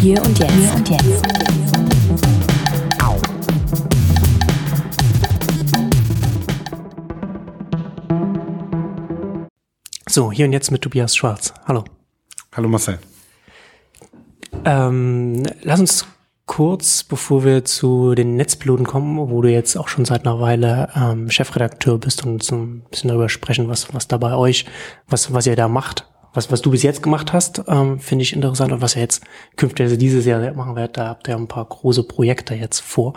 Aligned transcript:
Hier 0.00 0.20
und 0.22 0.38
jetzt. 0.38 0.52
Hier 0.52 0.74
und 0.74 0.88
jetzt. 0.88 1.22
So, 10.08 10.32
hier 10.32 10.46
und 10.46 10.52
jetzt 10.52 10.72
mit 10.72 10.82
Tobias 10.82 11.14
Schwarz. 11.14 11.54
Hallo. 11.66 11.84
Hallo 12.56 12.68
Marcel. 12.68 12.98
Ähm, 14.64 15.44
lass 15.62 15.78
uns 15.78 16.06
kurz, 16.46 17.04
bevor 17.04 17.44
wir 17.44 17.64
zu 17.64 18.16
den 18.16 18.34
Netzpiloten 18.34 18.84
kommen, 18.84 19.16
wo 19.30 19.40
du 19.40 19.48
jetzt 19.48 19.76
auch 19.76 19.86
schon 19.86 20.04
seit 20.04 20.26
einer 20.26 20.40
Weile 20.40 20.88
ähm, 20.96 21.30
Chefredakteur 21.30 21.98
bist 21.98 22.26
und 22.26 22.42
so 22.42 22.56
ein 22.56 22.80
bisschen 22.90 23.06
darüber 23.06 23.28
sprechen, 23.28 23.68
was, 23.68 23.94
was 23.94 24.08
da 24.08 24.16
bei 24.16 24.34
euch, 24.34 24.66
was, 25.06 25.32
was 25.32 25.46
ihr 25.46 25.54
da 25.54 25.68
macht. 25.68 26.09
Was, 26.32 26.50
was 26.52 26.62
du 26.62 26.70
bis 26.70 26.82
jetzt 26.82 27.02
gemacht 27.02 27.32
hast, 27.32 27.62
ähm, 27.68 27.98
finde 27.98 28.22
ich 28.22 28.32
interessant 28.32 28.72
und 28.72 28.80
was 28.80 28.96
ihr 28.96 29.02
jetzt 29.02 29.22
künftig 29.56 29.84
also 29.84 29.96
dieses 29.96 30.26
Jahr 30.26 30.52
machen 30.52 30.76
werdet, 30.76 30.96
da 30.96 31.08
habt 31.08 31.28
ihr 31.28 31.36
ein 31.36 31.48
paar 31.48 31.64
große 31.64 32.04
Projekte 32.04 32.54
jetzt 32.54 32.80
vor. 32.80 33.14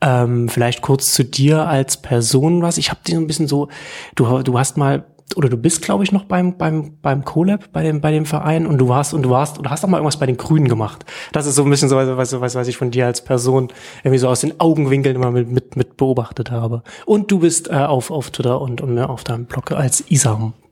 Ähm, 0.00 0.48
vielleicht 0.48 0.82
kurz 0.82 1.12
zu 1.12 1.24
dir 1.24 1.66
als 1.66 1.98
Person 1.98 2.62
was. 2.62 2.78
Ich 2.78 2.90
habe 2.90 3.00
dir 3.06 3.18
ein 3.18 3.26
bisschen 3.26 3.48
so, 3.48 3.68
du, 4.14 4.42
du 4.42 4.58
hast 4.58 4.76
mal 4.76 5.04
oder 5.34 5.48
du 5.48 5.56
bist, 5.56 5.82
glaube 5.82 6.04
ich, 6.04 6.12
noch 6.12 6.24
beim, 6.24 6.56
beim, 6.56 6.98
beim 7.02 7.24
CoLab, 7.24 7.72
bei 7.72 7.82
dem, 7.82 8.00
bei 8.00 8.12
dem 8.12 8.26
Verein 8.26 8.66
und 8.66 8.78
du 8.78 8.88
warst, 8.88 9.12
und 9.12 9.22
du 9.22 9.30
warst, 9.30 9.58
oder 9.58 9.70
hast 9.70 9.84
auch 9.84 9.88
mal 9.88 9.98
irgendwas 9.98 10.18
bei 10.18 10.26
den 10.26 10.36
Grünen 10.36 10.68
gemacht. 10.68 11.04
Das 11.32 11.46
ist 11.46 11.56
so 11.56 11.64
ein 11.64 11.70
bisschen 11.70 11.88
so, 11.88 11.96
was, 11.96 12.40
was, 12.40 12.54
was 12.54 12.68
ich 12.68 12.76
von 12.76 12.90
dir 12.90 13.06
als 13.06 13.24
Person 13.24 13.68
irgendwie 14.04 14.18
so 14.18 14.28
aus 14.28 14.40
den 14.40 14.60
Augenwinkeln 14.60 15.16
immer 15.16 15.32
mit, 15.32 15.50
mit, 15.50 15.76
mit 15.76 15.96
beobachtet 15.96 16.50
habe. 16.50 16.82
Und 17.06 17.30
du 17.30 17.40
bist 17.40 17.68
äh, 17.68 17.74
auf, 17.74 18.10
auf 18.10 18.30
Twitter 18.30 18.60
und, 18.60 18.80
und 18.80 18.98
auf 18.98 19.24
deinem 19.24 19.46
Blog 19.46 19.72
als 19.72 20.04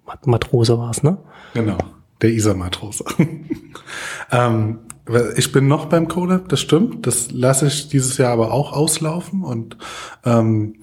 Isar-Matrose 0.07 0.79
warst, 0.79 1.05
ne? 1.05 1.19
Genau, 1.55 1.79
der 2.23 2.31
Isar-Matrose. 2.31 3.05
ähm, 4.31 4.79
ich 5.37 5.53
bin 5.53 5.69
noch 5.69 5.87
beim 5.87 6.09
CoLab, 6.09 6.49
das 6.49 6.61
stimmt. 6.61 7.07
Das 7.07 7.31
lasse 7.31 7.67
ich 7.67 7.89
dieses 7.89 8.17
Jahr 8.17 8.33
aber 8.33 8.53
auch 8.53 8.73
auslaufen 8.73 9.43
und 9.43 9.77
ähm, 10.25 10.77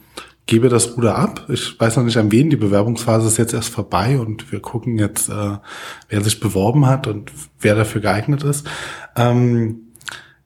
gebe 0.45 0.69
das 0.69 0.95
Ruder 0.95 1.17
ab. 1.17 1.45
Ich 1.49 1.79
weiß 1.79 1.97
noch 1.97 2.03
nicht 2.03 2.17
an 2.17 2.31
wen. 2.31 2.49
Die 2.49 2.57
Bewerbungsphase 2.57 3.27
ist 3.27 3.37
jetzt 3.37 3.53
erst 3.53 3.69
vorbei 3.69 4.19
und 4.19 4.51
wir 4.51 4.59
gucken 4.59 4.99
jetzt, 4.99 5.29
äh, 5.29 5.57
wer 6.09 6.21
sich 6.21 6.39
beworben 6.39 6.87
hat 6.87 7.07
und 7.07 7.31
wer 7.59 7.75
dafür 7.75 8.01
geeignet 8.01 8.43
ist. 8.43 8.67
Ähm, 9.15 9.93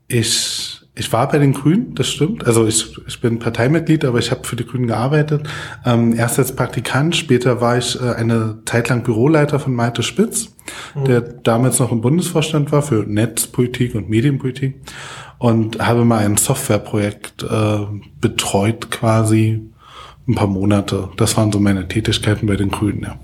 ich, 0.07 0.74
ich 0.97 1.11
war 1.11 1.27
bei 1.27 1.39
den 1.39 1.53
Grünen, 1.53 1.93
das 1.93 2.07
stimmt. 2.07 2.47
Also 2.47 2.65
ich, 2.65 2.97
ich 3.05 3.19
bin 3.19 3.37
Parteimitglied, 3.37 4.05
aber 4.05 4.19
ich 4.19 4.31
habe 4.31 4.47
für 4.47 4.55
die 4.55 4.65
Grünen 4.65 4.87
gearbeitet. 4.87 5.47
Ähm, 5.85 6.15
erst 6.15 6.39
als 6.39 6.55
Praktikant, 6.55 7.15
später 7.15 7.59
war 7.59 7.77
ich 7.77 7.99
äh, 8.01 8.13
eine 8.13 8.59
Zeit 8.65 8.87
lang 8.87 9.03
Büroleiter 9.03 9.59
von 9.59 9.73
Malte 9.73 10.03
Spitz, 10.03 10.55
mhm. 10.95 11.05
der 11.05 11.21
damals 11.21 11.79
noch 11.79 11.91
im 11.91 11.99
Bundesvorstand 11.99 12.71
war 12.71 12.81
für 12.81 13.03
Netzpolitik 13.05 13.93
und 13.93 14.09
Medienpolitik 14.09 14.75
und 15.37 15.85
habe 15.85 16.05
mal 16.05 16.23
ein 16.23 16.37
Softwareprojekt 16.37 17.43
äh, 17.43 17.77
betreut 18.21 18.89
quasi 18.89 19.69
ein 20.27 20.35
paar 20.35 20.47
Monate. 20.47 21.09
Das 21.17 21.35
waren 21.35 21.51
so 21.51 21.59
meine 21.59 21.89
Tätigkeiten 21.89 22.47
bei 22.47 22.55
den 22.55 22.71
Grünen, 22.71 23.03
ja. 23.03 23.19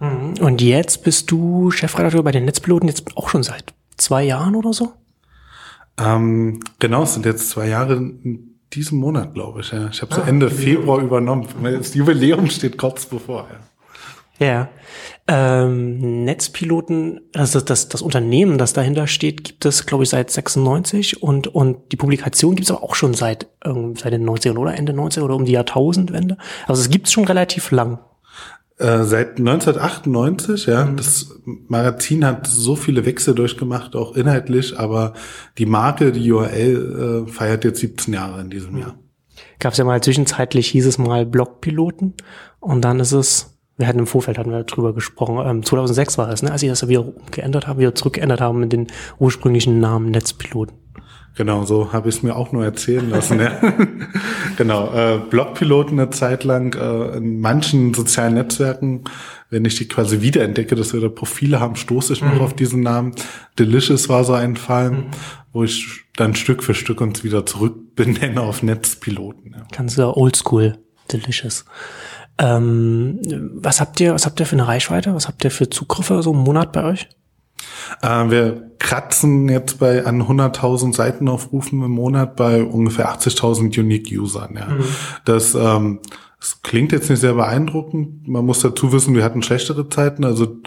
Mhm. 0.00 0.34
Und 0.40 0.62
jetzt 0.62 1.04
bist 1.04 1.30
du 1.30 1.70
Chefredakteur 1.70 2.22
bei 2.22 2.32
den 2.32 2.46
Netzpiloten 2.46 2.88
jetzt 2.88 3.04
auch 3.16 3.28
schon 3.28 3.42
seit 3.42 3.74
zwei 3.98 4.24
Jahren 4.24 4.54
oder 4.54 4.72
so? 4.72 4.92
Ähm, 5.98 6.60
genau, 6.78 7.02
es 7.02 7.14
sind 7.14 7.26
jetzt 7.26 7.50
zwei 7.50 7.68
Jahre 7.68 7.94
in 7.96 8.58
diesem 8.72 8.98
Monat, 8.98 9.34
glaube 9.34 9.60
ich. 9.60 9.72
Ja. 9.72 9.88
Ich 9.90 10.02
habe 10.02 10.14
so 10.14 10.22
ah, 10.22 10.28
Ende 10.28 10.50
Februar 10.50 11.00
übernommen. 11.00 11.46
Das 11.62 11.94
Jubiläum 11.94 12.48
steht 12.50 12.78
kurz 12.78 13.06
bevor. 13.06 13.48
Ja. 13.50 13.58
Ja. 14.38 14.68
Ähm, 15.26 16.24
Netzpiloten, 16.24 17.20
also 17.34 17.60
das, 17.60 17.88
das 17.88 18.00
Unternehmen, 18.00 18.56
das 18.56 18.72
dahinter 18.72 19.06
steht, 19.06 19.44
gibt 19.44 19.64
es, 19.66 19.84
glaube 19.84 20.04
ich, 20.04 20.10
seit 20.10 20.30
96 20.30 21.22
und, 21.22 21.48
und 21.48 21.92
die 21.92 21.96
Publikation 21.96 22.54
gibt 22.54 22.66
es 22.66 22.74
aber 22.74 22.82
auch 22.82 22.94
schon 22.94 23.14
seit, 23.14 23.48
ähm, 23.64 23.94
seit 23.96 24.12
den 24.12 24.28
90ern 24.28 24.56
oder 24.56 24.74
Ende 24.74 24.92
90er 24.92 25.22
oder 25.22 25.34
um 25.34 25.44
die 25.44 25.52
Jahrtausendwende. 25.52 26.38
Also 26.66 26.80
es 26.80 26.88
gibt 26.88 27.08
es 27.08 27.12
schon 27.12 27.24
relativ 27.24 27.70
lang. 27.72 27.98
Äh, 28.78 29.02
seit 29.02 29.38
1998, 29.38 30.66
ja. 30.66 30.84
Mhm. 30.84 30.96
Das 30.96 31.40
Magazin 31.44 32.24
hat 32.24 32.46
so 32.46 32.76
viele 32.76 33.04
Wechsel 33.04 33.34
durchgemacht, 33.34 33.96
auch 33.96 34.14
inhaltlich, 34.14 34.78
aber 34.78 35.14
die 35.58 35.66
Marke, 35.66 36.12
die 36.12 36.30
URL, 36.30 37.24
äh, 37.26 37.30
feiert 37.30 37.64
jetzt 37.64 37.80
17 37.80 38.14
Jahre 38.14 38.40
in 38.40 38.50
diesem 38.50 38.74
mhm. 38.74 38.80
Jahr. 38.80 38.94
Gab 39.58 39.72
es 39.72 39.78
ja 39.78 39.84
mal 39.84 40.00
zwischenzeitlich, 40.00 40.68
hieß 40.68 40.86
es 40.86 40.98
mal 40.98 41.26
Blogpiloten 41.26 42.14
und 42.60 42.84
dann 42.84 43.00
ist 43.00 43.12
es 43.12 43.58
wir 43.78 43.86
hatten 43.86 44.00
im 44.00 44.06
Vorfeld 44.08 44.38
hatten 44.38 44.50
wir 44.50 44.64
drüber 44.64 44.92
gesprochen, 44.92 45.38
ähm, 45.46 45.62
2006 45.64 46.18
war 46.18 46.26
das, 46.26 46.42
ne, 46.42 46.50
als 46.50 46.60
sie 46.60 46.68
das 46.68 46.86
wieder 46.88 47.12
geändert 47.30 47.68
haben, 47.68 47.78
wieder 47.78 47.94
zurückgeändert 47.94 48.40
haben 48.40 48.58
mit 48.58 48.72
den 48.72 48.88
ursprünglichen 49.20 49.78
Namen 49.78 50.10
Netzpiloten. 50.10 50.76
Genau, 51.38 51.64
so 51.64 51.92
habe 51.92 52.08
ich 52.08 52.16
es 52.16 52.22
mir 52.24 52.34
auch 52.34 52.50
nur 52.50 52.64
erzählen 52.64 53.08
lassen. 53.08 53.38
ja. 53.38 53.52
genau, 54.56 54.92
äh, 54.92 55.18
Blogpiloten 55.18 56.00
eine 56.00 56.10
Zeit 56.10 56.42
lang 56.42 56.74
äh, 56.74 57.16
in 57.16 57.38
manchen 57.38 57.94
sozialen 57.94 58.34
Netzwerken, 58.34 59.04
wenn 59.48 59.64
ich 59.64 59.76
die 59.76 59.86
quasi 59.86 60.20
wiederentdecke, 60.20 60.74
dass 60.74 60.92
wir 60.92 61.00
da 61.00 61.08
Profile 61.08 61.60
haben, 61.60 61.76
stoße 61.76 62.14
ich 62.14 62.22
mhm. 62.22 62.30
noch 62.30 62.40
auf 62.40 62.54
diesen 62.54 62.82
Namen. 62.82 63.12
Delicious 63.56 64.08
war 64.08 64.24
so 64.24 64.32
ein 64.32 64.56
Fall, 64.56 64.90
mhm. 64.90 65.04
wo 65.52 65.62
ich 65.62 65.86
dann 66.16 66.34
Stück 66.34 66.64
für 66.64 66.74
Stück 66.74 67.00
uns 67.00 67.22
wieder 67.22 67.46
zurück 67.46 67.76
benenne 67.94 68.40
auf 68.40 68.64
Netzpiloten. 68.64 69.52
Ja. 69.52 69.62
Ganz 69.70 69.94
ja 69.94 70.08
oldschool, 70.08 70.78
Delicious. 71.12 71.66
Ähm, 72.38 73.20
was 73.54 73.80
habt 73.80 74.00
ihr, 74.00 74.12
was 74.12 74.26
habt 74.26 74.40
ihr 74.40 74.46
für 74.46 74.56
eine 74.56 74.66
Reichweite? 74.66 75.14
Was 75.14 75.28
habt 75.28 75.44
ihr 75.44 75.52
für 75.52 75.70
Zugriffe 75.70 76.20
so 76.20 76.32
im 76.32 76.38
Monat 76.38 76.72
bei 76.72 76.82
euch? 76.82 77.08
Äh, 78.02 78.30
wir 78.30 78.70
kratzen 78.78 79.48
jetzt 79.48 79.78
bei 79.78 80.04
an 80.04 80.22
100.000 80.22 80.94
Seitenaufrufen 80.94 81.82
im 81.82 81.90
Monat 81.90 82.36
bei 82.36 82.62
ungefähr 82.62 83.12
80.000 83.12 83.78
Unique 83.78 84.12
Usern. 84.12 84.56
Ja. 84.56 84.66
Mhm. 84.66 84.84
Das, 85.24 85.54
ähm, 85.54 86.00
das 86.40 86.62
klingt 86.62 86.92
jetzt 86.92 87.10
nicht 87.10 87.20
sehr 87.20 87.34
beeindruckend. 87.34 88.28
Man 88.28 88.46
muss 88.46 88.60
dazu 88.60 88.92
wissen, 88.92 89.14
wir 89.14 89.24
hatten 89.24 89.42
schlechtere 89.42 89.88
Zeiten. 89.88 90.24
Also 90.24 90.58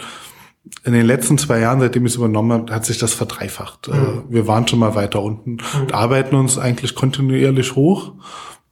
in 0.84 0.92
den 0.92 1.06
letzten 1.06 1.38
zwei 1.38 1.60
Jahren, 1.60 1.80
seitdem 1.80 2.06
ich 2.06 2.12
es 2.12 2.16
übernommen 2.16 2.52
habe, 2.52 2.74
hat 2.74 2.84
sich 2.84 2.98
das 2.98 3.14
verdreifacht. 3.14 3.88
Mhm. 3.88 3.94
Äh, 3.94 4.34
wir 4.34 4.46
waren 4.46 4.68
schon 4.68 4.78
mal 4.78 4.94
weiter 4.94 5.22
unten 5.22 5.52
mhm. 5.52 5.80
und 5.80 5.94
arbeiten 5.94 6.36
uns 6.36 6.58
eigentlich 6.58 6.94
kontinuierlich 6.94 7.74
hoch 7.74 8.12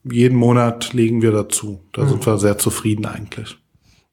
jeden 0.04 0.38
Monat 0.38 0.92
legen 0.92 1.22
wir 1.22 1.32
dazu. 1.32 1.84
Da 1.92 2.03
mhm. 2.03 2.09
sind 2.09 2.26
wir 2.26 2.38
sehr 2.38 2.59
zufrieden 2.59 3.06
eigentlich. 3.06 3.59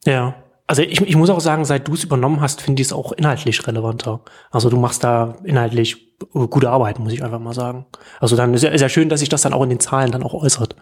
Ja. 0.05 0.35
Also 0.67 0.81
ich, 0.81 0.99
ich 0.99 1.15
muss 1.15 1.29
auch 1.29 1.39
sagen, 1.39 1.63
seit 1.63 1.87
du 1.87 1.93
es 1.93 2.03
übernommen 2.03 2.41
hast, 2.41 2.61
finde 2.61 2.81
ich 2.81 2.89
es 2.89 2.93
auch 2.93 3.13
inhaltlich 3.13 3.65
relevanter. 3.65 4.19
Also 4.51 4.69
du 4.69 4.77
machst 4.77 5.03
da 5.03 5.37
inhaltlich 5.45 6.17
gute 6.31 6.69
Arbeit, 6.69 6.99
muss 6.99 7.13
ich 7.13 7.23
einfach 7.23 7.39
mal 7.39 7.53
sagen. 7.53 7.85
Also 8.19 8.35
dann 8.35 8.53
ist 8.53 8.63
ja, 8.63 8.69
ist 8.71 8.81
ja 8.81 8.89
schön, 8.89 9.07
dass 9.07 9.21
sich 9.21 9.29
das 9.29 9.43
dann 9.43 9.53
auch 9.53 9.63
in 9.63 9.69
den 9.69 9.79
Zahlen 9.79 10.11
dann 10.11 10.23
auch 10.23 10.33
äußert. 10.33 10.75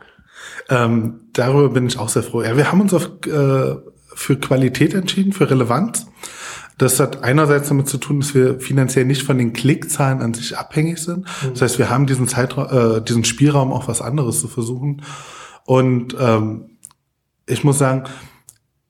Ähm, 0.69 1.21
darüber 1.33 1.69
bin 1.69 1.85
ich 1.85 1.99
auch 1.99 2.09
sehr 2.09 2.23
froh. 2.23 2.41
Ja, 2.41 2.57
wir 2.57 2.71
haben 2.71 2.81
uns 2.81 2.93
auf, 2.93 3.11
äh, 3.27 3.75
für 4.15 4.37
Qualität 4.37 4.93
entschieden, 4.95 5.33
für 5.33 5.49
Relevanz. 5.49 6.07
Das 6.77 6.99
hat 6.99 7.23
einerseits 7.23 7.69
damit 7.69 7.87
zu 7.87 7.97
tun, 7.97 8.19
dass 8.19 8.33
wir 8.33 8.59
finanziell 8.59 9.05
nicht 9.05 9.23
von 9.23 9.37
den 9.37 9.53
Klickzahlen 9.53 10.21
an 10.21 10.33
sich 10.33 10.57
abhängig 10.57 10.97
sind. 10.97 11.19
Mhm. 11.19 11.51
Das 11.51 11.61
heißt, 11.61 11.79
wir 11.79 11.89
haben 11.89 12.07
diesen 12.07 12.27
Zeitraum, 12.27 12.97
äh, 12.97 13.01
diesen 13.01 13.23
Spielraum 13.23 13.71
auch 13.71 13.87
was 13.87 14.01
anderes 14.01 14.39
zu 14.41 14.47
versuchen. 14.47 15.03
Und 15.65 16.15
ähm, 16.19 16.77
ich 17.45 17.63
muss 17.63 17.77
sagen, 17.77 18.05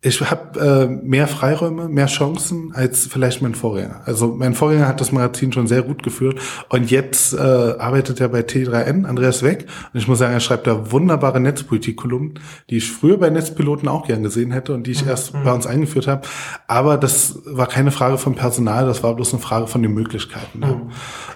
ich 0.05 0.21
habe 0.21 0.59
äh, 0.59 0.87
mehr 0.87 1.27
Freiräume, 1.27 1.89
mehr 1.89 2.05
Chancen 2.05 2.71
als 2.75 3.07
vielleicht 3.07 3.41
mein 3.41 3.55
Vorgänger. 3.55 4.01
Also 4.05 4.27
mein 4.27 4.53
Vorgänger 4.53 4.87
hat 4.87 5.01
das 5.01 5.11
Magazin 5.11 5.51
schon 5.51 5.65
sehr 5.65 5.81
gut 5.81 6.03
geführt 6.03 6.39
und 6.69 6.91
jetzt 6.91 7.33
äh, 7.33 7.37
arbeitet 7.39 8.21
er 8.21 8.29
bei 8.29 8.41
T3N, 8.41 9.05
Andreas 9.05 9.41
Weg. 9.41 9.65
Und 9.93 9.99
ich 9.99 10.07
muss 10.07 10.19
sagen, 10.19 10.33
er 10.33 10.39
schreibt 10.41 10.67
da 10.67 10.91
wunderbare 10.91 11.39
Netzpolitik-Kolumnen, 11.39 12.39
die 12.69 12.77
ich 12.77 12.91
früher 12.91 13.17
bei 13.17 13.31
Netzpiloten 13.31 13.87
auch 13.87 14.05
gern 14.05 14.21
gesehen 14.21 14.51
hätte 14.51 14.75
und 14.75 14.85
die 14.85 14.91
ich 14.91 15.03
mhm. 15.03 15.09
erst 15.09 15.33
bei 15.43 15.51
uns 15.51 15.65
eingeführt 15.65 16.07
habe. 16.07 16.21
Aber 16.67 16.97
das 16.97 17.39
war 17.45 17.65
keine 17.65 17.89
Frage 17.89 18.19
von 18.19 18.35
Personal, 18.35 18.85
das 18.85 19.01
war 19.01 19.15
bloß 19.15 19.33
eine 19.33 19.41
Frage 19.41 19.65
von 19.65 19.81
den 19.81 19.93
Möglichkeiten. 19.93 20.59
Mhm. 20.59 20.91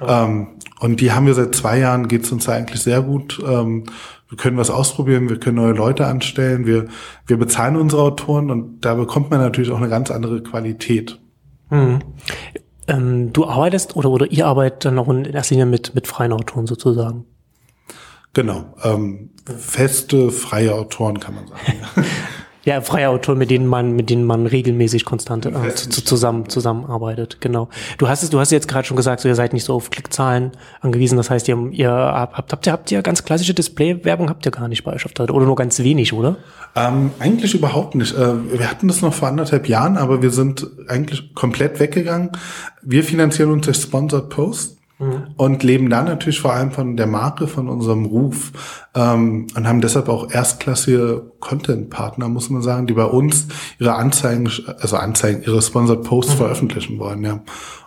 Ähm, 0.07 0.47
und 0.79 1.01
die 1.01 1.11
haben 1.11 1.25
wir 1.25 1.33
seit 1.33 1.55
zwei 1.55 1.79
Jahren, 1.79 2.07
geht's 2.07 2.31
uns 2.31 2.47
eigentlich 2.47 2.81
sehr 2.81 3.01
gut. 3.01 3.41
Ähm, 3.45 3.85
wir 4.29 4.37
können 4.37 4.57
was 4.57 4.69
ausprobieren, 4.69 5.27
wir 5.29 5.39
können 5.39 5.57
neue 5.57 5.73
Leute 5.73 6.05
anstellen, 6.05 6.65
wir, 6.65 6.85
wir 7.25 7.37
bezahlen 7.37 7.75
unsere 7.75 8.03
Autoren 8.03 8.51
und 8.51 8.81
da 8.85 8.93
bekommt 8.93 9.31
man 9.31 9.39
natürlich 9.39 9.71
auch 9.71 9.77
eine 9.77 9.89
ganz 9.89 10.11
andere 10.11 10.41
Qualität. 10.43 11.19
Hm. 11.69 11.99
Ähm, 12.87 13.33
du 13.33 13.47
arbeitest 13.47 13.95
oder, 13.95 14.09
oder 14.09 14.31
ihr 14.31 14.45
arbeitet 14.45 14.85
dann 14.85 14.99
auch 14.99 15.09
in 15.09 15.25
erster 15.25 15.55
Linie 15.55 15.65
mit, 15.65 15.95
mit 15.95 16.07
freien 16.07 16.31
Autoren 16.31 16.67
sozusagen? 16.67 17.25
Genau. 18.33 18.75
Ähm, 18.83 19.31
feste, 19.57 20.29
freie 20.29 20.75
Autoren 20.75 21.19
kann 21.19 21.35
man 21.35 21.47
sagen. 21.47 21.79
Ja, 22.69 22.81
freie 22.81 23.09
Autoren, 23.09 23.39
mit 23.39 23.49
denen 23.49 23.65
man, 23.65 23.93
mit 23.93 24.11
denen 24.11 24.23
man 24.25 24.45
regelmäßig 24.45 25.03
konstant 25.03 25.47
äh, 25.47 25.73
zu, 25.73 26.05
zusammen 26.05 26.49
zusammenarbeitet. 26.49 27.41
Genau. 27.41 27.67
Du 27.97 28.07
hast 28.07 28.21
es, 28.21 28.29
du 28.29 28.39
hast 28.39 28.51
jetzt 28.51 28.67
gerade 28.67 28.85
schon 28.85 28.95
gesagt, 28.95 29.21
so 29.21 29.27
ihr 29.27 29.33
seid 29.33 29.53
nicht 29.53 29.63
so 29.63 29.73
auf 29.73 29.89
Klickzahlen 29.89 30.51
angewiesen. 30.79 31.17
Das 31.17 31.31
heißt, 31.31 31.47
ihr, 31.47 31.57
ihr 31.71 31.89
habt, 31.89 32.51
habt 32.51 32.67
ihr, 32.67 32.71
habt 32.71 32.91
ihr 32.91 33.01
ganz 33.01 33.23
klassische 33.23 33.55
Display-Werbung 33.55 34.29
habt 34.29 34.45
ihr 34.45 34.51
gar 34.51 34.67
nicht 34.67 34.83
bei 34.83 34.93
euch 34.93 35.03
auf 35.05 35.13
der, 35.13 35.33
oder 35.33 35.47
nur 35.47 35.55
ganz 35.55 35.79
wenig, 35.79 36.13
oder? 36.13 36.37
Ähm, 36.75 37.09
eigentlich 37.17 37.55
überhaupt 37.55 37.95
nicht. 37.95 38.15
Äh, 38.15 38.59
wir 38.59 38.69
hatten 38.69 38.87
das 38.87 39.01
noch 39.01 39.15
vor 39.15 39.29
anderthalb 39.29 39.67
Jahren, 39.67 39.97
aber 39.97 40.21
wir 40.21 40.29
sind 40.29 40.67
eigentlich 40.87 41.33
komplett 41.33 41.79
weggegangen. 41.79 42.29
Wir 42.83 43.03
finanzieren 43.03 43.49
uns 43.49 43.65
durch 43.65 43.77
Sponsored 43.77 44.29
Post. 44.99 45.21
und 45.37 45.63
leben 45.63 45.89
dann 45.89 46.05
natürlich 46.05 46.41
vor 46.41 46.53
allem 46.53 46.71
von 46.71 46.97
der 46.97 47.07
Marke, 47.07 47.47
von 47.47 47.69
unserem 47.69 48.05
Ruf 48.05 48.51
ähm, 48.93 49.47
und 49.55 49.67
haben 49.67 49.79
deshalb 49.79 50.09
auch 50.09 50.29
erstklassige 50.29 51.31
Content-Partner, 51.39 52.27
muss 52.27 52.49
man 52.49 52.61
sagen, 52.61 52.85
die 52.85 52.93
bei 52.93 53.05
uns 53.05 53.47
ihre 53.79 53.95
Anzeigen, 53.95 54.51
also 54.79 54.97
Anzeigen, 54.97 55.41
ihre 55.43 55.61
Sponsored 55.61 56.03
Posts 56.03 56.33
mhm. 56.33 56.37
veröffentlichen 56.37 56.99
wollen, 56.99 57.23
ja. 57.23 57.39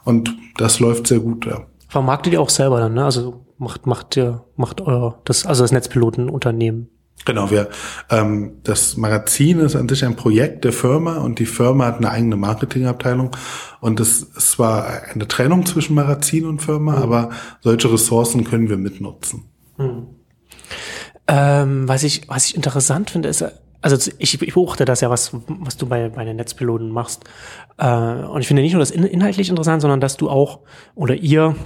Und 0.04 0.34
das 0.56 0.80
läuft 0.80 1.06
sehr 1.06 1.20
gut, 1.20 1.46
ja. 1.46 1.66
Vermarktet 1.88 2.32
ihr 2.32 2.40
auch 2.40 2.48
selber 2.48 2.80
dann, 2.80 2.94
ne? 2.94 3.04
Also 3.04 3.44
macht, 3.58 3.86
macht 3.86 4.16
ihr, 4.16 4.44
macht 4.56 4.80
euer, 4.80 5.20
das, 5.24 5.44
also 5.44 5.62
das 5.64 5.72
Netzpilotenunternehmen 5.72 6.88
Genau, 7.24 7.50
wir 7.50 7.68
ähm, 8.10 8.58
das 8.64 8.96
Magazin 8.96 9.60
ist 9.60 9.76
an 9.76 9.88
sich 9.88 10.04
ein 10.04 10.16
Projekt 10.16 10.64
der 10.64 10.72
Firma 10.72 11.18
und 11.18 11.38
die 11.38 11.46
Firma 11.46 11.86
hat 11.86 11.98
eine 11.98 12.10
eigene 12.10 12.36
Marketingabteilung 12.36 13.30
und 13.80 14.00
es 14.00 14.22
ist 14.22 14.52
zwar 14.52 15.04
eine 15.12 15.28
Trennung 15.28 15.64
zwischen 15.64 15.94
Magazin 15.94 16.46
und 16.46 16.62
Firma, 16.62 16.96
mhm. 16.96 17.02
aber 17.02 17.30
solche 17.60 17.92
Ressourcen 17.92 18.42
können 18.44 18.68
wir 18.68 18.76
mitnutzen. 18.76 19.44
Mhm. 19.78 20.08
Ähm, 21.28 21.88
was 21.88 22.02
ich 22.02 22.28
was 22.28 22.46
ich 22.46 22.56
interessant 22.56 23.10
finde 23.10 23.28
ist 23.28 23.44
also 23.82 24.12
ich, 24.18 24.40
ich 24.40 24.54
beobachte 24.54 24.84
das 24.84 25.00
ja, 25.00 25.10
was, 25.10 25.32
was 25.48 25.76
du 25.76 25.86
bei, 25.86 26.08
bei 26.08 26.24
den 26.24 26.36
Netzpiloten 26.36 26.90
machst. 26.90 27.24
Äh, 27.78 27.88
und 27.88 28.40
ich 28.40 28.46
finde 28.46 28.62
nicht 28.62 28.72
nur 28.72 28.80
das 28.80 28.92
inhaltlich 28.92 29.50
interessant, 29.50 29.82
sondern 29.82 30.00
dass 30.00 30.16
du 30.16 30.30
auch 30.30 30.60
oder 30.94 31.16
ihr 31.16 31.56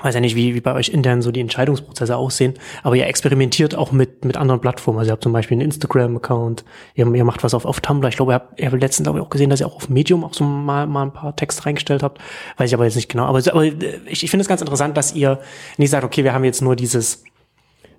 weiß 0.00 0.14
ja 0.14 0.20
nicht, 0.20 0.36
wie, 0.36 0.54
wie 0.54 0.60
bei 0.60 0.72
euch 0.74 0.90
intern 0.90 1.20
so 1.20 1.32
die 1.32 1.40
Entscheidungsprozesse 1.40 2.16
aussehen, 2.16 2.54
aber 2.82 2.94
ihr 2.94 3.06
experimentiert 3.06 3.74
auch 3.74 3.90
mit, 3.90 4.24
mit 4.24 4.36
anderen 4.36 4.60
Plattformen. 4.60 4.98
Also 4.98 5.10
ihr 5.10 5.12
habt 5.12 5.22
zum 5.22 5.32
Beispiel 5.32 5.56
einen 5.56 5.62
Instagram-Account, 5.62 6.64
ihr, 6.94 7.12
ihr 7.12 7.24
macht 7.24 7.42
was 7.42 7.54
auf, 7.54 7.64
auf 7.64 7.80
Tumblr. 7.80 8.08
Ich 8.08 8.16
glaube, 8.16 8.32
ihr 8.32 8.34
habt, 8.36 8.60
ihr 8.60 8.70
habt 8.70 8.80
letztens 8.80 9.06
glaube 9.06 9.18
ich 9.18 9.24
auch 9.24 9.30
gesehen, 9.30 9.50
dass 9.50 9.60
ihr 9.60 9.66
auch 9.66 9.76
auf 9.76 9.88
Medium 9.88 10.24
auch 10.24 10.34
so 10.34 10.44
mal, 10.44 10.86
mal 10.86 11.02
ein 11.02 11.12
paar 11.12 11.34
Texte 11.34 11.66
reingestellt 11.66 12.02
habt. 12.02 12.20
Weiß 12.56 12.70
ich 12.70 12.74
aber 12.74 12.84
jetzt 12.84 12.94
nicht 12.94 13.08
genau. 13.08 13.24
Aber, 13.24 13.38
aber 13.38 13.64
ich, 13.64 14.22
ich 14.22 14.30
finde 14.30 14.42
es 14.42 14.48
ganz 14.48 14.60
interessant, 14.60 14.96
dass 14.96 15.14
ihr 15.14 15.40
nicht 15.76 15.90
sagt, 15.90 16.04
okay, 16.04 16.22
wir 16.22 16.32
haben 16.32 16.44
jetzt 16.44 16.62
nur 16.62 16.76
dieses 16.76 17.24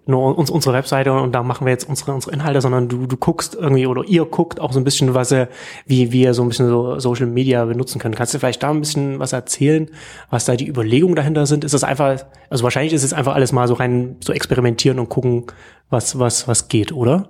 nur 0.05 0.37
uns, 0.37 0.49
unsere 0.49 0.75
Webseite 0.75 1.13
und 1.13 1.33
da 1.33 1.43
machen 1.43 1.65
wir 1.65 1.71
jetzt 1.71 1.87
unsere, 1.87 2.13
unsere 2.13 2.33
Inhalte, 2.33 2.61
sondern 2.61 2.89
du, 2.89 3.05
du 3.05 3.17
guckst 3.17 3.55
irgendwie 3.55 3.85
oder 3.85 4.03
ihr 4.03 4.25
guckt 4.25 4.59
auch 4.59 4.73
so 4.73 4.79
ein 4.79 4.83
bisschen, 4.83 5.13
was 5.13 5.31
ihr, 5.31 5.47
wie, 5.85 6.11
wie 6.11 6.23
ihr 6.23 6.33
so 6.33 6.41
ein 6.41 6.49
bisschen 6.49 6.67
so 6.67 6.99
Social 6.99 7.27
Media 7.27 7.65
benutzen 7.65 7.99
könnt. 7.99 8.15
Kannst 8.15 8.33
du 8.33 8.39
vielleicht 8.39 8.63
da 8.63 8.71
ein 8.71 8.79
bisschen 8.79 9.19
was 9.19 9.33
erzählen, 9.33 9.89
was 10.29 10.45
da 10.45 10.55
die 10.55 10.67
Überlegungen 10.67 11.15
dahinter 11.15 11.45
sind? 11.45 11.63
Ist 11.63 11.73
das 11.73 11.83
einfach, 11.83 12.25
also 12.49 12.63
wahrscheinlich 12.63 12.93
ist 12.93 13.03
es 13.03 13.13
einfach 13.13 13.35
alles 13.35 13.51
mal 13.51 13.67
so 13.67 13.75
rein 13.75 14.17
so 14.21 14.33
experimentieren 14.33 14.99
und 14.99 15.09
gucken, 15.09 15.45
was, 15.89 16.17
was, 16.17 16.47
was 16.47 16.67
geht, 16.67 16.91
oder? 16.91 17.29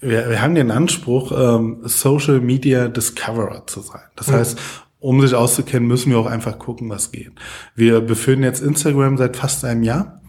Wir, 0.00 0.28
wir 0.28 0.42
haben 0.42 0.54
den 0.54 0.70
Anspruch, 0.70 1.32
ähm, 1.32 1.78
Social 1.84 2.40
Media 2.40 2.88
Discoverer 2.88 3.66
zu 3.66 3.80
sein. 3.80 4.02
Das 4.14 4.28
mhm. 4.28 4.34
heißt, 4.34 4.58
um 5.00 5.20
sich 5.20 5.34
auszukennen, 5.34 5.86
müssen 5.86 6.10
wir 6.10 6.18
auch 6.18 6.26
einfach 6.26 6.58
gucken, 6.58 6.88
was 6.88 7.12
geht. 7.12 7.32
Wir 7.74 8.00
beführen 8.00 8.42
jetzt 8.42 8.60
Instagram 8.60 9.16
seit 9.16 9.36
fast 9.36 9.64
einem 9.64 9.82
Jahr. 9.82 10.20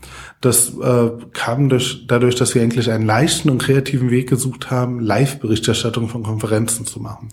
Das 0.41 0.73
äh, 0.77 1.09
kam 1.33 1.69
durch, 1.69 2.05
dadurch, 2.07 2.35
dass 2.35 2.55
wir 2.55 2.61
eigentlich 2.61 2.89
einen 2.91 3.05
leichten 3.05 3.49
und 3.49 3.57
kreativen 3.57 4.11
Weg 4.11 4.29
gesucht 4.29 4.71
haben, 4.71 4.99
Live-Berichterstattung 4.99 6.07
von 6.07 6.23
Konferenzen 6.23 6.85
zu 6.85 6.99
machen. 6.99 7.29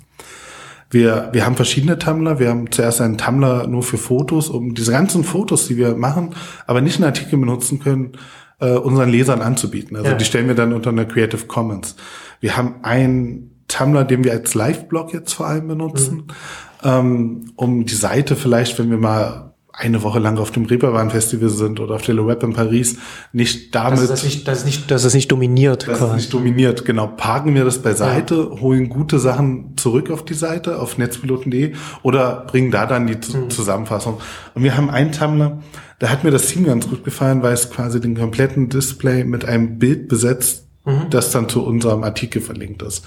Wir, 0.90 1.30
wir 1.32 1.44
haben 1.44 1.56
verschiedene 1.56 1.98
Tumblr. 1.98 2.38
Wir 2.38 2.48
haben 2.48 2.70
zuerst 2.70 3.00
einen 3.00 3.18
Tumblr 3.18 3.66
nur 3.66 3.82
für 3.82 3.98
Fotos, 3.98 4.48
um 4.48 4.74
diese 4.74 4.92
ganzen 4.92 5.24
Fotos, 5.24 5.66
die 5.66 5.76
wir 5.76 5.94
machen, 5.96 6.34
aber 6.66 6.80
nicht 6.80 6.98
in 6.98 7.04
Artikel 7.04 7.38
benutzen 7.38 7.80
können, 7.80 8.12
äh, 8.60 8.70
unseren 8.70 9.10
Lesern 9.10 9.42
anzubieten. 9.42 9.96
Also 9.96 10.10
ja. 10.10 10.16
die 10.16 10.24
stellen 10.24 10.48
wir 10.48 10.54
dann 10.54 10.72
unter 10.72 10.90
einer 10.90 11.04
Creative 11.04 11.46
Commons. 11.46 11.96
Wir 12.40 12.56
haben 12.56 12.76
einen 12.82 13.64
Tumblr, 13.68 14.04
den 14.04 14.24
wir 14.24 14.32
als 14.32 14.54
Live-Blog 14.54 15.12
jetzt 15.12 15.32
vor 15.32 15.46
allem 15.46 15.68
benutzen. 15.68 16.16
Mhm 16.16 16.32
ähm, 16.86 17.52
um 17.56 17.84
die 17.84 17.94
Seite 17.94 18.36
vielleicht, 18.36 18.78
wenn 18.78 18.90
wir 18.90 18.98
mal 18.98 19.46
eine 19.78 20.02
Woche 20.02 20.20
lang 20.20 20.38
auf 20.38 20.50
dem 20.50 20.64
Reeperbahn 20.64 21.10
Festival 21.10 21.50
sind 21.50 21.80
oder 21.80 21.96
auf 21.96 22.02
der 22.02 22.14
Le 22.14 22.26
Web 22.26 22.42
in 22.42 22.54
Paris, 22.54 22.96
nicht 23.32 23.74
damit. 23.74 24.00
Dass 24.00 24.10
es 24.10 24.24
nicht, 24.24 24.48
dass 24.48 24.60
es 24.60 24.64
nicht, 24.64 24.90
dass 24.90 25.04
es 25.04 25.12
nicht 25.12 25.30
dominiert. 25.30 25.86
Dass 25.86 26.00
es 26.00 26.14
nicht 26.14 26.32
dominiert, 26.32 26.86
genau. 26.86 27.08
Parken 27.08 27.54
wir 27.54 27.64
das 27.64 27.82
beiseite, 27.82 28.48
ja. 28.50 28.60
holen 28.60 28.88
gute 28.88 29.18
Sachen 29.18 29.76
zurück 29.76 30.10
auf 30.10 30.24
die 30.24 30.34
Seite, 30.34 30.78
auf 30.78 30.96
netzpiloten.de 30.96 31.74
oder 32.02 32.46
bringen 32.46 32.70
da 32.70 32.86
dann 32.86 33.06
die 33.06 33.16
mhm. 33.16 33.50
Zusammenfassung. 33.50 34.18
Und 34.54 34.62
wir 34.62 34.78
haben 34.78 34.88
einen 34.88 35.12
Tumblr, 35.12 35.58
da 35.98 36.08
hat 36.08 36.24
mir 36.24 36.30
das 36.30 36.46
Team 36.46 36.64
ganz 36.64 36.88
gut 36.88 37.04
gefallen, 37.04 37.42
weil 37.42 37.52
es 37.52 37.70
quasi 37.70 38.00
den 38.00 38.16
kompletten 38.16 38.70
Display 38.70 39.24
mit 39.24 39.44
einem 39.44 39.78
Bild 39.78 40.08
besetzt, 40.08 40.65
mhm. 40.86 41.10
das 41.10 41.30
dann 41.30 41.48
zu 41.48 41.62
unserem 41.64 42.02
Artikel 42.04 42.40
verlinkt 42.40 42.82
ist. 42.82 43.04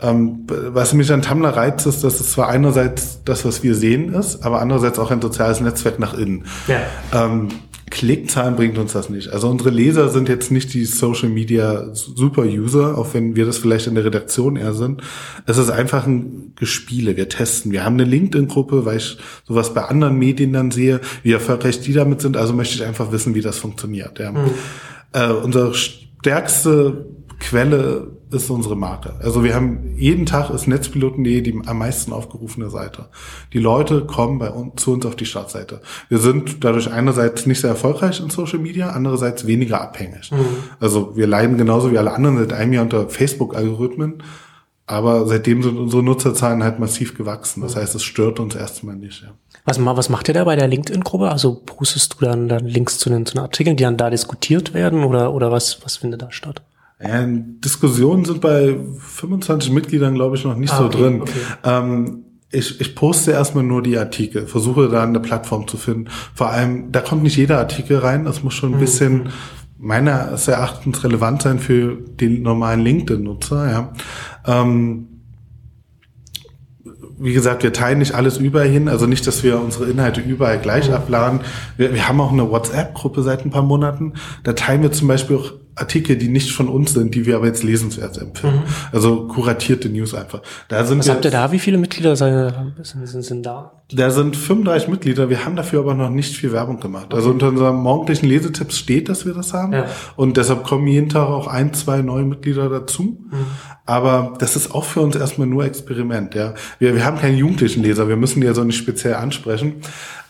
Ähm, 0.00 0.46
was 0.48 0.92
mich 0.92 1.12
an 1.12 1.22
Tumblr 1.22 1.48
reizt, 1.48 1.86
ist, 1.86 2.04
dass 2.04 2.20
es 2.20 2.32
zwar 2.32 2.48
einerseits 2.48 3.24
das, 3.24 3.44
was 3.44 3.62
wir 3.62 3.74
sehen, 3.74 4.12
ist, 4.12 4.44
aber 4.44 4.60
andererseits 4.60 4.98
auch 4.98 5.10
ein 5.10 5.22
soziales 5.22 5.60
Netzwerk 5.60 5.98
nach 5.98 6.14
innen. 6.14 6.44
Ja. 6.68 6.80
Ähm, 7.12 7.48
Klickzahlen 7.90 8.56
bringt 8.56 8.76
uns 8.76 8.92
das 8.92 9.08
nicht. 9.08 9.28
Also 9.28 9.48
unsere 9.48 9.70
Leser 9.70 10.08
sind 10.08 10.28
jetzt 10.28 10.50
nicht 10.50 10.74
die 10.74 10.84
Social 10.84 11.28
Media 11.28 11.94
Super 11.94 12.42
User, 12.42 12.98
auch 12.98 13.14
wenn 13.14 13.36
wir 13.36 13.46
das 13.46 13.58
vielleicht 13.58 13.86
in 13.86 13.94
der 13.94 14.04
Redaktion 14.04 14.56
eher 14.56 14.72
sind. 14.72 15.02
Es 15.46 15.58
ist 15.58 15.70
einfach 15.70 16.06
ein 16.06 16.54
Gespiele. 16.56 17.16
Wir 17.16 17.28
testen. 17.28 17.70
Wir 17.70 17.84
haben 17.84 17.94
eine 17.94 18.04
LinkedIn-Gruppe, 18.04 18.84
weil 18.84 18.96
ich 18.96 19.18
sowas 19.46 19.74
bei 19.74 19.84
anderen 19.84 20.18
Medien 20.18 20.52
dann 20.52 20.72
sehe, 20.72 21.00
wie 21.22 21.32
erfolgreich 21.32 21.80
die 21.82 21.92
damit 21.92 22.20
sind. 22.20 22.36
Also 22.36 22.52
möchte 22.52 22.74
ich 22.74 22.84
einfach 22.84 23.12
wissen, 23.12 23.36
wie 23.36 23.42
das 23.42 23.58
funktioniert. 23.58 24.18
Ja. 24.18 24.32
Mhm. 24.32 24.50
Äh, 25.12 25.28
unsere 25.28 25.72
stärkste 26.24 27.04
Quelle 27.38 28.12
ist 28.30 28.48
unsere 28.48 28.76
Marke. 28.76 29.12
Also 29.22 29.44
wir 29.44 29.54
haben 29.54 29.94
jeden 29.96 30.24
Tag 30.24 30.48
ist 30.48 30.66
Netzpiloten.de 30.66 31.42
die 31.42 31.60
am 31.66 31.78
meisten 31.78 32.14
aufgerufene 32.14 32.70
Seite. 32.70 33.10
Die 33.52 33.58
Leute 33.58 34.06
kommen 34.06 34.38
bei 34.38 34.48
uns 34.48 34.82
zu 34.82 34.94
uns 34.94 35.04
auf 35.04 35.16
die 35.16 35.26
Startseite. 35.26 35.82
Wir 36.08 36.16
sind 36.18 36.64
dadurch 36.64 36.90
einerseits 36.90 37.44
nicht 37.44 37.60
sehr 37.60 37.68
erfolgreich 37.68 38.20
in 38.20 38.30
Social 38.30 38.58
Media, 38.58 38.88
andererseits 38.88 39.46
weniger 39.46 39.82
abhängig. 39.82 40.32
Mhm. 40.32 40.46
Also 40.80 41.14
wir 41.14 41.26
leiden 41.26 41.58
genauso 41.58 41.92
wie 41.92 41.98
alle 41.98 42.14
anderen 42.14 42.38
seit 42.38 42.54
einem 42.54 42.72
Jahr 42.72 42.84
unter 42.84 43.10
Facebook-Algorithmen. 43.10 44.22
Aber 44.86 45.26
seitdem 45.26 45.62
sind 45.62 45.78
unsere 45.78 46.02
Nutzerzahlen 46.02 46.62
halt 46.62 46.78
massiv 46.78 47.16
gewachsen. 47.16 47.62
Das 47.62 47.74
heißt, 47.74 47.94
es 47.94 48.02
stört 48.02 48.38
uns 48.38 48.54
erstmal 48.54 48.96
nicht. 48.96 49.22
Ja. 49.22 49.28
Was, 49.64 49.82
was 49.82 50.08
macht 50.10 50.28
ihr 50.28 50.34
da 50.34 50.44
bei 50.44 50.56
der 50.56 50.68
LinkedIn-Gruppe? 50.68 51.30
Also 51.30 51.62
postest 51.64 52.14
du 52.14 52.24
dann, 52.26 52.48
dann 52.48 52.66
Links 52.66 52.98
zu 52.98 53.08
den, 53.08 53.24
zu 53.24 53.34
den 53.34 53.42
Artikeln, 53.42 53.76
die 53.76 53.84
dann 53.84 53.96
da 53.96 54.10
diskutiert 54.10 54.74
werden 54.74 55.04
oder, 55.04 55.32
oder 55.32 55.50
was, 55.50 55.82
was 55.82 55.96
findet 55.96 56.20
da 56.20 56.30
statt? 56.30 56.62
Ja, 57.02 57.24
Diskussionen 57.26 58.24
sind 58.24 58.40
bei 58.40 58.76
25 58.98 59.72
Mitgliedern, 59.72 60.14
glaube 60.14 60.36
ich, 60.36 60.44
noch 60.44 60.56
nicht 60.56 60.72
ah, 60.72 60.78
so 60.78 60.84
okay, 60.84 60.98
drin. 60.98 61.22
Okay. 61.22 61.32
Ähm, 61.64 62.24
ich, 62.50 62.80
ich 62.80 62.94
poste 62.94 63.32
erstmal 63.32 63.64
nur 63.64 63.82
die 63.82 63.98
Artikel, 63.98 64.46
versuche 64.46 64.88
da 64.88 65.02
eine 65.02 65.20
Plattform 65.20 65.66
zu 65.66 65.76
finden. 65.76 66.08
Vor 66.34 66.50
allem, 66.50 66.92
da 66.92 67.00
kommt 67.00 67.22
nicht 67.22 67.36
jeder 67.36 67.58
Artikel 67.58 67.98
rein, 67.98 68.24
das 68.24 68.44
muss 68.44 68.54
schon 68.54 68.72
ein 68.72 68.76
mhm. 68.76 68.80
bisschen 68.80 69.28
meines 69.76 70.48
Erachtens 70.48 71.02
relevant 71.04 71.42
sein 71.42 71.58
für 71.58 71.96
den 71.96 72.42
normalen 72.42 72.80
LinkedIn-Nutzer. 72.80 73.70
Ja. 73.70 73.92
Ähm, 74.46 75.08
wie 77.18 77.32
gesagt, 77.32 77.62
wir 77.62 77.72
teilen 77.72 77.98
nicht 77.98 78.14
alles 78.14 78.38
überall 78.38 78.68
hin, 78.68 78.88
also 78.88 79.06
nicht, 79.06 79.26
dass 79.26 79.42
wir 79.42 79.60
unsere 79.60 79.86
Inhalte 79.86 80.20
überall 80.20 80.58
gleich 80.58 80.92
abladen. 80.92 81.40
Wir, 81.76 81.94
wir 81.94 82.08
haben 82.08 82.20
auch 82.20 82.32
eine 82.32 82.50
WhatsApp-Gruppe 82.50 83.22
seit 83.22 83.44
ein 83.44 83.50
paar 83.50 83.62
Monaten. 83.62 84.14
Da 84.42 84.52
teilen 84.52 84.82
wir 84.82 84.92
zum 84.92 85.08
Beispiel 85.08 85.36
auch 85.36 85.52
Artikel, 85.76 86.16
die 86.16 86.28
nicht 86.28 86.52
von 86.52 86.68
uns 86.68 86.92
sind, 86.92 87.14
die 87.14 87.26
wir 87.26 87.36
aber 87.36 87.46
jetzt 87.46 87.64
lesenswert 87.64 88.16
empfinden. 88.18 88.58
Mhm. 88.58 88.62
Also 88.92 89.26
kuratierte 89.26 89.88
News 89.88 90.14
einfach. 90.14 90.40
Da 90.68 90.84
sind 90.84 91.00
Was 91.00 91.08
habt 91.08 91.24
ihr 91.24 91.30
da? 91.30 91.50
Wie 91.50 91.58
viele 91.58 91.78
Mitglieder 91.78 92.14
sind, 92.14 92.52
sind, 92.82 93.22
sind 93.22 93.44
da? 93.44 93.72
Da 93.92 94.10
sind 94.10 94.36
35 94.36 94.88
Mitglieder. 94.88 95.28
Wir 95.28 95.44
haben 95.44 95.56
dafür 95.56 95.80
aber 95.80 95.94
noch 95.94 96.10
nicht 96.10 96.36
viel 96.36 96.52
Werbung 96.52 96.80
gemacht. 96.80 97.12
Also 97.12 97.16
okay. 97.16 97.16
Also 97.16 97.30
unter 97.30 97.48
unserem 97.48 97.82
morgendlichen 97.82 98.26
Lesetipps 98.26 98.78
steht, 98.78 99.08
dass 99.08 99.26
wir 99.26 99.34
das 99.34 99.52
haben. 99.52 99.72
Ja. 99.72 99.86
Und 100.16 100.36
deshalb 100.36 100.64
kommen 100.64 100.86
jeden 100.86 101.08
Tag 101.08 101.28
auch 101.28 101.48
ein, 101.48 101.74
zwei 101.74 102.02
neue 102.02 102.24
Mitglieder 102.24 102.68
dazu. 102.68 103.02
Mhm. 103.02 103.46
Aber 103.86 104.34
das 104.38 104.56
ist 104.56 104.74
auch 104.74 104.84
für 104.84 105.00
uns 105.00 105.16
erstmal 105.16 105.46
nur 105.46 105.64
Experiment. 105.64 106.34
Ja, 106.34 106.54
wir, 106.78 106.94
wir 106.94 107.04
haben 107.04 107.18
keinen 107.18 107.36
jugendlichen 107.36 107.82
Leser. 107.82 108.08
Wir 108.08 108.16
müssen 108.16 108.40
die 108.40 108.46
ja 108.46 108.54
so 108.54 108.64
nicht 108.64 108.78
speziell 108.78 109.14
ansprechen. 109.14 109.74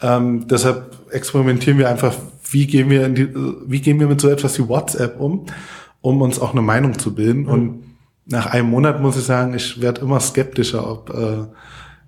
Ähm, 0.02 0.46
deshalb 0.48 0.90
experimentieren 1.10 1.78
wir 1.78 1.88
einfach 1.88 2.14
wie 2.50 2.66
gehen 2.66 2.90
wir 2.90 3.06
in 3.06 3.14
die, 3.14 3.28
wie 3.66 3.80
gehen 3.80 4.00
wir 4.00 4.06
mit 4.06 4.20
so 4.20 4.28
etwas 4.28 4.58
wie 4.58 4.68
WhatsApp 4.68 5.18
um, 5.20 5.46
um 6.00 6.22
uns 6.22 6.38
auch 6.38 6.52
eine 6.52 6.62
Meinung 6.62 6.98
zu 6.98 7.14
bilden. 7.14 7.42
Mhm. 7.42 7.48
Und 7.48 7.84
nach 8.26 8.46
einem 8.46 8.70
Monat 8.70 9.00
muss 9.00 9.16
ich 9.16 9.24
sagen, 9.24 9.54
ich 9.54 9.80
werde 9.80 10.00
immer 10.00 10.20
skeptischer, 10.20 10.90
ob 10.90 11.10
äh, 11.10 11.46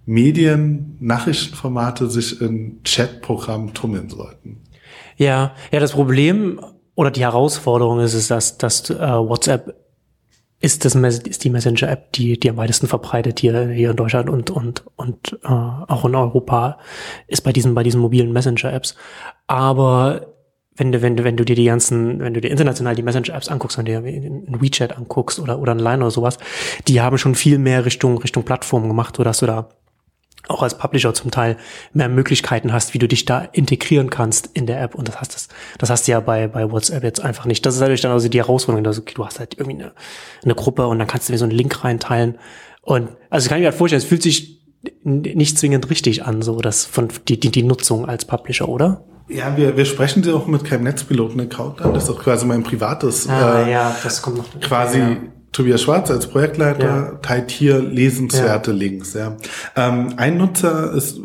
Medien, 0.07 0.97
Nachrichtenformate 1.01 2.09
sich 2.09 2.41
in 2.41 2.81
Chatprogrammen 2.85 3.75
tummeln 3.75 4.09
sollten. 4.09 4.63
Ja, 5.17 5.55
ja, 5.73 5.81
das 5.81 5.93
Problem 5.93 6.61
oder 6.95 7.11
die 7.11 7.23
Herausforderung 7.23 8.01
ist 8.01 8.15
es, 8.15 8.29
dass, 8.29 8.59
dass 8.59 8.89
äh, 8.89 8.97
WhatsApp 8.97 9.75
ist, 10.61 10.85
das, 10.85 10.95
ist 10.95 11.45
die 11.45 11.51
Messenger-App, 11.51 12.13
die, 12.13 12.41
die 12.41 12.51
am 12.51 12.57
weitesten 12.57 12.87
verbreitet 12.87 13.41
hier, 13.41 13.69
hier 13.69 13.91
in 13.91 13.97
Deutschland 13.97 14.31
und, 14.31 14.51
und, 14.51 14.85
und 14.97 15.39
äh, 15.45 15.49
auch 15.49 16.05
in 16.05 16.15
Europa 16.15 16.79
ist 17.27 17.43
bei 17.43 17.53
diesen, 17.53 17.75
bei 17.75 17.83
diesen 17.83 18.01
mobilen 18.01 18.33
Messenger-Apps. 18.33 18.95
Aber 19.47 20.35
wenn 20.77 20.93
du, 20.93 21.03
wenn 21.03 21.17
du, 21.17 21.25
wenn 21.25 21.37
du 21.37 21.45
dir 21.45 21.57
die 21.57 21.65
ganzen, 21.65 22.21
wenn 22.21 22.35
du 22.35 22.41
dir 22.41 22.51
international 22.51 22.95
die 22.95 23.03
Messenger-Apps 23.03 23.49
anguckst, 23.49 23.79
wenn 23.79 23.85
du 23.85 23.93
dir 23.93 23.99
ein 23.99 24.61
WeChat 24.61 24.97
anguckst 24.97 25.39
oder, 25.39 25.59
oder 25.59 25.73
ein 25.73 25.79
Line 25.79 25.99
oder 25.99 26.11
sowas, 26.11 26.39
die 26.89 27.01
haben 27.01 27.19
schon 27.19 27.35
viel 27.35 27.59
mehr 27.59 27.85
Richtung, 27.85 28.19
Richtung 28.19 28.45
Plattform 28.45 28.89
gemacht, 28.89 29.17
so 29.17 29.25
dass 29.25 29.39
du 29.39 29.47
da 29.47 29.69
auch 30.49 30.63
als 30.63 30.79
Publisher 30.79 31.13
zum 31.15 31.31
Teil 31.31 31.57
mehr 31.93 32.09
Möglichkeiten 32.09 32.73
hast, 32.73 32.95
wie 32.95 32.99
du 32.99 33.09
dich 33.09 33.25
da 33.25 33.41
integrieren 33.41 34.11
kannst 34.11 34.51
in 34.55 34.67
der 34.67 34.81
App. 34.81 34.95
Und 34.95 35.09
das 35.09 35.21
hast 35.21 35.35
das, 35.35 35.49
das 35.79 35.91
hast 35.91 36.07
du 36.07 36.13
ja 36.13 36.21
bei, 36.21 36.49
bei 36.49 36.71
WhatsApp 36.71 37.03
jetzt 37.03 37.21
einfach 37.21 37.47
nicht. 37.47 37.65
Das 37.67 37.75
ist 37.75 37.81
natürlich 37.81 38.01
dann 38.01 38.13
also 38.13 38.29
die 38.29 38.39
Herausforderung, 38.39 38.85
dass 38.85 38.99
okay, 38.99 39.15
du 39.15 39.25
hast 39.25 39.39
halt 39.39 39.55
irgendwie 39.59 39.83
eine, 39.83 39.93
eine 40.45 40.55
Gruppe 40.55 40.87
und 40.87 40.99
dann 40.99 41.09
kannst 41.09 41.29
du 41.29 41.33
mir 41.33 41.39
so 41.39 41.45
einen 41.45 41.55
Link 41.55 41.85
reinteilen. 41.85 42.39
Und 42.83 43.11
also 43.31 43.49
kann 43.49 43.59
ich 43.59 43.63
mir 43.63 43.69
halt 43.69 43.79
vorstellen, 43.79 44.03
es 44.03 44.09
fühlt 44.09 44.23
sich 44.23 44.63
nicht 45.03 45.59
zwingend 45.59 45.91
richtig 45.91 46.25
an, 46.25 46.43
so 46.43 46.61
das 46.61 46.85
von 46.85 47.09
die, 47.27 47.41
die, 47.41 47.51
die 47.51 47.63
Nutzung 47.65 48.07
als 48.07 48.25
Publisher, 48.25 48.69
oder? 48.69 49.05
Ja, 49.29 49.57
wir, 49.57 49.77
wir 49.77 49.85
sprechen 49.85 50.23
sie 50.23 50.33
auch 50.33 50.47
mit 50.47 50.65
keinem 50.65 50.85
Netzpiloten-Account 50.85 51.83
an. 51.83 51.95
Das 51.95 52.05
ist 52.05 52.11
auch 52.11 52.23
quasi 52.23 52.47
mein 52.47 52.63
privates. 52.63 53.29
Ah, 53.29 53.65
äh, 53.65 53.73
ja, 53.73 53.97
das 54.05 54.23
kommt 54.23 54.37
noch. 54.37 54.61
Quasi 54.61 55.01
ja. 55.01 55.17
Tobias 55.57 55.81
Schwarz 55.81 56.11
als 56.11 56.27
Projektleiter 56.27 56.85
ja. 56.85 57.19
teilt 57.23 57.51
hier 57.51 57.79
lesenswerte 57.81 58.73
ja. 58.73 58.77
Links. 58.77 59.15
Ja. 59.15 59.39
Ähm, 59.75 60.13
ein 60.19 60.37
Nutzer 60.37 60.93
ist 60.93 61.19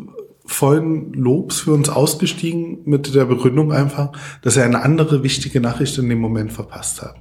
vollen 0.46 1.12
Lobs 1.12 1.60
für 1.60 1.72
uns 1.72 1.90
ausgestiegen 1.90 2.78
mit 2.86 3.14
der 3.14 3.26
Begründung 3.26 3.72
einfach, 3.72 4.12
dass 4.40 4.56
er 4.56 4.64
eine 4.64 4.82
andere 4.82 5.22
wichtige 5.22 5.60
Nachricht 5.60 5.98
in 5.98 6.08
dem 6.08 6.18
Moment 6.18 6.50
verpasst 6.50 7.02
hat. 7.02 7.16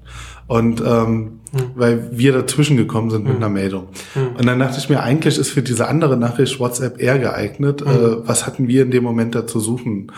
Und 0.48 0.80
ähm, 0.80 1.42
hm. 1.52 1.72
weil 1.76 2.10
wir 2.14 2.32
dazwischen 2.32 2.78
gekommen 2.78 3.10
sind 3.10 3.24
mit 3.24 3.34
hm. 3.34 3.44
einer 3.44 3.50
Meldung. 3.50 3.90
Hm. 4.14 4.36
Und 4.38 4.46
dann 4.46 4.60
dachte 4.60 4.80
ich 4.80 4.88
mir, 4.88 5.04
eigentlich 5.04 5.38
ist 5.38 5.50
für 5.50 5.62
diese 5.62 5.90
andere 5.90 6.16
Nachricht 6.16 6.62
WhatsApp 6.62 7.02
eher 7.02 7.20
geeignet. 7.20 7.82
Hm. 7.82 7.90
Äh, 7.90 8.28
was 8.28 8.48
hatten 8.48 8.70
wir 8.70 8.84
in 8.84 8.92
dem 8.92 9.04
Moment 9.04 9.36
da 9.36 9.46
zu 9.46 9.60
suchen? 9.60 10.14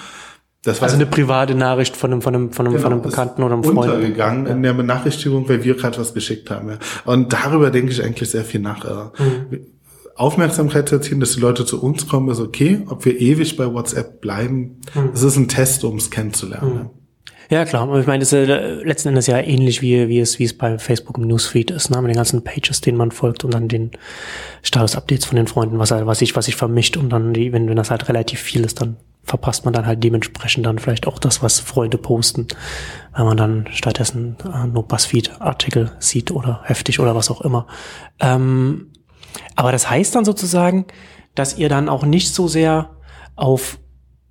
Das 0.64 0.80
war 0.80 0.86
also 0.86 0.96
eine 0.96 1.06
private 1.06 1.56
Nachricht 1.56 1.98
von 1.98 2.12
einem, 2.12 2.22
von 2.22 2.34
einem, 2.34 2.52
von 2.52 2.66
einem, 2.66 2.76
genau, 2.76 2.84
von 2.84 2.94
einem 2.94 3.02
Bekannten 3.02 3.44
oder 3.44 3.54
einem 3.54 3.64
Freund. 3.64 3.92
Untergegangen 3.92 4.46
ja. 4.46 4.52
in 4.54 4.64
der 4.64 4.74
Benachrichtigung, 4.74 5.48
weil 5.50 5.64
wir 5.64 5.76
gerade 5.76 5.98
was 5.98 6.14
geschickt 6.14 6.50
haben. 6.50 6.70
Ja. 6.70 6.78
Und 7.06 7.34
darüber 7.34 7.70
denke 7.70 7.92
ich 7.92 8.04
eigentlich 8.04 8.30
sehr 8.30 8.46
viel 8.46 8.62
nach. 8.62 8.86
Mhm. 9.20 9.60
Aufmerksamkeit 10.16 10.88
zu 10.88 10.96
erzielen, 10.96 11.20
dass 11.20 11.34
die 11.34 11.42
Leute 11.42 11.66
zu 11.66 11.82
uns 11.82 12.08
kommen, 12.08 12.30
ist 12.30 12.40
okay. 12.40 12.82
Ob 12.88 13.04
wir 13.04 13.20
ewig 13.20 13.58
bei 13.58 13.74
WhatsApp 13.74 14.22
bleiben, 14.22 14.80
mhm. 14.94 15.10
es 15.14 15.24
ist 15.24 15.36
ein 15.36 15.50
Test, 15.50 15.84
um 15.84 15.98
es 15.98 16.10
kennenzulernen. 16.10 16.74
Mhm. 16.74 16.90
Ja, 17.50 17.66
klar. 17.66 17.94
Ich 18.00 18.08
meine, 18.08 18.20
das 18.20 18.34
ist 18.34 18.50
äh, 18.50 18.84
letzten 18.84 19.10
Endes 19.10 19.28
ja 19.28 19.38
ähnlich 19.38 19.82
wie, 19.82 20.08
wie 20.08 20.20
es, 20.20 20.40
wie 20.40 20.46
es 20.46 20.58
bei 20.58 20.78
Facebook 20.80 21.18
im 21.18 21.28
Newsfeed 21.28 21.72
ist, 21.72 21.90
ne? 21.90 22.02
mit 22.02 22.10
den 22.10 22.16
ganzen 22.16 22.44
Pages, 22.44 22.82
denen 22.82 22.98
man 22.98 23.12
folgt 23.12 23.44
und 23.44 23.54
dann 23.54 23.68
den 23.68 23.92
Status-Updates 24.62 25.26
von 25.26 25.36
den 25.36 25.48
Freunden, 25.48 25.80
was, 25.80 25.92
was 25.92 26.20
sich, 26.20 26.36
was 26.36 26.46
sich 26.46 26.56
vermischt 26.56 26.98
und 26.98 27.10
dann 27.10 27.34
die, 27.34 27.52
wenn, 27.52 27.68
wenn 27.70 27.76
das 27.76 27.92
halt 27.92 28.08
relativ 28.10 28.40
viel 28.40 28.64
ist, 28.64 28.82
dann 28.82 28.98
verpasst 29.24 29.66
man 29.66 29.74
dann 29.74 29.86
halt 29.86 30.04
dementsprechend 30.04 30.66
dann 30.66 30.80
vielleicht 30.80 31.08
auch 31.08 31.18
das, 31.18 31.42
was 31.42 31.60
Freunde 31.60 31.98
posten, 31.98 32.48
wenn 33.16 33.26
man 33.26 33.38
dann 33.38 33.68
stattdessen 33.72 34.36
äh, 34.44 34.68
nur 34.68 34.88
Buzzfeed-Artikel 34.88 35.92
sieht 36.00 36.32
oder 36.32 36.62
heftig 36.66 37.00
oder 37.00 37.16
was 37.16 37.32
auch 37.32 37.42
immer. 37.42 37.68
Ähm, 38.20 38.92
aber 39.56 39.72
das 39.72 39.90
heißt 39.90 40.16
dann 40.16 40.26
sozusagen, 40.26 40.86
dass 41.36 41.58
ihr 41.58 41.70
dann 41.70 41.90
auch 41.90 42.06
nicht 42.06 42.34
so 42.34 42.48
sehr 42.48 42.92
auf 43.36 43.80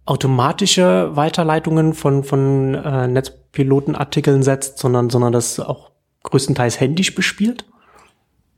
automatische 0.04 1.10
Weiterleitungen 1.14 1.94
von, 1.94 2.24
von 2.24 2.74
äh, 2.74 3.06
Netzpilotenartikeln 3.06 4.42
setzt, 4.42 4.78
sondern, 4.78 5.10
sondern 5.10 5.32
das 5.32 5.60
auch 5.60 5.90
größtenteils 6.24 6.80
händisch 6.80 7.14
bespielt? 7.14 7.64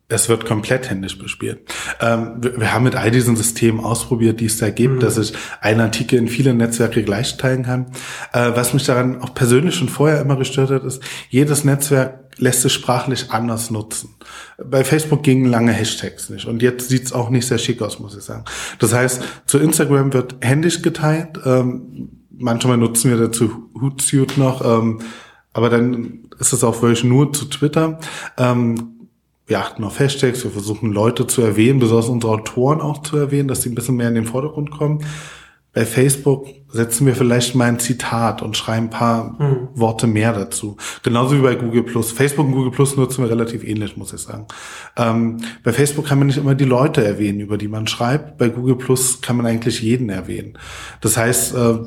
Es 0.09 0.29
wird 0.29 0.45
komplett 0.45 0.91
händisch 0.91 1.19
bespielt. 1.19 1.61
Ähm, 2.01 2.35
wir, 2.39 2.61
wir, 2.61 2.73
haben 2.75 2.85
mit 2.85 2.95
all 2.95 3.11
diesen 3.11 3.37
Systemen 3.37 3.83
ausprobiert, 3.83 4.39
die 4.39 4.47
es 4.47 4.59
da 4.59 4.69
gibt, 4.69 4.97
mhm. 4.97 5.01
dass 5.01 5.17
ich 5.17 5.33
einen 5.61 5.81
Artikel 5.81 6.19
in 6.19 6.29
viele 6.29 6.53
Netzwerke 6.53 7.03
gleich 7.03 7.39
teilen 7.39 7.63
kann. 7.63 7.87
Äh, 8.33 8.51
was 8.55 8.75
mich 8.75 8.85
daran 8.85 9.23
auch 9.23 9.33
persönlich 9.33 9.75
schon 9.75 9.89
vorher 9.89 10.21
immer 10.21 10.37
gestört 10.37 10.71
hat, 10.71 10.85
ist, 10.85 11.03
jedes 11.31 11.65
Netzwerk 11.65 12.24
lässt 12.39 12.63
sich 12.63 12.73
sprachlich 12.73 13.31
anders 13.31 13.71
nutzen. 13.71 14.15
Bei 14.59 14.85
Facebook 14.85 15.23
gingen 15.23 15.47
lange 15.47 15.73
Hashtags 15.73 16.31
nicht 16.31 16.47
und 16.47 16.63
jetzt 16.63 16.89
sieht's 16.89 17.13
auch 17.13 17.31
nicht 17.31 17.47
sehr 17.47 17.59
schick 17.59 17.83
aus, 17.83 17.99
muss 17.99 18.17
ich 18.17 18.25
sagen. 18.25 18.45
Das 18.79 18.93
heißt, 18.93 19.23
zu 19.47 19.59
Instagram 19.59 20.13
wird 20.13 20.37
händisch 20.41 20.83
geteilt. 20.83 21.41
Ähm, 21.45 22.11
manchmal 22.31 22.77
nutzen 22.77 23.11
wir 23.11 23.19
dazu 23.19 23.71
Hootsuite 23.81 24.39
noch, 24.39 24.65
ähm, 24.65 25.01
aber 25.53 25.71
dann 25.71 26.29
ist 26.39 26.53
es 26.53 26.65
auch 26.65 26.83
wirklich 26.83 27.05
nur 27.05 27.33
zu 27.33 27.47
Twitter. 27.47 27.99
Ähm, 28.37 29.09
wir 29.47 29.61
achten 29.61 29.85
auf 29.85 29.99
Hashtags, 29.99 30.43
wir 30.43 30.51
versuchen 30.51 30.93
Leute 30.93 31.27
zu 31.27 31.43
erwähnen, 31.43 31.79
besonders 31.79 32.09
unsere 32.09 32.33
Autoren 32.33 32.81
auch 32.81 33.03
zu 33.03 33.17
erwähnen, 33.17 33.49
dass 33.49 33.63
sie 33.63 33.71
ein 33.71 33.75
bisschen 33.75 33.97
mehr 33.97 34.09
in 34.09 34.15
den 34.15 34.27
Vordergrund 34.27 34.71
kommen. 34.71 35.05
Bei 35.75 35.85
Facebook 35.85 36.47
setzen 36.69 37.07
wir 37.07 37.15
vielleicht 37.15 37.55
mal 37.55 37.67
ein 37.67 37.79
Zitat 37.79 38.43
und 38.43 38.57
schreiben 38.57 38.87
ein 38.87 38.91
paar 38.91 39.37
mhm. 39.39 39.69
Worte 39.75 40.07
mehr 40.07 40.33
dazu. 40.33 40.77
Genauso 41.03 41.37
wie 41.37 41.43
bei 41.43 41.55
Google 41.55 41.83
Plus. 41.83 42.13
Facebook 42.13 42.47
und 42.47 42.53
Google 42.53 42.71
Plus 42.71 42.97
nutzen 42.97 43.23
wir 43.23 43.31
relativ 43.31 43.65
ähnlich, 43.65 43.97
muss 43.97 44.13
ich 44.13 44.21
sagen. 44.21 44.47
Ähm, 44.97 45.39
bei 45.63 45.73
Facebook 45.73 46.07
kann 46.07 46.19
man 46.19 46.29
nicht 46.29 46.39
immer 46.39 46.55
die 46.55 46.65
Leute 46.65 47.05
erwähnen, 47.05 47.41
über 47.41 47.59
die 47.59 47.69
man 47.69 47.87
schreibt. 47.87 48.39
Bei 48.39 48.49
Google 48.49 48.77
Plus 48.77 49.21
kann 49.21 49.37
man 49.37 49.47
eigentlich 49.47 49.83
jeden 49.83 50.09
erwähnen. 50.09 50.59
Das 51.01 51.17
heißt, 51.17 51.55
äh, 51.55 51.79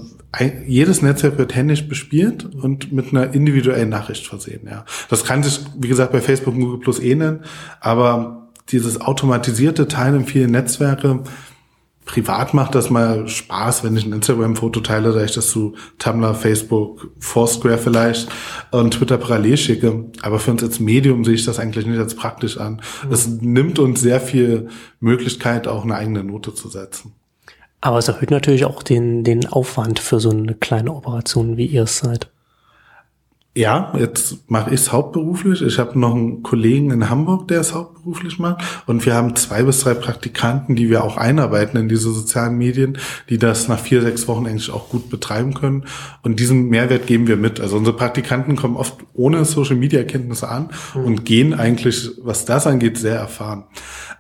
jedes 0.68 1.02
Netzwerk 1.02 1.38
wird 1.38 1.56
händisch 1.56 1.88
bespielt 1.88 2.46
und 2.46 2.92
mit 2.92 3.12
einer 3.12 3.34
individuellen 3.34 3.90
Nachricht 3.90 4.28
versehen. 4.28 4.68
Ja, 4.70 4.86
das 5.10 5.24
kann 5.24 5.44
sich, 5.44 5.62
wie 5.78 5.88
gesagt, 5.88 6.12
bei 6.12 6.22
Facebook 6.22 6.54
und 6.54 6.62
Google 6.62 6.80
Plus 6.80 7.00
ähneln, 7.00 7.44
aber 7.80 8.50
dieses 8.70 9.00
automatisierte 9.02 9.88
Teilen 9.88 10.22
in 10.22 10.26
vielen 10.26 10.52
Netzwerke 10.52 11.24
privat 12.08 12.54
macht 12.54 12.74
das 12.74 12.90
mal 12.90 13.28
Spaß, 13.28 13.84
wenn 13.84 13.96
ich 13.96 14.06
ein 14.06 14.14
Instagram-Foto 14.14 14.80
teile, 14.80 15.14
da 15.14 15.24
ich 15.24 15.34
das 15.34 15.52
zu 15.52 15.76
Tumblr, 16.00 16.34
Facebook, 16.34 17.12
Foursquare 17.20 17.78
vielleicht 17.78 18.30
und 18.72 18.96
Twitter 18.96 19.18
parallel 19.18 19.58
schicke. 19.58 20.06
Aber 20.22 20.40
für 20.40 20.52
uns 20.52 20.64
als 20.64 20.80
Medium 20.80 21.24
sehe 21.24 21.36
ich 21.36 21.46
das 21.46 21.60
eigentlich 21.60 21.86
nicht 21.86 22.00
als 22.00 22.16
praktisch 22.16 22.58
an. 22.58 22.82
Mhm. 23.06 23.12
Es 23.12 23.28
nimmt 23.28 23.78
uns 23.78 24.02
sehr 24.02 24.20
viel 24.20 24.70
Möglichkeit, 25.00 25.68
auch 25.68 25.84
eine 25.84 25.96
eigene 25.96 26.24
Note 26.24 26.56
zu 26.56 26.70
setzen. 26.70 27.14
Aber 27.82 28.00
es 28.00 28.08
erhöht 28.08 28.32
natürlich 28.32 28.66
auch 28.66 28.82
den, 28.82 29.24
den 29.24 29.46
Aufwand 29.46 30.00
für 30.00 30.20
so 30.20 30.32
eine 30.32 30.56
kleine 30.56 30.94
Operation, 30.94 31.58
wie 31.58 31.68
ihr 31.68 31.84
es 31.84 32.00
seid. 32.00 32.32
Ja, 33.58 33.92
jetzt 33.98 34.52
mache 34.52 34.70
ich 34.70 34.82
es 34.82 34.92
hauptberuflich. 34.92 35.64
Ich 35.64 35.80
habe 35.80 35.98
noch 35.98 36.14
einen 36.14 36.44
Kollegen 36.44 36.92
in 36.92 37.10
Hamburg, 37.10 37.48
der 37.48 37.60
es 37.60 37.74
hauptberuflich 37.74 38.38
macht. 38.38 38.64
Und 38.86 39.04
wir 39.04 39.16
haben 39.16 39.36
zwei 39.36 39.64
bis 39.64 39.80
drei 39.80 39.96
Praktikanten, 39.96 40.76
die 40.76 40.92
wir 40.92 41.04
auch 41.04 41.18
einarbeiten 41.18 41.80
in 41.80 41.90
diese 41.90 42.12
sozialen 42.12 42.56
Medien, 42.60 43.00
die 43.30 43.40
das 43.40 43.68
nach 43.68 43.80
vier, 43.80 44.04
sechs 44.04 44.28
Wochen 44.28 44.46
eigentlich 44.46 44.72
auch 44.72 44.90
gut 44.90 45.10
betreiben 45.10 45.56
können. 45.56 45.86
Und 46.22 46.40
diesen 46.40 46.70
Mehrwert 46.70 47.08
geben 47.08 47.26
wir 47.26 47.36
mit. 47.36 47.60
Also 47.60 47.78
unsere 47.78 47.98
Praktikanten 47.98 48.56
kommen 48.56 48.76
oft 48.76 48.94
ohne 49.16 49.44
Social-Media-Kenntnisse 49.44 50.48
an 50.48 50.70
mhm. 50.94 51.04
und 51.04 51.26
gehen 51.26 51.56
eigentlich, 51.56 52.12
was 52.22 52.46
das 52.46 52.68
angeht, 52.68 53.00
sehr 53.00 53.16
erfahren. 53.16 53.64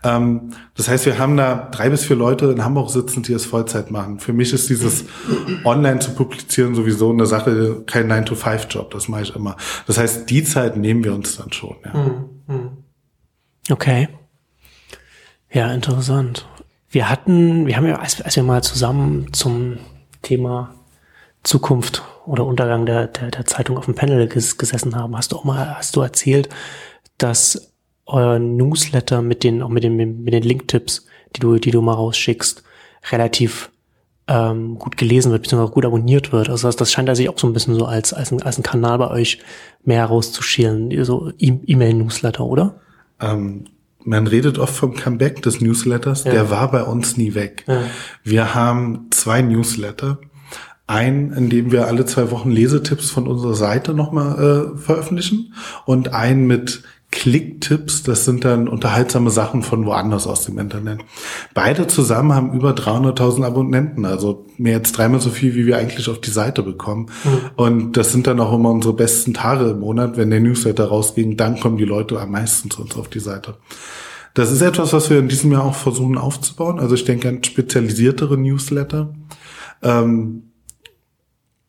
Ähm, 0.03 0.51
das 0.75 0.87
heißt, 0.87 1.05
wir 1.05 1.17
haben 1.17 1.37
da 1.37 1.69
drei 1.71 1.89
bis 1.89 2.05
vier 2.05 2.15
Leute 2.15 2.47
in 2.47 2.63
Hamburg 2.63 2.91
sitzen, 2.91 3.23
die 3.23 3.33
es 3.33 3.45
Vollzeit 3.45 3.91
machen. 3.91 4.19
Für 4.19 4.33
mich 4.33 4.53
ist 4.53 4.69
dieses 4.69 5.05
Online 5.63 5.99
zu 5.99 6.11
publizieren 6.11 6.75
sowieso 6.75 7.11
eine 7.11 7.25
Sache, 7.25 7.83
kein 7.85 8.11
9-to-5-Job. 8.11 8.91
Das 8.91 9.07
mache 9.07 9.23
ich 9.23 9.26
immer. 9.35 9.57
Das 9.85 9.97
heißt, 9.97 10.29
die 10.29 10.43
Zeit 10.43 10.77
nehmen 10.77 11.03
wir 11.03 11.13
uns 11.13 11.37
dann 11.37 11.51
schon. 11.51 11.75
Ja. 11.85 11.93
Hm, 11.93 12.29
hm. 12.47 12.69
Okay. 13.69 14.09
Ja, 15.51 15.71
interessant. 15.73 16.47
Wir 16.89 17.09
hatten, 17.09 17.67
wir 17.67 17.77
haben 17.77 17.87
ja, 17.87 17.99
als, 17.99 18.21
als 18.21 18.35
wir 18.35 18.43
mal 18.43 18.63
zusammen 18.63 19.33
zum 19.33 19.77
Thema 20.21 20.75
Zukunft 21.43 22.03
oder 22.25 22.45
Untergang 22.45 22.85
der, 22.85 23.07
der, 23.07 23.31
der 23.31 23.45
Zeitung 23.45 23.77
auf 23.77 23.85
dem 23.85 23.95
Panel 23.95 24.27
ges 24.27 24.57
gesessen 24.57 24.95
haben, 24.95 25.15
hast 25.15 25.31
du 25.31 25.37
auch 25.37 25.43
mal, 25.43 25.77
hast 25.77 25.95
du 25.95 26.01
erzählt, 26.01 26.49
dass 27.17 27.73
euer 28.05 28.39
Newsletter 28.39 29.21
mit 29.21 29.43
den, 29.43 29.61
auch 29.61 29.69
mit 29.69 29.83
den, 29.83 29.95
mit 29.95 30.33
den 30.33 30.43
Link-Tipps, 30.43 31.05
die 31.35 31.39
du, 31.39 31.57
die 31.57 31.71
du 31.71 31.81
mal 31.81 31.93
rausschickst, 31.93 32.63
relativ 33.11 33.71
ähm, 34.27 34.77
gut 34.77 34.97
gelesen 34.97 35.31
wird, 35.31 35.43
beziehungsweise 35.43 35.71
gut 35.71 35.85
abonniert 35.85 36.31
wird. 36.31 36.49
Also 36.49 36.67
das, 36.67 36.75
das 36.75 36.91
scheint 36.91 37.15
sich 37.15 37.29
auch 37.29 37.37
so 37.37 37.47
ein 37.47 37.53
bisschen 37.53 37.75
so 37.75 37.85
als, 37.85 38.13
als, 38.13 38.31
ein, 38.31 38.41
als 38.41 38.57
ein 38.57 38.63
Kanal 38.63 38.97
bei 38.97 39.09
euch 39.09 39.39
mehr 39.83 39.99
herauszuschälen, 39.99 41.03
so 41.05 41.31
e-, 41.37 41.59
E-Mail-Newsletter, 41.65 42.43
oder? 42.43 42.75
Ähm, 43.21 43.65
man 44.03 44.27
redet 44.27 44.57
oft 44.57 44.75
vom 44.75 44.95
Comeback 44.95 45.41
des 45.41 45.61
Newsletters, 45.61 46.25
ja. 46.25 46.31
der 46.31 46.49
war 46.49 46.71
bei 46.71 46.83
uns 46.83 47.17
nie 47.17 47.35
weg. 47.35 47.63
Ja. 47.67 47.81
Wir 48.23 48.55
haben 48.55 49.07
zwei 49.11 49.41
Newsletter. 49.41 50.19
Ein, 50.89 51.33
in 51.33 51.49
dem 51.49 51.73
wir 51.73 51.87
alle 51.87 52.05
zwei 52.05 52.31
Wochen 52.31 52.49
Lesetipps 52.49 53.09
von 53.09 53.27
unserer 53.27 53.55
Seite 53.55 53.93
nochmal 53.93 54.73
äh, 54.73 54.77
veröffentlichen 54.77 55.53
und 55.85 56.13
ein 56.13 56.47
mit 56.47 56.83
Klicktipps, 57.09 58.03
das 58.03 58.25
sind 58.25 58.43
dann 58.43 58.67
unterhaltsame 58.67 59.29
Sachen 59.29 59.63
von 59.63 59.85
woanders 59.85 60.27
aus 60.27 60.43
dem 60.43 60.59
Internet. 60.59 60.99
Beide 61.53 61.87
zusammen 61.87 62.33
haben 62.33 62.53
über 62.53 62.71
300.000 62.71 63.45
Abonnenten, 63.45 64.05
also 64.05 64.45
mehr 64.57 64.77
als 64.77 64.91
dreimal 64.91 65.21
so 65.21 65.29
viel, 65.29 65.55
wie 65.55 65.65
wir 65.65 65.77
eigentlich 65.77 66.09
auf 66.09 66.19
die 66.19 66.31
Seite 66.31 66.63
bekommen. 66.63 67.09
Mhm. 67.23 67.39
Und 67.55 67.97
das 67.97 68.11
sind 68.11 68.27
dann 68.27 68.39
auch 68.41 68.53
immer 68.53 68.71
unsere 68.71 68.93
besten 68.93 69.33
Tage 69.33 69.69
im 69.69 69.79
Monat, 69.79 70.17
wenn 70.17 70.29
der 70.29 70.41
Newsletter 70.41 70.85
rausging, 70.85 71.37
dann 71.37 71.59
kommen 71.59 71.77
die 71.77 71.85
Leute 71.85 72.19
am 72.19 72.31
meisten 72.31 72.69
zu 72.69 72.81
uns 72.81 72.97
auf 72.97 73.07
die 73.07 73.21
Seite. 73.21 73.55
Das 74.33 74.51
ist 74.51 74.61
etwas, 74.61 74.93
was 74.93 75.09
wir 75.09 75.17
in 75.17 75.29
diesem 75.29 75.51
Jahr 75.51 75.63
auch 75.63 75.75
versuchen 75.75 76.17
aufzubauen. 76.17 76.79
Also 76.79 76.93
ich 76.93 77.05
denke 77.05 77.29
an 77.29 77.43
spezialisiertere 77.43 78.37
Newsletter. 78.37 79.15
Ähm, 79.81 80.51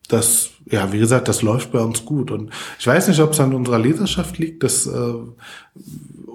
das 0.09 0.51
ja, 0.71 0.91
wie 0.91 0.99
gesagt, 0.99 1.27
das 1.27 1.41
läuft 1.41 1.71
bei 1.71 1.79
uns 1.79 2.05
gut. 2.05 2.31
Und 2.31 2.51
ich 2.77 2.85
weiß 2.85 3.07
nicht, 3.07 3.19
ob 3.21 3.31
es 3.31 3.39
an 3.39 3.53
unserer 3.53 3.79
Leserschaft 3.79 4.37
liegt. 4.37 4.63
dass 4.63 4.85
äh, 4.85 5.13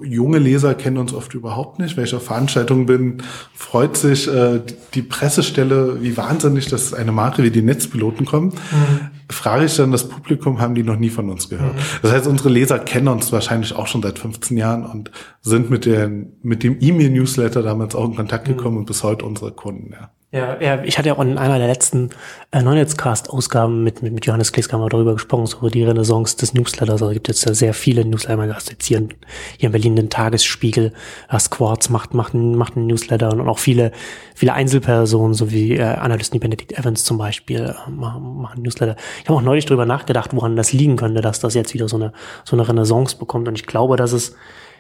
junge 0.02 0.38
Leser 0.38 0.75
kennen 0.75 0.99
uns 0.99 1.14
oft 1.14 1.35
überhaupt 1.35 1.78
nicht. 1.78 1.97
Wenn 1.97 2.04
ich 2.04 2.14
auf 2.14 2.25
Veranstaltungen 2.25 2.87
bin, 2.87 3.23
freut 3.54 3.97
sich 3.97 4.28
äh, 4.28 4.61
die 4.95 5.02
Pressestelle, 5.02 6.02
wie 6.02 6.16
wahnsinnig, 6.16 6.66
dass 6.66 6.93
eine 6.93 7.12
Marke 7.12 7.43
wie 7.43 7.50
die 7.50 7.62
Netzpiloten 7.62 8.26
kommt. 8.26 8.54
Mhm. 8.54 9.11
Frage 9.31 9.64
ich 9.64 9.76
dann 9.76 9.93
das 9.93 10.09
Publikum, 10.09 10.61
haben 10.61 10.75
die 10.75 10.83
noch 10.83 10.99
nie 10.99 11.11
von 11.11 11.31
uns 11.31 11.49
gehört. 11.49 11.75
Mhm. 11.75 11.81
Das 12.02 12.12
heißt, 12.12 12.26
unsere 12.26 12.50
Leser 12.50 12.78
kennen 12.78 13.09
uns 13.09 13.33
wahrscheinlich 13.33 13.75
auch 13.75 13.87
schon 13.87 14.02
seit 14.02 14.19
15 14.19 14.57
Jahren 14.57 14.85
und 14.85 15.11
sind 15.40 15.71
mit, 15.71 15.87
den, 15.87 16.33
mit 16.43 16.62
dem 16.62 16.76
E-Mail-Newsletter 16.81 17.62
damals 17.62 17.95
auch 17.95 18.04
in 18.04 18.16
Kontakt 18.16 18.49
mhm. 18.49 18.57
gekommen 18.57 18.75
mhm. 18.75 18.81
und 18.81 18.87
bis 18.87 19.02
heute 19.02 19.25
unsere 19.25 19.52
Kunden. 19.52 19.93
Ja. 19.93 20.11
Ja, 20.34 20.60
ja, 20.60 20.82
ich 20.82 20.98
hatte 20.98 21.10
ja 21.10 21.14
auch 21.14 21.20
in 21.22 21.38
einer 21.38 21.58
der 21.58 21.68
letzten 21.68 22.10
äh, 22.50 22.60
Neunetzcast-Ausgaben 22.60 23.84
mit, 23.84 24.02
mit, 24.02 24.12
mit 24.12 24.26
Johannes 24.26 24.50
Kleeskammer 24.50 24.88
darüber 24.88 25.12
gesprochen, 25.12 25.46
so 25.46 25.58
über 25.58 25.70
die 25.70 25.84
Renaissance 25.84 26.36
des 26.36 26.54
Newsletters. 26.54 27.02
Also 27.02 27.14
gibt 27.14 27.28
jetzt 27.28 27.44
ja 27.44 27.54
sehr 27.54 27.72
viele 27.72 28.04
Newsletter. 28.04 28.44
Du 28.44 28.52
hast 28.52 28.68
jetzt 28.68 28.84
hier, 28.84 28.98
in, 28.98 29.10
hier 29.58 29.68
in 29.68 29.70
Berlin 29.70 29.94
den 29.94 30.10
Tagesspiegel, 30.10 30.92
das 31.30 31.50
Quartz 31.50 31.88
macht, 31.88 32.14
macht, 32.14 32.34
macht 32.34 32.76
einen 32.76 32.88
Newsletter 32.88 33.32
und 33.32 33.48
auch 33.48 33.60
viele, 33.60 33.92
viele 34.34 34.54
Einzelpersonen, 34.54 35.34
so 35.34 35.52
wie 35.52 35.76
äh, 35.76 35.84
Analysten 35.84 36.34
wie 36.34 36.40
Benedict 36.40 36.76
Evans 36.76 37.04
zum 37.04 37.16
Beispiel, 37.16 37.72
äh, 37.72 37.90
machen, 37.92 38.42
machen 38.42 38.62
Newsletter. 38.62 38.96
Ich 39.22 39.28
habe 39.28 39.38
auch 39.38 39.42
neulich 39.42 39.66
darüber 39.66 39.86
nachgedacht, 39.86 40.34
woran 40.34 40.56
das 40.56 40.72
liegen 40.72 40.96
könnte, 40.96 41.20
dass 41.20 41.38
das 41.38 41.54
jetzt 41.54 41.74
wieder 41.74 41.88
so 41.88 41.94
eine, 41.94 42.12
so 42.42 42.56
eine 42.56 42.68
Renaissance 42.68 43.16
bekommt. 43.16 43.46
Und 43.46 43.54
ich 43.54 43.66
glaube, 43.66 43.96
dass 43.96 44.10
es 44.10 44.34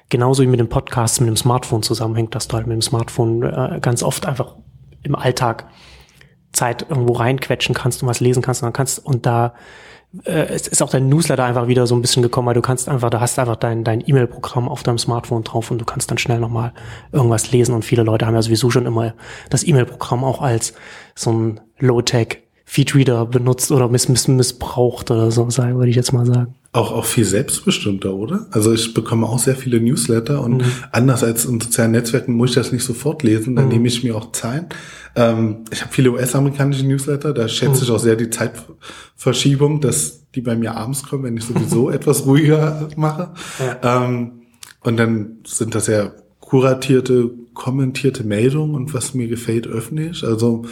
genauso 0.08 0.42
wie 0.42 0.48
mit 0.48 0.58
dem 0.58 0.68
Podcast 0.68 1.20
mit 1.20 1.28
dem 1.28 1.36
Smartphone 1.36 1.84
zusammenhängt, 1.84 2.34
dass 2.34 2.48
du 2.48 2.56
halt 2.56 2.66
mit 2.66 2.74
dem 2.74 2.82
Smartphone 2.82 3.44
äh, 3.44 3.78
ganz 3.80 4.02
oft 4.02 4.26
einfach 4.26 4.56
im 5.04 5.14
Alltag 5.14 5.66
Zeit 6.52 6.86
irgendwo 6.88 7.14
reinquetschen 7.14 7.74
kannst 7.74 8.02
und 8.02 8.08
was 8.08 8.20
lesen 8.20 8.42
kannst 8.42 8.62
und 8.62 8.66
dann 8.66 8.72
kannst 8.72 9.04
und 9.04 9.26
da 9.26 9.54
äh, 10.24 10.46
es 10.46 10.68
ist 10.68 10.82
auch 10.82 10.90
dein 10.90 11.08
Newsletter 11.08 11.44
einfach 11.44 11.66
wieder 11.66 11.86
so 11.86 11.94
ein 11.94 12.00
bisschen 12.00 12.22
gekommen, 12.22 12.46
weil 12.46 12.54
du 12.54 12.62
kannst 12.62 12.88
einfach, 12.88 13.10
da 13.10 13.20
hast 13.20 13.38
einfach 13.38 13.56
dein 13.56 13.84
dein 13.84 14.06
E-Mail-Programm 14.06 14.68
auf 14.68 14.82
deinem 14.82 14.98
Smartphone 14.98 15.42
drauf 15.44 15.70
und 15.70 15.78
du 15.78 15.84
kannst 15.84 16.10
dann 16.10 16.18
schnell 16.18 16.38
nochmal 16.38 16.72
irgendwas 17.12 17.50
lesen 17.50 17.74
und 17.74 17.84
viele 17.84 18.02
Leute 18.02 18.26
haben 18.26 18.34
ja 18.34 18.42
sowieso 18.42 18.70
schon 18.70 18.86
immer 18.86 19.14
das 19.50 19.66
E-Mail-Programm 19.66 20.24
auch 20.24 20.40
als 20.40 20.74
so 21.14 21.32
ein 21.32 21.60
Low-Tech 21.78 22.43
Feedreader 22.64 23.26
benutzt 23.26 23.70
oder 23.70 23.88
miss 23.88 24.08
miss 24.08 24.26
missbraucht 24.26 25.10
oder 25.10 25.30
so, 25.30 25.46
würde 25.46 25.90
ich 25.90 25.96
jetzt 25.96 26.12
mal 26.12 26.26
sagen. 26.26 26.54
Auch, 26.72 26.90
auch 26.90 27.04
viel 27.04 27.24
selbstbestimmter, 27.24 28.14
oder? 28.14 28.46
Also 28.50 28.72
ich 28.72 28.94
bekomme 28.94 29.26
auch 29.26 29.38
sehr 29.38 29.54
viele 29.54 29.80
Newsletter 29.80 30.42
und 30.42 30.56
mhm. 30.56 30.72
anders 30.90 31.22
als 31.22 31.44
in 31.44 31.60
sozialen 31.60 31.92
Netzwerken 31.92 32.32
muss 32.32 32.50
ich 32.50 32.56
das 32.56 32.72
nicht 32.72 32.82
sofort 32.82 33.22
lesen, 33.22 33.54
dann 33.54 33.66
mhm. 33.66 33.72
nehme 33.72 33.88
ich 33.88 34.02
mir 34.02 34.16
auch 34.16 34.32
Zeit. 34.32 34.74
Ähm, 35.14 35.58
ich 35.70 35.82
habe 35.82 35.92
viele 35.92 36.10
US-amerikanische 36.12 36.84
Newsletter, 36.84 37.32
da 37.32 37.46
schätze 37.48 37.76
mhm. 37.76 37.82
ich 37.84 37.90
auch 37.90 38.00
sehr 38.00 38.16
die 38.16 38.30
Zeitverschiebung, 38.30 39.80
dass 39.80 40.24
die 40.34 40.40
bei 40.40 40.56
mir 40.56 40.76
abends 40.76 41.04
kommen, 41.04 41.24
wenn 41.24 41.36
ich 41.36 41.44
sowieso 41.44 41.90
etwas 41.92 42.26
ruhiger 42.26 42.88
mache. 42.96 43.30
Ja. 43.60 44.06
Ähm, 44.06 44.32
und 44.80 44.96
dann 44.96 45.38
sind 45.46 45.74
das 45.74 45.86
ja 45.86 46.12
kuratierte, 46.40 47.30
kommentierte 47.54 48.24
Meldungen 48.24 48.74
und 48.74 48.94
was 48.94 49.14
mir 49.14 49.28
gefällt, 49.28 49.66
öffne 49.66 50.10
ich. 50.10 50.24
Also 50.24 50.64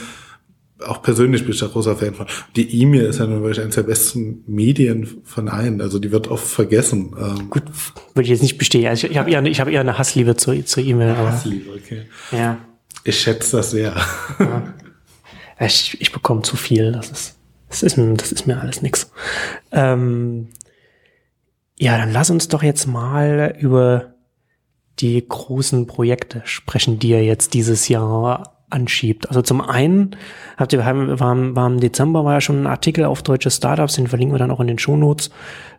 auch 0.87 1.03
persönlich 1.03 1.43
bin 1.43 1.53
ich 1.53 1.61
da 1.61 1.67
großer 1.67 1.97
Fan 1.97 2.15
von. 2.15 2.27
Die 2.57 2.81
E-Mail 2.81 3.07
ist 3.07 3.19
ja 3.19 3.27
nun 3.27 3.43
wirklich 3.43 3.61
eines 3.61 3.75
der 3.75 3.83
besten 3.83 4.45
Medien 4.47 5.23
von 5.25 5.49
allen. 5.49 5.81
Also 5.81 5.99
die 5.99 6.13
wird 6.13 6.29
oft 6.29 6.47
vergessen. 6.47 7.15
Ähm 7.19 7.51
Gut, 7.51 7.65
würde 8.15 8.25
ich 8.25 8.31
jetzt 8.31 8.43
nicht 8.43 8.59
bestehen. 8.59 8.87
Also 8.87 9.07
ich, 9.07 9.13
ich 9.13 9.19
habe 9.19 9.31
eher, 9.31 9.45
ich 9.45 9.61
hab 9.61 9.69
eher 9.69 9.81
eine 9.81 9.99
Hassliebe 9.99 10.37
zur, 10.37 10.65
zur 10.65 10.83
E-Mail. 10.83 11.17
Hassliebe, 11.17 11.71
okay. 11.71 12.03
Ja. 12.31 12.59
Ich 13.05 13.21
schätze 13.21 13.57
das 13.57 13.71
sehr. 13.71 13.95
Ja. 14.39 14.75
Ich, 15.61 16.01
ich 16.01 16.13
bekomme 16.13 16.43
zu 16.43 16.57
viel. 16.57 16.93
Das 16.93 17.11
ist, 17.11 17.37
das 17.69 17.83
ist, 17.83 17.97
das 17.97 18.33
ist 18.33 18.47
mir 18.47 18.61
alles 18.61 18.83
nix. 18.83 19.13
Ähm, 19.71 20.49
ja, 21.79 21.99
dann 21.99 22.13
lass 22.13 22.31
uns 22.31 22.49
doch 22.49 22.63
jetzt 22.63 22.87
mal 22.87 23.57
über 23.59 24.15
die 24.99 25.25
großen 25.27 25.87
Projekte 25.87 26.43
sprechen, 26.45 26.99
die 26.99 27.11
ihr 27.11 27.25
jetzt 27.25 27.55
dieses 27.55 27.89
Jahr 27.89 28.52
anschiebt. 28.73 29.29
Also 29.29 29.43
zum 29.43 29.61
einen 29.61 30.17
habt 30.57 30.73
ihr, 30.73 30.81
war, 30.81 31.57
war 31.57 31.67
im 31.67 31.81
Dezember 31.81 32.25
war 32.25 32.35
ja 32.35 32.41
schon 32.41 32.63
ein 32.63 32.67
Artikel 32.67 33.05
auf 33.05 33.23
deutsche 33.23 33.51
Startups, 33.51 33.95
den 33.95 34.07
verlinken 34.07 34.35
wir 34.35 34.39
dann 34.39 34.51
auch 34.51 34.61
in 34.61 34.67
den 34.67 34.79
Shownotes, 34.79 35.31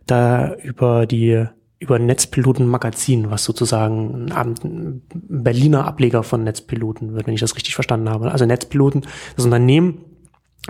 da 0.06 0.54
über 0.56 1.06
die 1.06 1.46
über 1.80 2.00
Netzpiloten 2.00 2.66
Magazin, 2.66 3.30
was 3.30 3.44
sozusagen 3.44 4.32
ein, 4.32 5.02
Berliner 5.14 5.86
Ableger 5.86 6.24
von 6.24 6.44
Netzpiloten 6.44 7.14
wird, 7.14 7.28
wenn 7.28 7.34
ich 7.34 7.42
das 7.42 7.58
richtig 7.58 7.76
verstanden 7.76 8.10
habe. 8.10 8.32
Also 8.32 8.46
Netzpiloten, 8.46 9.06
das 9.36 9.44
Unternehmen 9.44 10.06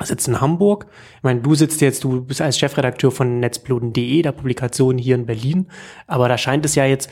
sitzt 0.02 0.28
in 0.28 0.42
Hamburg. 0.42 0.88
Ich 1.18 1.24
meine, 1.24 1.42
du 1.42 1.54
sitzt 1.54 1.82
jetzt, 1.82 2.04
du 2.04 2.22
bist 2.22 2.42
als 2.42 2.58
Chefredakteur 2.58 3.12
von 3.12 3.40
netzpiloten.de, 3.40 4.24
der 4.24 4.32
Publikation 4.32 4.98
hier 4.98 5.14
in 5.14 5.28
Berlin, 5.28 5.68
aber 6.08 6.28
da 6.28 6.38
scheint 6.40 6.66
es 6.66 6.74
ja 6.74 6.86
jetzt 6.86 7.12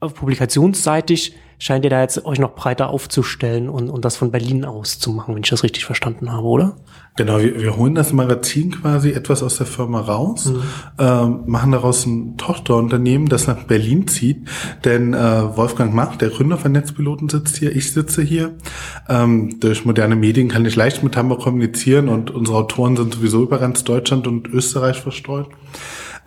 publikationsseitig 0.00 1.36
scheint 1.58 1.84
ihr 1.84 1.90
da 1.90 2.00
jetzt 2.00 2.24
euch 2.24 2.38
noch 2.38 2.54
breiter 2.54 2.90
aufzustellen 2.90 3.68
und, 3.68 3.90
und 3.90 4.04
das 4.04 4.16
von 4.16 4.30
Berlin 4.30 4.64
aus 4.64 4.98
zu 4.98 5.10
machen, 5.10 5.34
wenn 5.34 5.42
ich 5.42 5.50
das 5.50 5.64
richtig 5.64 5.84
verstanden 5.84 6.32
habe, 6.32 6.46
oder? 6.46 6.76
Genau, 7.18 7.40
wir, 7.40 7.60
wir 7.60 7.76
holen 7.76 7.96
das 7.96 8.12
Magazin 8.12 8.70
quasi 8.70 9.10
etwas 9.10 9.42
aus 9.42 9.56
der 9.56 9.66
Firma 9.66 9.98
raus, 9.98 10.52
mhm. 10.52 10.62
ähm, 11.00 11.40
machen 11.46 11.72
daraus 11.72 12.06
ein 12.06 12.36
Tochterunternehmen, 12.36 13.28
das 13.28 13.48
nach 13.48 13.64
Berlin 13.64 14.06
zieht. 14.06 14.48
Denn 14.84 15.14
äh, 15.14 15.56
Wolfgang 15.56 15.92
Mach, 15.92 16.14
der 16.14 16.28
Gründer 16.28 16.58
von 16.58 16.70
Netzpiloten, 16.70 17.28
sitzt 17.28 17.56
hier, 17.56 17.74
ich 17.74 17.92
sitze 17.92 18.22
hier. 18.22 18.52
Ähm, 19.08 19.58
durch 19.58 19.84
moderne 19.84 20.14
Medien 20.14 20.46
kann 20.46 20.64
ich 20.64 20.76
leicht 20.76 21.02
mit 21.02 21.16
Hamburg 21.16 21.40
kommunizieren 21.40 22.08
und 22.08 22.30
unsere 22.30 22.58
Autoren 22.58 22.96
sind 22.96 23.14
sowieso 23.14 23.42
über 23.42 23.58
ganz 23.58 23.82
Deutschland 23.82 24.28
und 24.28 24.46
Österreich 24.46 25.00
verstreut. 25.00 25.48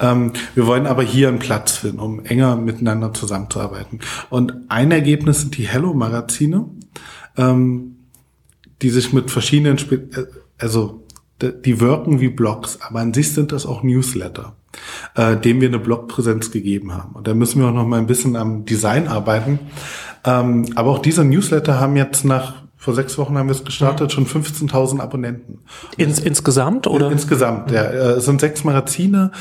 Ähm, 0.01 0.33
wir 0.55 0.67
wollen 0.67 0.87
aber 0.87 1.03
hier 1.03 1.29
einen 1.29 1.39
Platz 1.39 1.77
finden, 1.77 1.99
um 1.99 2.25
enger 2.25 2.57
miteinander 2.57 3.13
zusammenzuarbeiten. 3.13 4.01
Und 4.29 4.55
ein 4.67 4.91
Ergebnis 4.91 5.39
sind 5.39 5.57
die 5.57 5.69
Hello-Magazine, 5.69 6.65
ähm, 7.37 7.95
die 8.81 8.89
sich 8.89 9.13
mit 9.13 9.31
verschiedenen, 9.31 9.77
Spe 9.77 9.95
äh, 9.95 10.25
also 10.61 11.03
die 11.41 11.79
wirken 11.79 12.21
wie 12.21 12.29
Blogs, 12.29 12.77
aber 12.81 12.99
an 12.99 13.13
sich 13.13 13.33
sind 13.33 13.51
das 13.51 13.65
auch 13.65 13.81
Newsletter, 13.81 14.55
äh, 15.15 15.35
dem 15.37 15.59
wir 15.59 15.67
eine 15.67 15.79
Blogpräsenz 15.79 16.51
gegeben 16.51 16.93
haben. 16.93 17.13
Und 17.15 17.27
da 17.27 17.33
müssen 17.33 17.59
wir 17.59 17.69
auch 17.69 17.73
noch 17.73 17.87
mal 17.87 17.97
ein 17.97 18.05
bisschen 18.05 18.35
am 18.35 18.65
Design 18.65 19.07
arbeiten. 19.07 19.59
Ähm, 20.23 20.67
aber 20.75 20.91
auch 20.91 20.99
diese 20.99 21.23
Newsletter 21.23 21.79
haben 21.79 21.95
jetzt 21.95 22.25
nach 22.25 22.61
vor 22.77 22.95
sechs 22.95 23.15
Wochen 23.19 23.37
haben 23.37 23.47
wir 23.47 23.53
es 23.53 23.63
gestartet, 23.63 24.11
schon 24.11 24.25
15.000 24.25 25.01
Abonnenten. 25.01 25.59
Ins, 25.97 26.17
insgesamt 26.17 26.87
oder? 26.87 27.11
Insgesamt, 27.11 27.69
ja. 27.69 27.83
Äh, 27.83 27.97
es 28.13 28.25
sind 28.25 28.41
sechs 28.41 28.63
Magazine. 28.63 29.31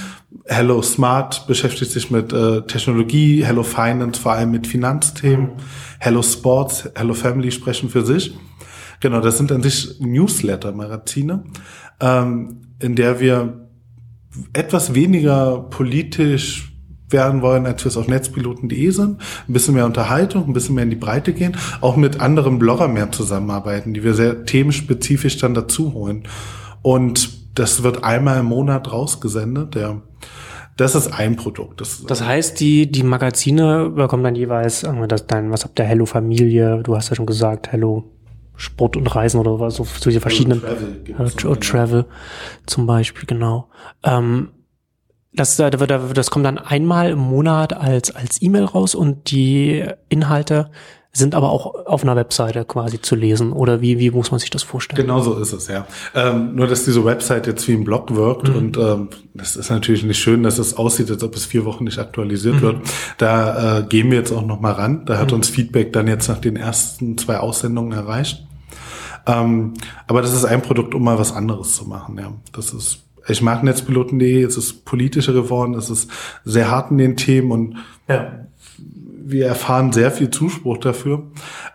Hello 0.44 0.82
Smart 0.82 1.46
beschäftigt 1.46 1.90
sich 1.90 2.10
mit 2.10 2.34
äh, 2.34 2.60
Technologie, 2.62 3.42
Hello 3.42 3.62
Finance 3.62 4.20
vor 4.20 4.32
allem 4.32 4.50
mit 4.50 4.66
Finanzthemen, 4.66 5.46
mhm. 5.46 5.52
Hello 5.98 6.22
Sports, 6.22 6.90
Hello 6.94 7.14
Family 7.14 7.50
sprechen 7.50 7.88
für 7.88 8.04
sich. 8.04 8.34
Genau, 9.00 9.20
das 9.20 9.38
sind 9.38 9.50
an 9.50 9.62
sich 9.62 9.98
Newsletter-Magazine, 10.00 11.44
ähm, 12.00 12.60
in 12.78 12.96
der 12.96 13.18
wir 13.18 13.66
etwas 14.52 14.94
weniger 14.94 15.66
politisch 15.70 16.70
werden 17.08 17.42
wollen, 17.42 17.66
als 17.66 17.82
wir 17.82 17.88
es 17.88 17.96
auf 17.96 18.06
netzpiloten.de 18.06 18.90
sind. 18.90 19.20
Ein 19.48 19.52
bisschen 19.52 19.74
mehr 19.74 19.86
Unterhaltung, 19.86 20.46
ein 20.46 20.52
bisschen 20.52 20.74
mehr 20.74 20.84
in 20.84 20.90
die 20.90 20.96
Breite 20.96 21.32
gehen, 21.32 21.56
auch 21.80 21.96
mit 21.96 22.20
anderen 22.20 22.58
Bloggern 22.58 22.92
mehr 22.92 23.10
zusammenarbeiten, 23.10 23.94
die 23.94 24.04
wir 24.04 24.14
sehr 24.14 24.44
themenspezifisch 24.44 25.38
dann 25.38 25.54
dazu 25.54 25.94
holen. 25.94 26.24
Und 26.82 27.58
das 27.58 27.82
wird 27.82 28.04
einmal 28.04 28.40
im 28.40 28.46
Monat 28.46 28.92
rausgesendet, 28.92 29.74
ja. 29.74 30.00
Das 30.76 30.94
ist 30.94 31.12
ein 31.12 31.36
Produkt. 31.36 31.80
Das, 31.80 32.04
das 32.06 32.24
heißt, 32.24 32.58
die, 32.58 32.90
die 32.90 33.02
Magazine 33.02 33.90
bekommen 33.90 34.24
dann 34.24 34.34
jeweils, 34.34 34.86
das 35.08 35.26
dein, 35.26 35.50
was 35.50 35.64
habt 35.64 35.78
ihr, 35.78 35.84
Hello 35.84 36.06
Familie, 36.06 36.82
du 36.82 36.96
hast 36.96 37.10
ja 37.10 37.16
schon 37.16 37.26
gesagt, 37.26 37.72
Hello 37.72 38.10
Sport 38.60 38.96
und 38.96 39.06
Reisen 39.06 39.40
oder 39.40 39.58
was, 39.58 39.76
so, 39.76 39.84
so 39.84 40.10
diese 40.10 40.20
verschiedenen, 40.20 40.60
Travel, 40.60 41.00
Hello 41.16 41.54
Travel 41.56 42.04
zum 42.66 42.86
Beispiel, 42.86 43.26
genau. 43.26 43.68
Ähm, 44.02 44.50
das, 45.32 45.56
das 45.56 46.30
kommt 46.30 46.44
dann 46.44 46.58
einmal 46.58 47.10
im 47.10 47.18
Monat 47.18 47.72
als, 47.72 48.14
als 48.14 48.42
E-Mail 48.42 48.64
raus 48.64 48.94
und 48.94 49.30
die 49.30 49.84
Inhalte 50.08 50.70
sind 51.12 51.34
aber 51.34 51.50
auch 51.50 51.86
auf 51.86 52.02
einer 52.04 52.14
Webseite 52.14 52.64
quasi 52.64 53.00
zu 53.00 53.16
lesen. 53.16 53.52
Oder 53.52 53.80
wie, 53.80 53.98
wie 53.98 54.10
muss 54.10 54.30
man 54.30 54.38
sich 54.38 54.50
das 54.50 54.62
vorstellen? 54.62 55.00
Genau 55.00 55.20
so 55.20 55.38
ist 55.38 55.52
es, 55.52 55.66
ja. 55.66 55.86
Ähm, 56.14 56.54
nur, 56.54 56.68
dass 56.68 56.84
diese 56.84 57.04
Website 57.04 57.46
jetzt 57.48 57.66
wie 57.66 57.72
ein 57.72 57.84
Blog 57.84 58.14
wirkt 58.14 58.48
mhm. 58.48 58.56
und 58.56 58.76
ähm, 58.76 59.08
das 59.34 59.56
ist 59.56 59.70
natürlich 59.70 60.04
nicht 60.04 60.20
schön, 60.20 60.42
dass 60.42 60.58
es 60.58 60.76
aussieht, 60.76 61.10
als 61.10 61.22
ob 61.24 61.34
es 61.34 61.46
vier 61.46 61.64
Wochen 61.64 61.84
nicht 61.84 61.98
aktualisiert 61.98 62.56
mhm. 62.56 62.62
wird. 62.62 62.76
Da 63.18 63.78
äh, 63.78 63.82
gehen 63.84 64.10
wir 64.10 64.18
jetzt 64.18 64.32
auch 64.32 64.44
noch 64.44 64.60
mal 64.60 64.72
ran. 64.72 65.04
Da 65.06 65.18
hat 65.18 65.30
mhm. 65.30 65.38
uns 65.38 65.48
Feedback 65.48 65.92
dann 65.92 66.06
jetzt 66.06 66.28
nach 66.28 66.38
den 66.38 66.56
ersten 66.56 67.18
zwei 67.18 67.38
Aussendungen 67.38 67.92
erreicht. 67.92 68.46
Ähm, 69.26 69.74
aber 70.06 70.22
das 70.22 70.34
ist 70.34 70.44
ein 70.44 70.62
Produkt, 70.62 70.94
um 70.94 71.04
mal 71.04 71.18
was 71.18 71.32
anderes 71.32 71.74
zu 71.74 71.84
machen, 71.86 72.18
ja. 72.18 72.32
Das 72.52 72.72
ist 72.72 73.04
ich 73.28 73.42
mag 73.42 73.62
Netzpiloten.de, 73.62 74.42
es 74.42 74.56
ist 74.56 74.84
politischer 74.84 75.32
geworden, 75.32 75.74
es 75.74 75.90
ist 75.90 76.10
sehr 76.44 76.70
hart 76.70 76.90
in 76.90 76.98
den 76.98 77.16
Themen 77.16 77.52
und 77.52 77.76
ja. 78.08 78.46
wir 78.78 79.46
erfahren 79.46 79.92
sehr 79.92 80.10
viel 80.10 80.30
Zuspruch 80.30 80.78
dafür. 80.78 81.24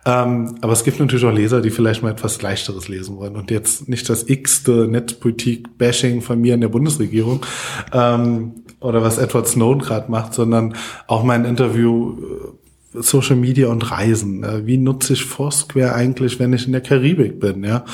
Ähm, 0.04 0.56
aber 0.60 0.72
es 0.72 0.84
gibt 0.84 1.00
natürlich 1.00 1.24
auch 1.24 1.32
Leser, 1.32 1.60
die 1.60 1.70
vielleicht 1.70 2.02
mal 2.02 2.10
etwas 2.10 2.42
Leichteres 2.42 2.88
lesen 2.88 3.16
wollen 3.16 3.36
und 3.36 3.50
jetzt 3.50 3.88
nicht 3.88 4.08
das 4.08 4.28
x-te 4.28 4.86
Netzpolitik-Bashing 4.88 6.20
von 6.20 6.40
mir 6.40 6.54
in 6.54 6.60
der 6.60 6.68
Bundesregierung 6.68 7.44
ähm, 7.92 8.64
oder 8.80 9.02
was 9.02 9.18
Edward 9.18 9.48
Snowden 9.48 9.82
gerade 9.82 10.10
macht, 10.10 10.34
sondern 10.34 10.74
auch 11.06 11.24
mein 11.24 11.44
Interview 11.44 12.18
äh, 12.18 12.65
Social 13.00 13.36
Media 13.36 13.68
und 13.68 13.90
Reisen. 13.90 14.44
Äh, 14.44 14.66
wie 14.66 14.76
nutze 14.76 15.12
ich 15.12 15.24
Foursquare 15.24 15.94
eigentlich, 15.94 16.38
wenn 16.38 16.52
ich 16.52 16.66
in 16.66 16.72
der 16.72 16.80
Karibik 16.80 17.40
bin, 17.40 17.64
ja? 17.64 17.84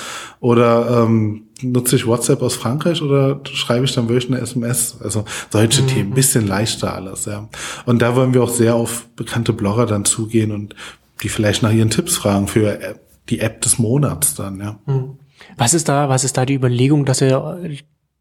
Oder 0.40 1.04
ähm, 1.04 1.44
nutze 1.62 1.96
ich 1.96 2.06
WhatsApp 2.06 2.42
aus 2.42 2.56
Frankreich 2.56 3.02
oder 3.02 3.40
schreibe 3.44 3.84
ich 3.84 3.94
dann 3.94 4.08
wirklich 4.08 4.30
eine 4.30 4.40
SMS? 4.40 4.96
Also 5.02 5.24
solche 5.50 5.82
mhm. 5.82 5.86
Themen, 5.86 6.10
bisschen 6.14 6.46
leichter 6.46 6.94
alles, 6.94 7.24
ja. 7.24 7.48
Und 7.86 8.02
da 8.02 8.16
wollen 8.16 8.34
wir 8.34 8.42
auch 8.42 8.50
sehr 8.50 8.74
auf 8.74 9.08
bekannte 9.16 9.52
Blogger 9.52 9.86
dann 9.86 10.04
zugehen 10.04 10.52
und 10.52 10.74
die 11.22 11.28
vielleicht 11.28 11.62
nach 11.62 11.72
ihren 11.72 11.90
Tipps 11.90 12.16
fragen 12.16 12.48
für 12.48 12.96
die 13.28 13.40
App 13.40 13.60
des 13.60 13.78
Monats 13.78 14.34
dann, 14.34 14.58
ja. 14.60 14.78
Mhm. 14.86 15.18
Was 15.56 15.74
ist 15.74 15.88
da, 15.88 16.08
was 16.08 16.24
ist 16.24 16.36
da 16.36 16.46
die 16.46 16.54
Überlegung, 16.54 17.04
dass 17.04 17.20
ihr 17.20 17.60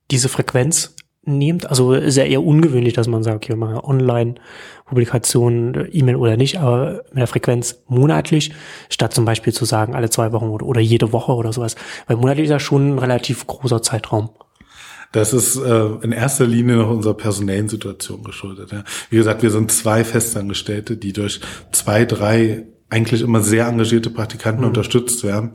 diese 0.09 0.29
Frequenz 0.29 0.95
nehmt? 1.23 1.69
Also 1.69 1.93
ist 1.93 2.17
ja 2.17 2.23
eher 2.23 2.43
ungewöhnlich, 2.43 2.93
dass 2.93 3.07
man 3.07 3.23
sagt, 3.23 3.37
okay, 3.37 3.49
wir 3.49 3.57
machen 3.57 3.77
Online-Publikationen, 3.77 5.87
E-Mail 5.91 6.15
oder 6.15 6.37
nicht, 6.37 6.59
aber 6.59 7.03
mit 7.09 7.19
der 7.19 7.27
Frequenz 7.27 7.83
monatlich, 7.87 8.53
statt 8.89 9.13
zum 9.13 9.25
Beispiel 9.25 9.53
zu 9.53 9.65
sagen, 9.65 9.95
alle 9.95 10.09
zwei 10.09 10.31
Wochen 10.31 10.49
oder, 10.49 10.65
oder 10.65 10.81
jede 10.81 11.13
Woche 11.13 11.33
oder 11.33 11.53
sowas. 11.53 11.75
Weil 12.07 12.17
monatlich 12.17 12.45
ist 12.45 12.51
ja 12.51 12.59
schon 12.59 12.95
ein 12.95 12.99
relativ 12.99 13.45
großer 13.47 13.81
Zeitraum. 13.81 14.29
Das 15.11 15.33
ist 15.33 15.57
äh, 15.57 15.85
in 16.01 16.13
erster 16.13 16.47
Linie 16.47 16.77
noch 16.77 16.89
unserer 16.89 17.15
personellen 17.15 17.67
Situation 17.67 18.23
geschuldet. 18.23 18.71
Ja. 18.71 18.85
Wie 19.09 19.17
gesagt, 19.17 19.43
wir 19.43 19.49
sind 19.49 19.69
zwei 19.71 20.05
Festangestellte, 20.05 20.95
die 20.95 21.11
durch 21.11 21.41
zwei, 21.73 22.05
drei 22.05 22.65
eigentlich 22.91 23.21
immer 23.21 23.41
sehr 23.41 23.67
engagierte 23.67 24.09
Praktikanten 24.09 24.61
mhm. 24.61 24.67
unterstützt 24.67 25.23
werden. 25.23 25.51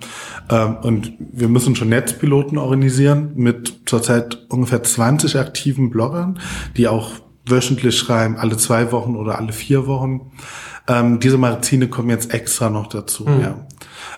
Ähm, 0.50 0.78
und 0.82 1.12
wir 1.18 1.48
müssen 1.48 1.76
schon 1.76 1.90
Netzpiloten 1.90 2.58
organisieren 2.58 3.32
mit 3.36 3.82
zurzeit 3.86 4.46
ungefähr 4.48 4.82
20 4.82 5.38
aktiven 5.38 5.90
Bloggern, 5.90 6.40
die 6.76 6.88
auch 6.88 7.12
wöchentlich 7.44 7.96
schreiben, 7.96 8.36
alle 8.36 8.56
zwei 8.56 8.90
Wochen 8.90 9.14
oder 9.16 9.38
alle 9.38 9.52
vier 9.52 9.86
Wochen. 9.86 10.32
Ähm, 10.88 11.20
diese 11.20 11.38
Magazine 11.38 11.88
kommen 11.88 12.10
jetzt 12.10 12.32
extra 12.32 12.70
noch 12.70 12.88
dazu. 12.88 13.24
Mhm. 13.24 13.40
Ja. 13.40 13.66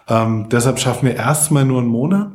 Ähm, 0.09 0.49
deshalb 0.51 0.79
schaffen 0.79 1.07
wir 1.09 1.17
erstmal 1.17 1.65
nur 1.65 1.81
einen 1.81 1.91
Monat. 1.91 2.33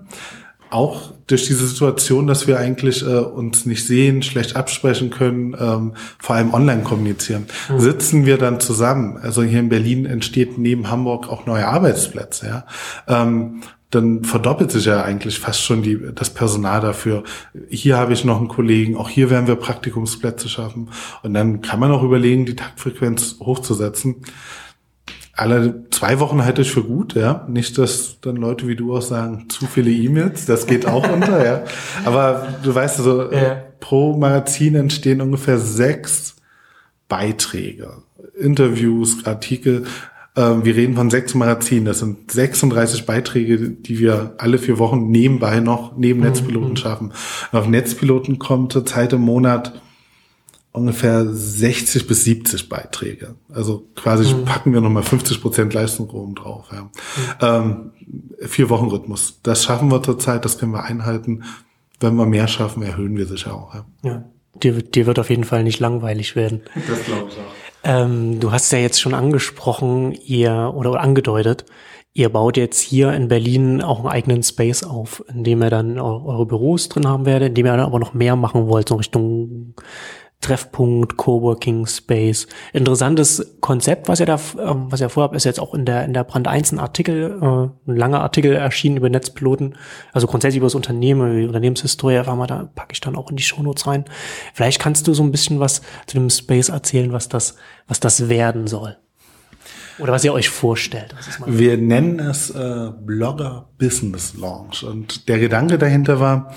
Auch 0.74 1.14
durch 1.28 1.46
diese 1.46 1.68
Situation, 1.68 2.28
dass 2.28 2.48
wir 2.48 2.60
eigentlich 2.60 3.04
äh, 3.04 3.18
uns 3.20 3.66
nicht 3.66 3.86
sehen, 3.86 4.24
schlecht 4.24 4.56
absprechen 4.56 5.10
können, 5.10 5.56
ähm, 5.60 5.94
vor 6.20 6.36
allem 6.36 6.54
online 6.54 6.84
kommunizieren, 6.84 7.46
mhm. 7.70 7.80
sitzen 7.80 8.26
wir 8.26 8.38
dann 8.38 8.60
zusammen. 8.60 9.18
Also 9.18 9.44
hier 9.44 9.60
in 9.60 9.70
Berlin 9.70 10.06
entsteht 10.06 10.58
neben 10.58 10.90
Hamburg 10.90 11.30
auch 11.30 11.46
neue 11.46 11.68
Arbeitsplätze. 11.68 12.48
Ja? 12.48 12.66
Ähm, 13.08 13.62
dann 13.90 14.24
verdoppelt 14.24 14.72
sich 14.72 14.86
ja 14.86 15.04
eigentlich 15.04 15.40
fast 15.40 15.62
schon 15.62 15.84
die, 15.84 16.00
das 16.16 16.32
Personal 16.32 16.82
dafür. 16.82 17.24
Hier 17.70 17.98
habe 17.98 18.14
ich 18.14 18.26
noch 18.26 18.40
einen 18.40 18.48
Kollegen, 18.48 18.98
auch 18.98 19.10
hier 19.10 19.30
werden 19.30 19.48
wir 19.48 19.56
Praktikumsplätze 19.56 20.50
schaffen. 20.50 20.90
Und 21.22 21.36
dann 21.36 21.62
kann 21.62 21.80
man 21.80 21.92
auch 21.92 22.02
überlegen, 22.02 22.46
die 22.46 22.56
Taktfrequenz 22.56 23.38
hochzusetzen 23.40 24.24
alle 25.36 25.86
zwei 25.90 26.20
Wochen 26.20 26.46
halte 26.46 26.62
ich 26.62 26.72
für 26.72 26.84
gut, 26.84 27.16
ja. 27.16 27.46
Nicht, 27.50 27.78
dass 27.78 28.20
dann 28.22 28.36
Leute 28.36 28.68
wie 28.68 28.76
du 28.76 28.96
auch 28.96 29.02
sagen, 29.02 29.50
zu 29.50 29.66
viele 29.66 29.92
E-Mails, 29.92 30.46
das 30.46 30.68
geht 30.68 30.86
auch 30.86 31.08
unter, 31.14 31.44
ja. 31.44 31.64
Aber 32.06 32.48
du 32.64 32.74
weißt 32.74 33.00
also, 33.00 33.32
ja. 33.32 33.64
pro 33.80 34.16
Magazin 34.16 34.76
entstehen 34.76 35.22
ungefähr 35.22 35.58
sechs 35.58 36.36
Beiträge, 37.08 38.04
Interviews, 38.40 39.26
Artikel. 39.26 39.86
Ähm, 40.36 40.66
wir 40.66 40.76
reden 40.76 40.96
von 40.96 41.10
sechs 41.10 41.34
Magazinen. 41.36 41.86
Das 41.86 42.00
sind 42.00 42.32
36 42.32 43.06
Beiträge, 43.06 43.70
die 43.70 44.00
wir 44.00 44.34
alle 44.38 44.58
vier 44.58 44.80
Wochen 44.80 45.10
nebenbei 45.10 45.60
noch 45.60 45.98
neben 45.98 46.20
mhm. 46.20 46.28
Netzpiloten 46.28 46.78
schaffen. 46.78 47.12
Und 47.52 47.60
auf 47.60 47.68
Netzpiloten 47.68 48.40
kommt 48.40 48.72
zurzeit 48.72 49.14
im 49.14 49.22
Monat 49.22 49.82
ungefähr 50.74 51.26
60 51.26 52.08
bis 52.08 52.26
70 52.26 52.68
Beiträge. 52.68 53.36
Also 53.54 53.88
quasi 53.96 54.34
mhm. 54.34 54.46
packen 54.46 54.74
wir 54.74 54.82
nochmal 54.82 55.04
50 55.04 55.42
Prozent 55.42 55.74
Leistung 55.74 56.10
oben 56.10 56.36
drauf. 56.36 56.66
Ja. 56.72 56.82
Mhm. 56.82 57.92
Ähm, 58.42 58.48
vier 58.48 58.70
Wochen 58.70 58.88
Rhythmus. 58.88 59.40
Das 59.44 59.64
schaffen 59.64 59.90
wir 59.90 60.04
zurzeit, 60.04 60.44
das 60.44 60.58
können 60.58 60.74
wir 60.74 60.84
einhalten. 60.84 61.44
Wenn 62.00 62.16
wir 62.16 62.26
mehr 62.26 62.48
schaffen, 62.48 62.84
erhöhen 62.84 63.16
wir 63.16 63.28
sicher 63.28 63.54
auch. 63.54 63.74
Ja. 63.74 63.86
ja. 64.04 64.24
Dir, 64.62 64.82
dir 64.84 65.06
wird 65.06 65.20
auf 65.20 65.30
jeden 65.30 65.46
Fall 65.46 65.64
nicht 65.64 65.80
langweilig 65.80 66.36
werden. 66.36 66.62
Das 66.88 67.06
glaube 67.06 67.30
ich 67.30 67.38
auch. 67.38 67.64
Ähm, 67.84 68.40
du 68.40 68.52
hast 68.52 68.72
ja 68.72 68.80
jetzt 68.80 69.02
schon 69.02 69.14
angesprochen, 69.14 70.14
ihr 70.26 70.74
oder 70.76 71.00
angedeutet, 71.00 71.66
ihr 72.14 72.30
baut 72.30 72.56
jetzt 72.56 72.80
hier 72.80 73.12
in 73.14 73.28
Berlin 73.28 73.82
auch 73.82 74.00
einen 74.00 74.08
eigenen 74.08 74.44
Space 74.44 74.84
auf, 74.84 75.24
in 75.28 75.44
dem 75.44 75.62
ihr 75.62 75.70
dann 75.70 76.00
eure 76.00 76.46
Büros 76.46 76.88
drin 76.88 77.08
haben 77.08 77.26
werdet, 77.26 77.50
in 77.50 77.56
dem 77.56 77.66
ihr 77.66 77.76
dann 77.76 77.86
aber 77.86 78.00
noch 78.00 78.14
mehr 78.14 78.36
machen 78.36 78.68
wollt, 78.68 78.90
so 78.90 78.96
Richtung 78.96 79.74
Treffpunkt, 80.44 81.18
Coworking 81.18 81.88
Space. 81.88 82.48
Interessantes 82.74 83.56
Konzept, 83.62 84.08
was 84.08 84.20
ihr 84.20 84.26
da, 84.26 84.40
ähm, 84.60 84.88
was 84.90 85.02
ihr 85.02 85.10
vorhabt, 85.10 85.36
ist 85.36 85.46
jetzt 85.46 85.60
auch 85.60 85.74
in 85.74 85.86
der, 85.86 86.06
in 86.06 86.14
der 86.14 86.24
Brand 86.24 86.48
1 86.48 86.74
ein 86.74 86.80
Artikel, 86.80 87.40
äh, 87.42 87.92
ein 87.92 87.96
langer 87.96 88.22
Artikel 88.22 88.54
erschienen 88.54 88.98
über 88.98 89.10
Netzpiloten, 89.10 89.76
also 90.12 90.28
grundsätzlich 90.28 90.58
über 90.58 90.68
das 90.68 90.76
Unternehmen, 90.76 91.40
die 91.40 91.48
Unternehmenshistorie, 91.48 92.18
einfach 92.18 92.36
mal, 92.36 92.48
da 92.48 92.70
packe 92.76 92.94
ich 92.94 93.02
dann 93.02 93.16
auch 93.16 93.30
in 93.30 93.38
die 93.38 93.44
Shownotes 93.44 93.88
rein. 93.88 94.06
Vielleicht 94.54 94.80
kannst 94.80 95.08
du 95.08 95.14
so 95.14 95.24
ein 95.24 95.32
bisschen 95.32 95.60
was 95.60 95.82
zu 96.06 96.18
dem 96.18 96.30
Space 96.30 96.70
erzählen, 96.70 97.14
was 97.14 97.30
das, 97.30 97.56
was 97.88 98.00
das 98.00 98.30
werden 98.30 98.68
soll. 98.68 98.98
Oder 100.00 100.12
was 100.12 100.24
ihr 100.24 100.34
euch 100.34 100.50
vorstellt. 100.50 101.16
Wir 101.46 101.78
nennen 101.78 102.20
es 102.20 102.50
äh, 102.50 102.90
Blogger 103.06 103.70
Business 103.78 104.34
Launch. 104.36 104.84
Und 104.84 105.30
der 105.30 105.38
Gedanke 105.38 105.78
dahinter 105.78 106.20
war, 106.20 106.54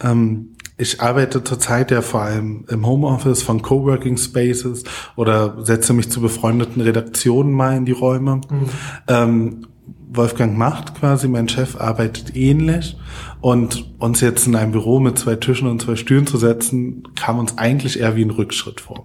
ähm, 0.00 0.55
ich 0.78 1.00
arbeite 1.00 1.42
zurzeit 1.42 1.90
ja 1.90 2.02
vor 2.02 2.22
allem 2.22 2.64
im 2.68 2.86
Homeoffice 2.86 3.42
von 3.42 3.62
Coworking 3.62 4.18
Spaces 4.18 4.84
oder 5.16 5.64
setze 5.64 5.92
mich 5.92 6.10
zu 6.10 6.20
befreundeten 6.20 6.82
Redaktionen 6.82 7.52
mal 7.52 7.76
in 7.76 7.86
die 7.86 7.92
Räume. 7.92 8.36
Mhm. 8.36 8.68
Ähm, 9.08 9.66
Wolfgang 10.08 10.56
Macht 10.56 10.94
quasi, 10.94 11.28
mein 11.28 11.48
Chef, 11.48 11.80
arbeitet 11.80 12.36
ähnlich. 12.36 12.96
Und 13.40 13.92
uns 13.98 14.20
jetzt 14.20 14.46
in 14.46 14.56
einem 14.56 14.72
Büro 14.72 14.98
mit 14.98 15.18
zwei 15.18 15.36
Tischen 15.36 15.68
und 15.68 15.82
zwei 15.82 15.96
Stühlen 15.96 16.26
zu 16.26 16.36
setzen, 16.36 17.04
kam 17.14 17.38
uns 17.38 17.58
eigentlich 17.58 18.00
eher 18.00 18.16
wie 18.16 18.24
ein 18.24 18.30
Rückschritt 18.30 18.80
vor. 18.80 19.04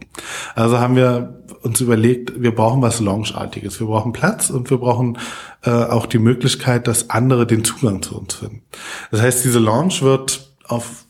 Also 0.55 0.79
haben 0.79 0.95
wir 0.95 1.41
uns 1.63 1.81
überlegt, 1.81 2.41
wir 2.41 2.53
brauchen 2.53 2.81
was 2.81 2.99
Loungeartiges. 2.99 3.79
Wir 3.79 3.87
brauchen 3.87 4.13
Platz 4.13 4.49
und 4.49 4.69
wir 4.69 4.77
brauchen 4.77 5.17
äh, 5.63 5.69
auch 5.69 6.05
die 6.05 6.19
Möglichkeit, 6.19 6.87
dass 6.87 7.09
andere 7.09 7.45
den 7.45 7.63
Zugang 7.63 8.01
zu 8.01 8.17
uns 8.17 8.35
finden. 8.35 8.63
Das 9.11 9.21
heißt, 9.21 9.45
diese 9.45 9.59
Lounge 9.59 10.01
wird 10.01 10.53
auf 10.67 11.05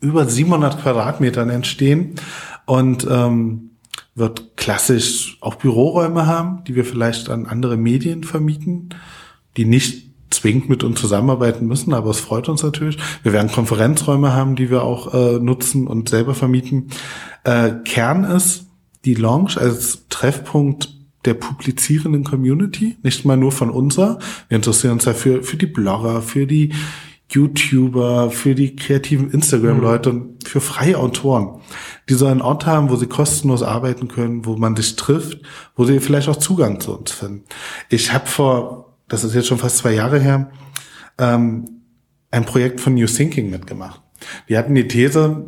über 0.00 0.26
700 0.26 0.80
Quadratmetern 0.80 1.50
entstehen 1.50 2.14
und 2.66 3.06
ähm, 3.10 3.70
wird 4.14 4.56
klassisch 4.56 5.38
auch 5.40 5.56
Büroräume 5.56 6.26
haben, 6.26 6.64
die 6.64 6.74
wir 6.74 6.84
vielleicht 6.84 7.28
an 7.28 7.46
andere 7.46 7.76
Medien 7.76 8.24
vermieten, 8.24 8.90
die 9.56 9.64
nicht 9.64 10.08
zwingend 10.30 10.68
mit 10.68 10.84
uns 10.84 11.00
zusammenarbeiten 11.00 11.66
müssen, 11.66 11.94
aber 11.94 12.10
es 12.10 12.20
freut 12.20 12.48
uns 12.48 12.62
natürlich. 12.62 12.98
Wir 13.22 13.32
werden 13.32 13.50
Konferenzräume 13.50 14.34
haben, 14.34 14.56
die 14.56 14.70
wir 14.70 14.82
auch 14.82 15.14
äh, 15.14 15.38
nutzen 15.38 15.86
und 15.86 16.08
selber 16.08 16.34
vermieten. 16.34 16.88
Äh, 17.44 17.72
Kern 17.84 18.24
ist 18.24 18.66
die 19.04 19.14
Lounge 19.14 19.56
als 19.56 20.06
Treffpunkt 20.08 20.94
der 21.24 21.34
publizierenden 21.34 22.24
Community, 22.24 22.96
nicht 23.02 23.24
mal 23.24 23.36
nur 23.36 23.52
von 23.52 23.70
unserer. 23.70 24.18
Wir 24.48 24.56
interessieren 24.56 24.94
uns 24.94 25.04
dafür 25.04 25.42
für 25.42 25.56
die 25.56 25.66
Blogger, 25.66 26.22
für 26.22 26.46
die 26.46 26.72
YouTuber, 27.30 28.30
für 28.30 28.54
die 28.54 28.74
kreativen 28.74 29.30
Instagram-Leute 29.30 30.12
mhm. 30.12 30.20
und 30.20 30.48
für 30.48 30.60
freie 30.60 30.98
Autoren, 30.98 31.60
die 32.08 32.14
so 32.14 32.26
einen 32.26 32.40
Ort 32.40 32.66
haben, 32.66 32.90
wo 32.90 32.96
sie 32.96 33.06
kostenlos 33.06 33.62
arbeiten 33.62 34.08
können, 34.08 34.46
wo 34.46 34.56
man 34.56 34.74
sich 34.76 34.96
trifft, 34.96 35.40
wo 35.76 35.84
sie 35.84 36.00
vielleicht 36.00 36.28
auch 36.28 36.36
Zugang 36.36 36.80
zu 36.80 36.96
uns 36.96 37.12
finden. 37.12 37.44
Ich 37.90 38.12
habe 38.12 38.26
vor, 38.26 38.96
das 39.08 39.24
ist 39.24 39.34
jetzt 39.34 39.48
schon 39.48 39.58
fast 39.58 39.78
zwei 39.78 39.92
Jahre 39.92 40.18
her, 40.18 40.50
ähm, 41.18 41.82
ein 42.30 42.44
Projekt 42.44 42.80
von 42.80 42.94
New 42.94 43.06
Thinking 43.06 43.50
mitgemacht. 43.50 44.00
Die 44.48 44.56
hatten 44.56 44.74
die 44.74 44.88
These, 44.88 45.46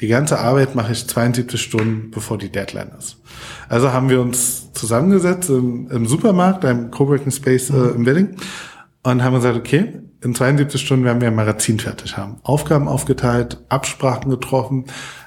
die 0.00 0.08
ganze 0.08 0.40
Arbeit 0.40 0.74
mache 0.74 0.92
ich 0.92 1.06
72 1.06 1.60
Stunden, 1.60 2.10
bevor 2.10 2.36
die 2.36 2.50
Deadline 2.50 2.90
ist. 2.98 3.18
Also 3.68 3.92
haben 3.92 4.08
wir 4.08 4.20
uns 4.20 4.72
zusammengesetzt 4.72 5.48
im, 5.50 5.88
im 5.90 6.06
Supermarkt, 6.06 6.64
einem 6.64 6.90
Coworking 6.90 7.30
Space 7.30 7.70
äh, 7.70 7.90
im 7.94 8.04
Wedding 8.04 8.36
und 9.04 9.22
haben 9.22 9.34
gesagt, 9.36 9.56
okay, 9.56 10.00
in 10.22 10.34
72 10.34 10.80
Stunden 10.80 11.04
werden 11.04 11.20
wir 11.20 11.28
ein 11.28 11.34
Magazin 11.34 11.80
fertig 11.80 12.16
haben. 12.16 12.36
Aufgaben 12.42 12.86
aufgeteilt, 12.86 13.60
Absprachen 13.68 14.30
getroffen. 14.30 14.84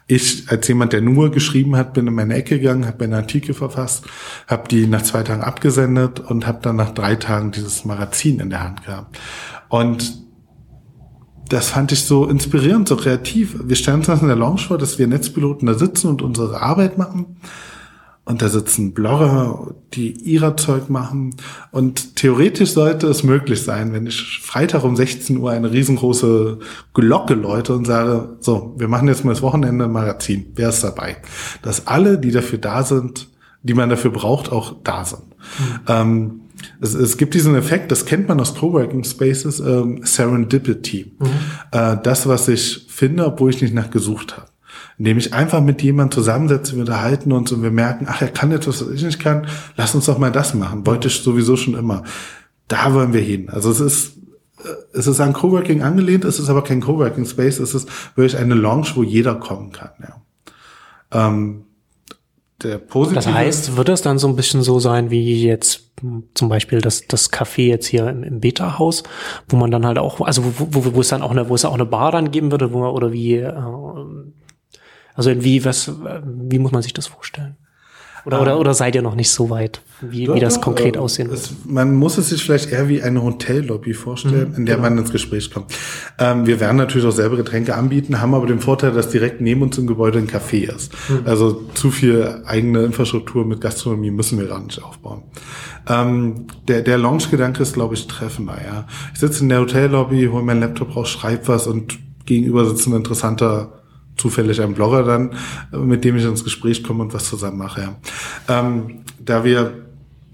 Ich 0.08 0.50
als 0.50 0.68
jemand, 0.68 0.94
der 0.94 1.02
nur 1.02 1.32
geschrieben 1.32 1.76
hat, 1.76 1.94
bin 1.94 2.08
in 2.08 2.14
meine 2.14 2.36
Ecke 2.36 2.60
gegangen, 2.60 2.86
habe 2.86 3.06
meine 3.06 3.18
Artikel 3.18 3.54
verfasst, 3.54 4.06
habe 4.48 4.68
die 4.70 4.88
nach 4.88 5.02
zwei 5.02 5.24
Tagen 5.24 5.42
abgesendet 5.42 6.20
und 6.20 6.48
habe 6.48 6.60
dann 6.62 6.78
nach 6.78 6.92
drei 6.92 7.16
Tagen 7.16 7.52
dieses 7.52 7.84
Magazin 7.86 8.40
in 8.40 8.50
der 8.50 8.64
Hand 8.64 8.86
gehabt. 8.86 9.20
Und 9.68 10.24
das 11.50 11.70
fand 11.70 11.92
ich 11.92 12.04
so 12.06 12.26
inspirierend, 12.26 12.88
so 12.88 12.96
kreativ. 12.96 13.58
Wir 13.64 13.76
stellen 13.76 13.98
uns 13.98 14.08
das 14.08 14.22
in 14.22 14.28
der 14.28 14.38
Lounge 14.38 14.62
vor, 14.62 14.78
dass 14.78 14.98
wir 14.98 15.08
Netzpiloten 15.08 15.68
da 15.68 15.74
sitzen 15.74 16.08
und 16.08 16.22
unsere 16.22 16.62
Arbeit 16.62 16.98
machen. 16.98 17.38
Und 18.26 18.42
da 18.42 18.50
sitzen 18.50 18.94
Blogger, 18.94 19.76
die 19.94 20.12
ihrer 20.12 20.58
Zeug 20.58 20.90
machen. 20.90 21.36
Und 21.72 22.16
theoretisch 22.16 22.72
sollte 22.72 23.08
es 23.08 23.24
möglich 23.24 23.62
sein, 23.62 23.94
wenn 23.94 24.08
ich 24.08 24.42
Freitag 24.44 24.84
um 24.84 24.96
16 24.96 25.38
Uhr 25.38 25.52
eine 25.52 25.72
riesengroße 25.72 26.58
Glocke 26.96 27.36
läute 27.36 27.76
und 27.76 27.86
sage, 27.86 28.36
so, 28.40 28.74
wir 28.78 28.88
machen 28.88 29.08
jetzt 29.08 29.26
mal 29.26 29.32
das 29.34 29.44
Wochenende 29.44 29.88
Magazin. 29.88 30.48
Wer 30.56 30.70
ist 30.70 30.84
dabei? 30.84 31.18
Dass 31.62 31.86
alle, 31.86 32.18
die 32.18 32.32
dafür 32.32 32.58
da 32.58 32.82
sind, 32.82 33.28
die 33.62 33.76
man 33.76 33.90
dafür 33.90 34.12
braucht, 34.12 34.52
auch 34.52 34.76
da 34.84 35.06
sind. 35.06 35.24
Mhm. 35.28 35.80
Ähm, 35.88 36.42
es, 36.82 36.96
es, 36.96 37.18
gibt 37.18 37.36
diesen 37.36 37.54
Effekt, 37.54 37.92
das 37.92 38.06
kennt 38.06 38.28
man 38.28 38.40
aus 38.40 38.56
Coworking 38.56 39.04
Spaces, 39.04 39.60
ähm, 39.60 40.02
Serendipity. 40.04 41.14
Mhm. 41.20 41.26
Äh, 41.72 41.98
das, 42.02 42.28
was 42.28 42.48
ich 42.48 42.88
finde, 42.90 43.26
obwohl 43.28 43.52
ich 43.52 43.62
nicht 43.62 43.76
nach 43.76 43.92
gesucht 43.92 44.36
habe 44.36 44.48
indem 44.98 45.18
ich 45.18 45.34
einfach 45.34 45.62
mit 45.62 45.82
jemandem 45.82 46.12
zusammensetze, 46.12 46.74
wir 46.74 46.82
unterhalten 46.82 47.32
uns 47.32 47.52
und 47.52 47.64
wir 47.64 47.72
merken, 47.72 48.06
ach, 48.10 48.22
er 48.22 48.30
kann 48.30 48.52
etwas, 48.52 48.82
was 48.82 48.94
ich 48.94 49.04
nicht 49.04 49.20
kann, 49.20 49.48
lass 49.76 49.94
uns 49.94 50.06
doch 50.06 50.18
mal 50.18 50.32
das 50.32 50.54
machen. 50.54 50.86
Wollte 50.86 51.10
ich 51.10 51.22
sowieso 51.22 51.58
schon 51.58 51.76
immer. 51.76 52.04
Da 52.68 52.94
wollen 52.94 53.14
wir 53.14 53.22
hin. 53.22 53.50
Also 53.50 53.70
es 53.72 53.80
ist, 53.80 54.18
äh, 54.64 54.70
es 54.94 55.08
ist 55.08 55.20
an 55.20 55.34
Coworking 55.34 55.82
angelehnt, 55.82 56.24
es 56.24 56.40
ist 56.40 56.50
aber 56.50 56.64
kein 56.64 56.82
Coworking 56.82 57.26
Space, 57.26 57.60
es 57.60 57.76
ist 57.76 57.90
wirklich 58.16 58.38
eine 58.38 58.56
Lounge, 58.56 58.88
wo 58.96 59.04
jeder 59.04 59.36
kommen 59.36 59.72
kann. 59.72 59.92
Ja. 60.02 61.28
Ähm, 61.30 61.66
der 62.64 62.78
positive 62.78 63.16
das 63.16 63.28
heißt, 63.28 63.76
wird 63.76 63.90
es 63.90 64.02
dann 64.02 64.18
so 64.18 64.30
ein 64.30 64.38
bisschen 64.38 64.62
so 64.62 64.80
sein 64.80 65.12
wie 65.12 65.44
jetzt 65.44 65.92
zum 66.34 66.50
Beispiel 66.50 66.80
das, 66.80 67.06
das 67.06 67.32
Café 67.32 67.68
jetzt 67.68 67.86
hier 67.86 68.10
im, 68.10 68.24
im 68.24 68.40
Beta-Haus, 68.40 69.04
wo 69.50 69.58
man 69.58 69.72
dann 69.72 69.86
halt 69.86 69.98
auch, 69.98 70.22
also 70.22 70.44
wo, 70.58 70.68
wo, 70.72 70.96
wo 70.96 71.02
es 71.02 71.10
dann 71.10 71.22
auch 71.22 71.32
eine, 71.32 71.50
wo 71.50 71.56
es 71.56 71.66
auch 71.66 71.74
eine 71.74 71.86
Bar 71.86 72.14
dann 72.14 72.32
geben 72.32 72.52
würde, 72.52 72.72
wo 72.72 72.80
man, 72.80 72.92
oder 72.92 73.12
wie, 73.12 73.36
äh, 73.36 73.54
also 75.16 75.32
wie, 75.44 75.66
was, 75.66 75.92
wie 76.24 76.60
muss 76.60 76.72
man 76.72 76.82
sich 76.82 76.94
das 76.94 77.08
vorstellen? 77.08 77.56
Oder, 78.26 78.42
oder, 78.42 78.60
oder 78.60 78.74
seid 78.74 78.96
ihr 78.96 79.04
noch 79.04 79.14
nicht 79.14 79.30
so 79.30 79.52
weit, 79.52 79.82
wie, 80.02 80.26
doch, 80.26 80.34
wie 80.34 80.40
das 80.40 80.56
doch, 80.56 80.62
konkret 80.62 80.96
äh, 80.96 81.00
aussehen 81.00 81.30
wird? 81.30 81.48
man 81.66 81.94
muss 81.94 82.18
es 82.18 82.30
sich 82.30 82.44
vielleicht 82.44 82.72
eher 82.72 82.90
wie 82.90 83.04
eine 83.04 83.22
Hotellobby 83.22 83.94
vorstellen, 83.94 84.50
mhm, 84.50 84.56
in 84.56 84.66
der 84.66 84.78
genau. 84.78 84.90
man 84.90 84.98
ins 84.98 85.12
Gespräch 85.12 85.52
kommt. 85.52 85.72
Ähm, 86.18 86.48
wir 86.48 86.60
werden 86.60 86.78
natürlich 86.78 87.08
auch 87.08 87.12
selber 87.12 87.38
Getränke 87.38 87.76
anbieten, 87.76 88.22
haben 88.22 88.34
aber 88.34 88.48
den 88.48 88.60
Vorteil, 88.60 88.94
dass 88.94 89.10
direkt 89.10 89.42
neben 89.42 89.62
uns 89.62 89.78
im 89.78 89.86
Gebäude 89.86 90.18
ein 90.18 90.28
Café 90.28 90.74
ist. 90.76 90.92
Mhm. 91.08 91.22
Also 91.26 91.66
zu 91.76 91.92
viel 91.92 92.42
eigene 92.46 92.84
Infrastruktur 92.84 93.46
mit 93.46 93.62
Gastronomie 93.62 94.10
müssen 94.10 94.40
wir 94.40 94.48
gar 94.48 94.64
nicht 94.64 94.82
aufbauen. 94.82 95.22
Ähm, 95.88 96.48
der 96.68 96.82
der 96.82 96.98
Launch-Gedanke 96.98 97.62
ist, 97.62 97.74
glaube 97.74 97.94
ich, 97.94 98.08
treffender. 98.08 98.58
Ja. 98.66 98.88
Ich 99.14 99.20
sitze 99.20 99.44
in 99.44 99.50
der 99.50 99.62
Hotellobby, 99.62 100.30
hole 100.32 100.44
meinen 100.44 100.62
Laptop 100.62 100.96
raus, 100.96 101.10
schreibe 101.10 101.48
was 101.48 101.68
und 101.68 102.00
gegenüber 102.26 102.66
sitzt 102.66 102.88
ein 102.88 102.96
interessanter 102.96 103.85
zufällig 104.18 104.62
ein 104.62 104.74
Blogger 104.74 105.04
dann, 105.04 105.32
äh, 105.72 105.78
mit 105.78 106.04
dem 106.04 106.18
ich 106.18 106.24
ins 106.24 106.44
Gespräch 106.44 106.84
komme 106.84 107.04
und 107.04 107.14
was 107.14 107.30
zusammen 107.30 107.58
mache. 107.58 107.82
Ja. 107.82 108.60
Ähm, 108.60 109.02
da 109.20 109.44
wir 109.44 109.74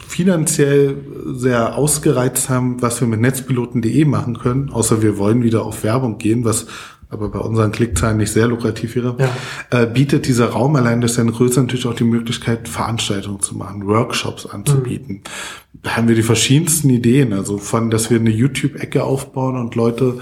finanziell 0.07 0.97
sehr 1.27 1.77
ausgereizt 1.77 2.49
haben, 2.49 2.81
was 2.81 2.99
wir 2.99 3.07
mit 3.07 3.21
netzpiloten.de 3.21 4.05
machen 4.05 4.37
können, 4.37 4.69
außer 4.69 5.01
wir 5.01 5.17
wollen 5.17 5.41
wieder 5.43 5.63
auf 5.63 5.83
Werbung 5.83 6.17
gehen, 6.17 6.43
was 6.43 6.67
aber 7.11 7.29
bei 7.29 7.39
unseren 7.39 7.73
Klickzahlen 7.73 8.17
nicht 8.17 8.31
sehr 8.31 8.47
lukrativ 8.47 8.95
wäre, 8.95 9.17
ja. 9.19 9.81
äh, 9.81 9.85
bietet 9.85 10.27
dieser 10.27 10.47
Raum 10.47 10.75
allein 10.77 11.01
durch 11.01 11.13
seine 11.13 11.31
Größe 11.31 11.59
natürlich 11.59 11.85
auch 11.85 11.93
die 11.93 12.05
Möglichkeit, 12.05 12.69
Veranstaltungen 12.69 13.41
zu 13.41 13.55
machen, 13.55 13.85
Workshops 13.85 14.45
anzubieten. 14.45 15.15
Mhm. 15.15 15.79
Da 15.83 15.97
haben 15.97 16.07
wir 16.07 16.15
die 16.15 16.23
verschiedensten 16.23 16.89
Ideen, 16.89 17.33
also 17.33 17.57
von, 17.57 17.89
dass 17.89 18.09
wir 18.09 18.17
eine 18.17 18.29
YouTube-Ecke 18.29 19.03
aufbauen 19.03 19.57
und 19.57 19.75
Leute 19.75 20.19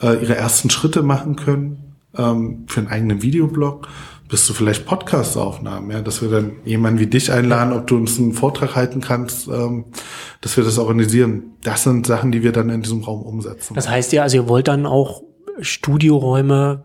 äh, 0.00 0.22
ihre 0.22 0.36
ersten 0.36 0.70
Schritte 0.70 1.02
machen 1.02 1.34
können, 1.34 1.87
ähm, 2.18 2.64
für 2.66 2.80
einen 2.80 2.88
eigenen 2.88 3.22
Videoblog 3.22 3.88
bis 4.28 4.44
zu 4.44 4.52
vielleicht 4.52 4.84
Podcast-Aufnahmen, 4.84 5.90
ja, 5.90 6.02
dass 6.02 6.20
wir 6.20 6.28
dann 6.28 6.52
jemanden 6.64 7.00
wie 7.00 7.06
dich 7.06 7.32
einladen, 7.32 7.72
ob 7.72 7.86
du 7.86 7.96
uns 7.96 8.18
einen 8.18 8.34
Vortrag 8.34 8.76
halten 8.76 9.00
kannst, 9.00 9.48
ähm, 9.48 9.86
dass 10.42 10.56
wir 10.56 10.64
das 10.64 10.78
organisieren. 10.78 11.54
Das 11.62 11.82
sind 11.82 12.06
Sachen, 12.06 12.30
die 12.30 12.42
wir 12.42 12.52
dann 12.52 12.68
in 12.68 12.82
diesem 12.82 13.02
Raum 13.02 13.22
umsetzen. 13.22 13.74
Das 13.74 13.88
heißt 13.88 14.12
ja, 14.12 14.22
also 14.22 14.36
ihr 14.36 14.48
wollt 14.48 14.68
dann 14.68 14.84
auch 14.84 15.22
Studioräume 15.60 16.84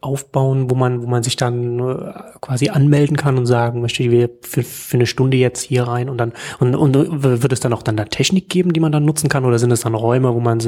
aufbauen, 0.00 0.70
wo 0.70 0.74
man, 0.74 1.02
wo 1.02 1.06
man 1.06 1.22
sich 1.22 1.36
dann 1.36 1.78
äh, 1.78 2.12
quasi 2.40 2.70
anmelden 2.70 3.18
kann 3.18 3.36
und 3.36 3.44
sagen 3.44 3.82
möchte, 3.82 4.02
ich 4.02 4.30
für, 4.40 4.62
für 4.62 4.96
eine 4.96 5.06
Stunde 5.06 5.36
jetzt 5.36 5.60
hier 5.60 5.82
rein 5.84 6.08
und 6.08 6.16
dann 6.16 6.32
und, 6.58 6.74
und 6.74 7.22
wird 7.22 7.52
es 7.52 7.60
dann 7.60 7.74
auch 7.74 7.82
dann 7.82 7.96
da 7.96 8.06
Technik 8.06 8.48
geben, 8.48 8.72
die 8.72 8.80
man 8.80 8.92
dann 8.92 9.04
nutzen 9.04 9.28
kann, 9.28 9.44
oder 9.44 9.58
sind 9.58 9.70
es 9.72 9.80
dann 9.80 9.94
Räume, 9.94 10.34
wo 10.34 10.40
man 10.40 10.60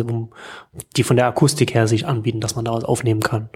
die 0.97 1.03
von 1.03 1.17
der 1.17 1.27
Akustik 1.27 1.75
her 1.75 1.89
sich 1.89 2.07
anbieten, 2.07 2.41
dass 2.41 2.57
man 2.57 2.67
daraus 2.67 2.85
aufnehmen 2.85 3.21
kann? 3.21 3.49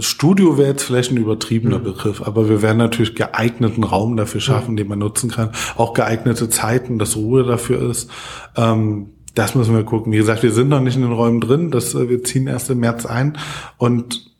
Studio 0.00 0.58
wäre 0.58 0.70
jetzt 0.70 0.84
vielleicht 0.84 1.10
ein 1.10 1.16
übertriebener 1.16 1.78
mhm. 1.78 1.84
Begriff, 1.84 2.22
aber 2.22 2.48
wir 2.48 2.62
werden 2.62 2.78
natürlich 2.78 3.14
geeigneten 3.14 3.84
Raum 3.84 4.16
dafür 4.16 4.40
schaffen, 4.40 4.72
mhm. 4.72 4.76
den 4.76 4.88
man 4.88 4.98
nutzen 4.98 5.30
kann. 5.30 5.50
Auch 5.76 5.94
geeignete 5.94 6.48
Zeiten, 6.48 6.98
dass 6.98 7.16
Ruhe 7.16 7.44
dafür 7.44 7.90
ist. 7.90 8.10
Ähm, 8.56 9.10
das 9.34 9.54
müssen 9.54 9.74
wir 9.74 9.84
gucken. 9.84 10.12
Wie 10.12 10.16
gesagt, 10.16 10.42
wir 10.42 10.52
sind 10.52 10.68
noch 10.68 10.80
nicht 10.80 10.96
in 10.96 11.02
den 11.02 11.12
Räumen 11.12 11.40
drin. 11.40 11.70
Das, 11.70 11.94
äh, 11.94 12.08
wir 12.08 12.22
ziehen 12.22 12.46
erst 12.46 12.70
im 12.70 12.80
März 12.80 13.06
ein. 13.06 13.36
Und 13.78 14.33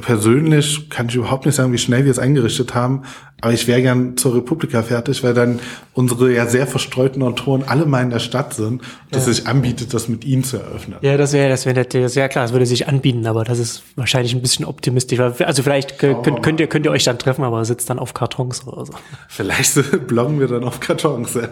persönlich 0.00 0.90
kann 0.90 1.08
ich 1.08 1.14
überhaupt 1.14 1.46
nicht 1.46 1.54
sagen, 1.54 1.72
wie 1.72 1.78
schnell 1.78 2.04
wir 2.04 2.10
es 2.10 2.18
eingerichtet 2.18 2.74
haben, 2.74 3.02
aber 3.40 3.52
ich 3.52 3.68
wäre 3.68 3.82
gern 3.82 4.16
zur 4.16 4.34
Republika 4.34 4.82
fertig, 4.82 5.22
weil 5.22 5.32
dann 5.32 5.60
unsere 5.94 6.32
ja 6.32 6.46
sehr 6.46 6.66
verstreuten 6.66 7.22
Autoren 7.22 7.62
alle 7.66 7.86
mal 7.86 8.02
in 8.02 8.10
der 8.10 8.18
Stadt 8.18 8.54
sind, 8.54 8.82
dass 9.10 9.26
ja. 9.26 9.30
es 9.30 9.36
sich 9.38 9.46
anbietet, 9.46 9.94
das 9.94 10.08
mit 10.08 10.24
ihnen 10.24 10.42
zu 10.42 10.56
eröffnen. 10.56 10.98
Ja, 11.02 11.16
das 11.16 11.32
wäre, 11.32 11.48
das 11.48 11.64
wäre 11.64 11.84
das 11.84 12.14
ja 12.16 12.28
klar, 12.28 12.44
das 12.44 12.52
würde 12.52 12.66
sich 12.66 12.88
anbieten, 12.88 13.26
aber 13.26 13.44
das 13.44 13.58
ist 13.58 13.82
wahrscheinlich 13.94 14.34
ein 14.34 14.42
bisschen 14.42 14.64
optimistisch. 14.64 15.20
Also 15.20 15.62
vielleicht 15.62 15.98
könnt, 15.98 16.42
könnt, 16.42 16.60
ihr, 16.60 16.66
könnt 16.66 16.84
ihr 16.84 16.90
euch 16.90 17.04
dann 17.04 17.18
treffen, 17.18 17.44
aber 17.44 17.64
sitzt 17.64 17.88
dann 17.90 17.98
auf 17.98 18.12
Kartons 18.12 18.66
oder 18.66 18.86
so. 18.86 18.92
Vielleicht 19.28 20.06
bloggen 20.08 20.40
wir 20.40 20.48
dann 20.48 20.64
auf 20.64 20.80
Kartons. 20.80 21.34
Ja. 21.34 21.48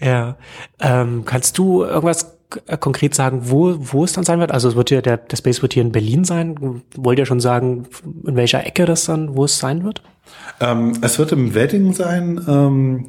Ja. 0.00 0.36
Ähm, 0.80 1.24
kannst 1.24 1.58
du 1.58 1.84
irgendwas 1.84 2.34
konkret 2.80 3.14
sagen, 3.14 3.42
wo, 3.44 3.76
wo 3.78 4.04
es 4.04 4.12
dann 4.12 4.24
sein 4.24 4.40
wird? 4.40 4.52
Also 4.52 4.68
es 4.68 4.76
wird 4.76 4.88
hier, 4.88 5.02
der, 5.02 5.16
der 5.16 5.36
Space 5.36 5.62
wird 5.62 5.74
hier 5.74 5.82
in 5.82 5.92
Berlin 5.92 6.24
sein. 6.24 6.82
Wollt 6.96 7.18
ihr 7.18 7.26
schon 7.26 7.40
sagen, 7.40 7.86
in 8.26 8.36
welcher 8.36 8.66
Ecke 8.66 8.84
das 8.84 9.04
dann, 9.04 9.36
wo 9.36 9.44
es 9.44 9.58
sein 9.58 9.84
wird? 9.84 10.02
Ähm, 10.60 10.92
es 11.02 11.18
wird 11.18 11.32
im 11.32 11.54
Wedding 11.54 11.92
sein. 11.92 12.40
Ähm, 12.48 13.06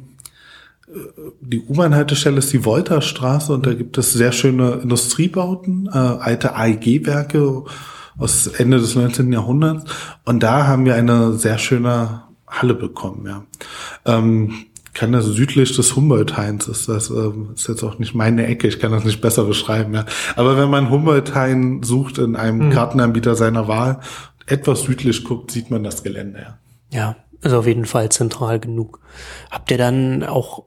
die 1.40 1.60
U-Bahn-Haltestelle 1.60 2.38
ist 2.38 2.52
die 2.52 2.64
Wolterstraße 2.64 3.52
und 3.52 3.66
da 3.66 3.74
gibt 3.74 3.98
es 3.98 4.12
sehr 4.12 4.32
schöne 4.32 4.80
Industriebauten, 4.82 5.88
äh, 5.92 5.96
alte 5.96 6.54
AEG-Werke 6.54 7.64
aus 8.18 8.46
Ende 8.46 8.78
des 8.78 8.94
19. 8.94 9.32
Jahrhunderts. 9.32 9.90
Und 10.24 10.42
da 10.42 10.66
haben 10.66 10.84
wir 10.84 10.94
eine 10.94 11.34
sehr 11.34 11.58
schöne 11.58 12.22
Halle 12.46 12.74
bekommen, 12.74 13.26
ja. 13.26 13.44
Ähm, 14.04 14.52
kann 14.96 15.12
das 15.12 15.26
südlich 15.26 15.76
des 15.76 15.94
Humboldt-Hains, 15.94 16.68
ist 16.68 16.88
das 16.88 17.10
ähm, 17.10 17.50
ist 17.54 17.68
jetzt 17.68 17.82
auch 17.82 17.98
nicht 17.98 18.14
meine 18.14 18.46
Ecke, 18.46 18.66
ich 18.66 18.80
kann 18.80 18.92
das 18.92 19.04
nicht 19.04 19.20
besser 19.20 19.44
beschreiben, 19.44 19.92
ja. 19.92 20.06
Aber 20.36 20.56
wenn 20.56 20.70
man 20.70 20.88
Humboldt-Hain 20.88 21.82
sucht 21.82 22.16
in 22.16 22.34
einem 22.34 22.68
mhm. 22.68 22.70
Kartenanbieter 22.70 23.34
seiner 23.34 23.68
Wahl, 23.68 24.00
etwas 24.46 24.84
südlich 24.84 25.22
guckt, 25.22 25.50
sieht 25.50 25.70
man 25.70 25.84
das 25.84 26.02
Gelände, 26.02 26.40
ja. 26.40 26.58
Ja, 26.90 27.16
ist 27.42 27.52
auf 27.52 27.66
jeden 27.66 27.84
Fall 27.84 28.08
zentral 28.08 28.58
genug. 28.58 29.00
Habt 29.50 29.70
ihr 29.70 29.76
dann 29.76 30.24
auch 30.24 30.64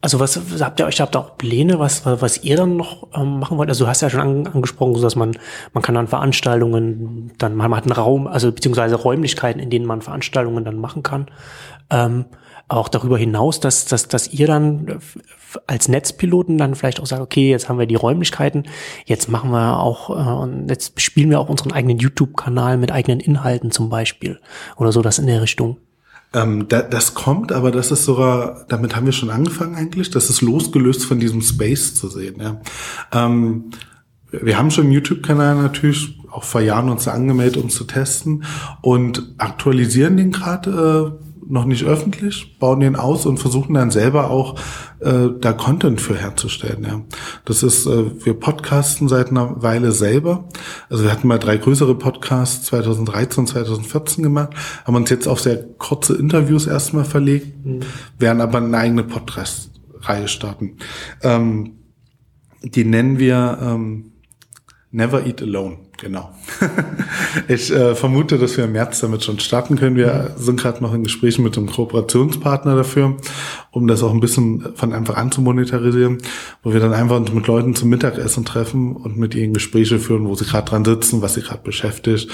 also 0.00 0.20
was 0.20 0.40
habt 0.60 0.78
ihr 0.78 0.86
euch 0.86 1.00
habt 1.00 1.16
ihr 1.16 1.20
auch 1.20 1.38
Pläne, 1.38 1.78
was 1.78 2.06
was 2.06 2.42
ihr 2.44 2.56
dann 2.56 2.76
noch 2.76 3.08
ähm, 3.14 3.40
machen 3.40 3.58
wollt? 3.58 3.68
Also 3.68 3.84
du 3.84 3.90
hast 3.90 4.00
ja 4.00 4.10
schon 4.10 4.20
an, 4.20 4.46
angesprochen, 4.46 4.94
so 4.96 5.02
dass 5.02 5.16
man 5.16 5.36
man 5.72 5.82
kann 5.82 5.94
dann 5.94 6.06
Veranstaltungen, 6.08 7.32
dann 7.38 7.56
man 7.56 7.74
hat 7.74 7.84
einen 7.84 7.92
Raum, 7.92 8.26
also 8.26 8.50
beziehungsweise 8.50 8.96
Räumlichkeiten, 8.96 9.60
in 9.60 9.70
denen 9.70 9.86
man 9.86 10.02
Veranstaltungen 10.02 10.64
dann 10.64 10.78
machen 10.78 11.02
kann. 11.02 11.26
Ähm, 11.90 12.26
auch 12.68 12.88
darüber 12.88 13.18
hinaus, 13.18 13.60
dass, 13.60 13.86
dass, 13.86 14.08
dass 14.08 14.32
ihr 14.32 14.46
dann 14.46 15.00
als 15.66 15.88
Netzpiloten 15.88 16.58
dann 16.58 16.74
vielleicht 16.74 17.00
auch 17.00 17.06
sagt, 17.06 17.22
okay, 17.22 17.50
jetzt 17.50 17.68
haben 17.68 17.78
wir 17.78 17.86
die 17.86 17.94
Räumlichkeiten, 17.94 18.64
jetzt 19.06 19.28
machen 19.28 19.50
wir 19.50 19.80
auch, 19.80 20.46
äh, 20.46 20.66
jetzt 20.68 21.00
spielen 21.00 21.30
wir 21.30 21.40
auch 21.40 21.48
unseren 21.48 21.72
eigenen 21.72 21.98
YouTube-Kanal 21.98 22.76
mit 22.76 22.92
eigenen 22.92 23.20
Inhalten 23.20 23.70
zum 23.70 23.88
Beispiel 23.88 24.38
oder 24.76 24.92
so, 24.92 25.00
das 25.00 25.18
in 25.18 25.26
der 25.26 25.40
Richtung. 25.42 25.78
Ähm, 26.34 26.68
da, 26.68 26.82
das 26.82 27.14
kommt, 27.14 27.52
aber 27.52 27.70
das 27.70 27.90
ist 27.90 28.04
sogar, 28.04 28.66
damit 28.68 28.94
haben 28.94 29.06
wir 29.06 29.12
schon 29.12 29.30
angefangen 29.30 29.74
eigentlich, 29.74 30.10
das 30.10 30.28
ist 30.28 30.42
losgelöst 30.42 31.06
von 31.06 31.18
diesem 31.18 31.40
Space 31.40 31.94
zu 31.94 32.08
sehen. 32.08 32.40
Ja. 32.40 32.60
Ähm, 33.12 33.70
wir 34.30 34.58
haben 34.58 34.70
schon 34.70 34.84
einen 34.84 34.92
YouTube-Kanal 34.92 35.54
natürlich 35.54 36.18
auch 36.30 36.44
vor 36.44 36.60
Jahren 36.60 36.90
uns 36.90 37.08
angemeldet, 37.08 37.62
um 37.62 37.70
zu 37.70 37.84
testen 37.84 38.44
und 38.82 39.34
aktualisieren 39.38 40.18
den 40.18 40.30
gerade 40.30 41.16
äh, 41.18 41.27
noch 41.50 41.64
nicht 41.64 41.84
öffentlich, 41.84 42.58
bauen 42.58 42.80
den 42.80 42.94
aus 42.94 43.24
und 43.24 43.38
versuchen 43.38 43.74
dann 43.74 43.90
selber 43.90 44.30
auch 44.30 44.58
äh, 45.00 45.28
da 45.40 45.52
Content 45.52 46.00
für 46.00 46.16
herzustellen. 46.16 46.84
Ja. 46.84 47.00
Das 47.44 47.62
ist, 47.62 47.86
äh, 47.86 48.24
wir 48.24 48.34
podcasten 48.34 49.08
seit 49.08 49.30
einer 49.30 49.62
Weile 49.62 49.92
selber. 49.92 50.48
Also 50.90 51.04
wir 51.04 51.10
hatten 51.10 51.26
mal 51.26 51.38
drei 51.38 51.56
größere 51.56 51.94
Podcasts 51.94 52.66
2013, 52.66 53.46
2014 53.46 54.22
gemacht, 54.22 54.50
haben 54.84 54.94
uns 54.94 55.10
jetzt 55.10 55.26
auf 55.26 55.40
sehr 55.40 55.62
kurze 55.78 56.16
Interviews 56.16 56.66
erstmal 56.66 57.04
verlegt, 57.04 57.64
mhm. 57.64 57.80
werden 58.18 58.42
aber 58.42 58.58
eine 58.58 58.76
eigene 58.76 59.04
Podcast-Reihe 59.04 60.28
starten. 60.28 60.76
Ähm, 61.22 61.78
die 62.62 62.84
nennen 62.84 63.18
wir 63.18 63.58
ähm, 63.62 64.12
Never 64.90 65.26
Eat 65.26 65.42
Alone, 65.42 65.76
genau. 65.98 66.34
ich 67.48 67.70
äh, 67.70 67.94
vermute, 67.94 68.38
dass 68.38 68.56
wir 68.56 68.64
im 68.64 68.72
März 68.72 69.00
damit 69.00 69.22
schon 69.22 69.38
starten 69.38 69.76
können. 69.76 69.96
Wir 69.96 70.34
sind 70.38 70.58
gerade 70.58 70.82
noch 70.82 70.94
in 70.94 71.02
Gesprächen 71.02 71.44
mit 71.44 71.58
einem 71.58 71.70
Kooperationspartner 71.70 72.74
dafür, 72.74 73.18
um 73.70 73.86
das 73.86 74.02
auch 74.02 74.12
ein 74.12 74.20
bisschen 74.20 74.74
von 74.76 74.94
Anfang 74.94 75.16
an 75.16 75.30
zu 75.30 75.42
monetarisieren, 75.42 76.18
wo 76.62 76.72
wir 76.72 76.80
dann 76.80 76.94
einfach 76.94 77.20
mit 77.20 77.46
Leuten 77.46 77.74
zum 77.74 77.90
Mittagessen 77.90 78.46
treffen 78.46 78.96
und 78.96 79.18
mit 79.18 79.34
ihnen 79.34 79.52
Gespräche 79.52 79.98
führen, 79.98 80.26
wo 80.26 80.34
sie 80.34 80.46
gerade 80.46 80.70
dran 80.70 80.86
sitzen, 80.86 81.20
was 81.20 81.34
sie 81.34 81.42
gerade 81.42 81.62
beschäftigt. 81.62 82.30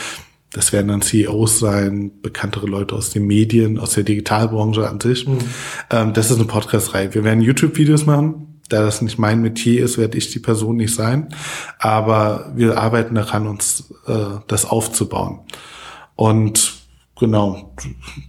Das 0.53 0.73
werden 0.73 0.87
dann 0.87 1.03
CEOs 1.03 1.59
sein, 1.59 2.13
bekanntere 2.23 2.67
Leute 2.67 2.95
aus 2.95 3.11
den 3.11 3.27
Medien, 3.27 3.81
aus 3.81 3.95
der 3.95 4.05
Digitalbranche 4.05 4.89
an 4.89 5.01
sich. 5.01 5.27
Mhm. 5.27 5.39
Ähm, 5.91 6.13
das 6.13 6.31
ist 6.31 6.37
eine 6.37 6.47
Podcast-Reihe. 6.47 7.13
Wir 7.15 7.25
werden 7.25 7.41
YouTube-Videos 7.41 8.07
machen, 8.07 8.54
da 8.69 8.83
das 8.83 9.03
nicht 9.03 9.19
mein 9.19 9.43
Metier 9.43 9.85
ist, 9.85 9.99
werde 9.99 10.19
ich 10.19 10.31
die 10.31 10.39
Person 10.39 10.77
nicht 10.77 10.95
sein. 10.95 11.29
Aber 11.79 12.53
wir 12.55 12.79
arbeiten 12.79 13.15
daran, 13.15 13.47
uns 13.47 13.93
äh, 14.07 14.39
das 14.47 14.65
aufzubauen. 14.65 15.41
Und 16.17 16.75
genau, 17.19 17.75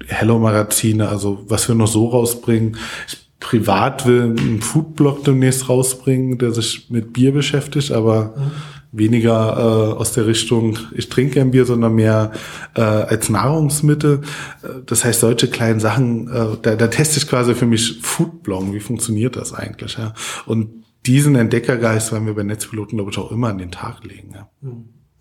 Hello 0.07 0.39
Magazine, 0.39 1.07
also 1.07 1.43
was 1.47 1.67
wir 1.67 1.75
noch 1.75 1.87
so 1.87 2.07
rausbringen. 2.07 2.77
Ich 3.07 3.17
privat 3.39 4.05
will 4.07 4.35
einen 4.37 4.61
Foodblog 4.61 5.23
demnächst 5.23 5.69
rausbringen, 5.69 6.37
der 6.37 6.51
sich 6.51 6.89
mit 6.89 7.13
Bier 7.13 7.31
beschäftigt, 7.31 7.91
aber 7.91 8.33
mhm 8.35 8.74
weniger 8.97 9.57
äh, 9.57 9.99
aus 9.99 10.13
der 10.13 10.25
Richtung, 10.27 10.77
ich 10.93 11.09
trinke 11.09 11.35
gern 11.35 11.51
Bier, 11.51 11.65
sondern 11.65 11.93
mehr 11.95 12.31
äh, 12.75 12.81
als 12.81 13.29
Nahrungsmittel. 13.29 14.21
Äh, 14.63 14.67
das 14.85 15.03
heißt, 15.03 15.19
solche 15.19 15.47
kleinen 15.47 15.79
Sachen, 15.79 16.27
äh, 16.27 16.57
da, 16.61 16.75
da 16.75 16.87
teste 16.87 17.19
ich 17.19 17.27
quasi 17.27 17.55
für 17.55 17.65
mich 17.65 17.99
Foodbloggen. 18.01 18.73
Wie 18.73 18.79
funktioniert 18.79 19.35
das 19.35 19.53
eigentlich? 19.53 19.97
Ja? 19.97 20.13
Und 20.45 20.85
diesen 21.05 21.35
Entdeckergeist 21.35 22.11
werden 22.11 22.25
wir 22.25 22.33
bei 22.33 22.43
Netzpiloten, 22.43 22.97
glaube 22.97 23.11
ich, 23.11 23.17
auch 23.17 23.31
immer 23.31 23.49
an 23.49 23.57
den 23.57 23.71
Tag 23.71 24.03
legen. 24.03 24.33
Ja. 24.33 24.49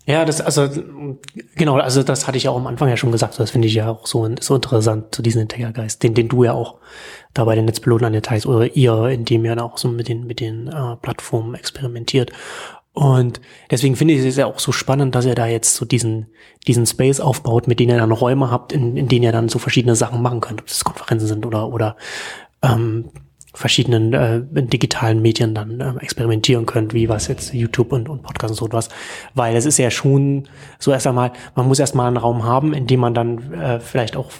Ja, 0.07 0.23
das, 0.23 0.39
also, 0.39 0.69
genau, 1.55 1.77
also 1.77 2.03
das 2.03 2.27
hatte 2.27 2.37
ich 2.37 2.47
auch 2.47 2.55
am 2.55 2.67
Anfang 2.67 2.89
ja 2.89 2.97
schon 2.97 3.11
gesagt, 3.11 3.39
das 3.39 3.49
finde 3.49 3.67
ich 3.67 3.73
ja 3.73 3.89
auch 3.89 4.05
so, 4.05 4.29
so 4.39 4.55
interessant, 4.55 5.15
zu 5.15 5.23
diesem 5.23 5.41
Entdeckergeist, 5.41 6.03
den, 6.03 6.13
den 6.13 6.27
du 6.27 6.43
ja 6.43 6.53
auch 6.53 6.75
da 7.33 7.43
bei 7.43 7.55
den 7.55 7.65
Netzpiloten 7.65 8.05
an 8.05 8.13
den 8.13 8.21
Tags 8.21 8.45
oder 8.45 8.75
ihr, 8.75 9.07
in 9.07 9.25
dem 9.25 9.43
ihr 9.43 9.55
dann 9.55 9.65
auch 9.65 9.79
so 9.79 9.87
mit 9.87 10.07
den, 10.07 10.27
mit 10.27 10.39
den 10.39 10.67
äh, 10.67 10.95
Plattformen 11.01 11.55
experimentiert. 11.55 12.31
Und 12.95 13.41
deswegen 13.69 13.97
finde 13.97 14.13
ich 14.13 14.21
es 14.21 14.37
ja 14.37 14.45
auch 14.45 14.57
so 14.57 14.71
spannend, 14.71 15.15
dass 15.15 15.25
ihr 15.25 15.35
da 15.35 15.45
jetzt 15.45 15.75
so 15.75 15.83
diesen, 15.85 16.27
diesen 16.65 16.85
Space 16.85 17.19
aufbaut, 17.19 17.67
mit 17.67 17.81
denen 17.81 17.91
ihr 17.91 17.97
dann 17.97 18.11
Räume 18.13 18.49
habt, 18.49 18.71
in, 18.71 18.95
in 18.95 19.09
denen 19.09 19.23
ihr 19.23 19.33
dann 19.33 19.49
so 19.49 19.59
verschiedene 19.59 19.97
Sachen 19.97 20.21
machen 20.21 20.39
könnt, 20.39 20.61
ob 20.61 20.67
das 20.67 20.85
Konferenzen 20.85 21.27
sind 21.27 21.45
oder, 21.45 21.67
oder 21.73 21.97
ähm, 22.61 23.09
verschiedenen 23.53 24.13
äh, 24.13 24.41
digitalen 24.67 25.21
Medien 25.21 25.53
dann 25.53 25.81
äh, 25.81 25.93
experimentieren 25.99 26.65
könnt, 26.65 26.93
wie 26.93 27.09
was 27.09 27.27
jetzt 27.27 27.53
YouTube 27.53 27.91
und, 27.91 28.07
und 28.07 28.23
Podcast 28.23 28.51
und 28.51 28.57
so 28.57 28.65
etwas. 28.65 28.87
Weil 29.33 29.57
es 29.57 29.65
ist 29.65 29.77
ja 29.77 29.91
schon 29.91 30.47
so 30.79 30.91
erst 30.91 31.05
einmal, 31.05 31.33
man 31.55 31.67
muss 31.67 31.79
erstmal 31.79 32.07
einen 32.07 32.17
Raum 32.17 32.45
haben, 32.45 32.73
in 32.73 32.87
dem 32.87 33.01
man 33.01 33.13
dann 33.13 33.53
äh, 33.53 33.81
vielleicht 33.81 34.15
auch 34.15 34.31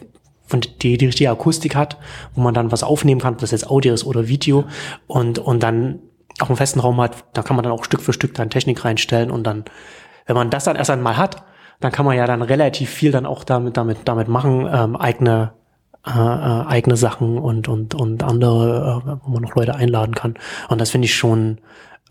von 0.48 0.62
die, 0.82 0.98
die 0.98 1.06
richtige 1.08 1.30
Akustik 1.30 1.76
hat, 1.76 1.98
wo 2.36 2.42
man 2.42 2.54
dann 2.54 2.72
was 2.72 2.84
aufnehmen 2.84 3.20
kann, 3.20 3.34
ob 3.34 3.42
das 3.42 3.52
jetzt 3.52 3.70
Audio 3.70 3.94
ist 3.94 4.06
oder 4.06 4.30
Video 4.30 4.64
und, 5.08 5.40
und 5.40 5.62
dann 5.62 6.00
auch 6.40 6.50
einen 6.50 6.58
festen 6.58 6.80
Raum 6.80 7.00
hat, 7.00 7.16
da 7.34 7.44
kann 7.44 7.56
man 7.56 7.64
dann 7.64 7.72
auch 7.72 7.86
Stück 7.86 8.02
für 8.02 8.14
Stück 8.14 8.34
dann 8.34 8.50
Technik 8.50 8.84
reinstellen 8.84 9.32
und 9.32 9.44
dann, 9.44 9.66
wenn 10.26 10.36
man 10.36 10.50
das 10.50 10.66
dann 10.66 10.76
erst 10.76 10.90
einmal 10.90 11.18
hat, 11.18 11.44
dann 11.80 11.92
kann 11.92 12.06
man 12.06 12.18
ja 12.18 12.26
dann 12.26 12.42
relativ 12.42 12.90
viel 12.90 13.12
dann 13.12 13.26
auch 13.26 13.44
damit 13.44 13.78
damit 13.78 14.00
damit 14.06 14.28
machen, 14.28 14.68
ähm, 14.72 14.96
eigene 14.96 15.54
äh, 16.08 16.12
äh, 16.12 16.66
eigene 16.68 16.98
Sachen 16.98 17.38
und 17.38 17.68
und 17.68 17.96
und 17.96 18.24
andere, 18.24 19.04
äh, 19.06 19.18
wo 19.24 19.32
man 19.32 19.42
noch 19.42 19.56
Leute 19.56 19.76
einladen 19.76 20.16
kann. 20.16 20.36
Und 20.70 20.80
das 20.80 20.92
finde 20.92 21.06
ich 21.06 21.16
schon 21.16 21.60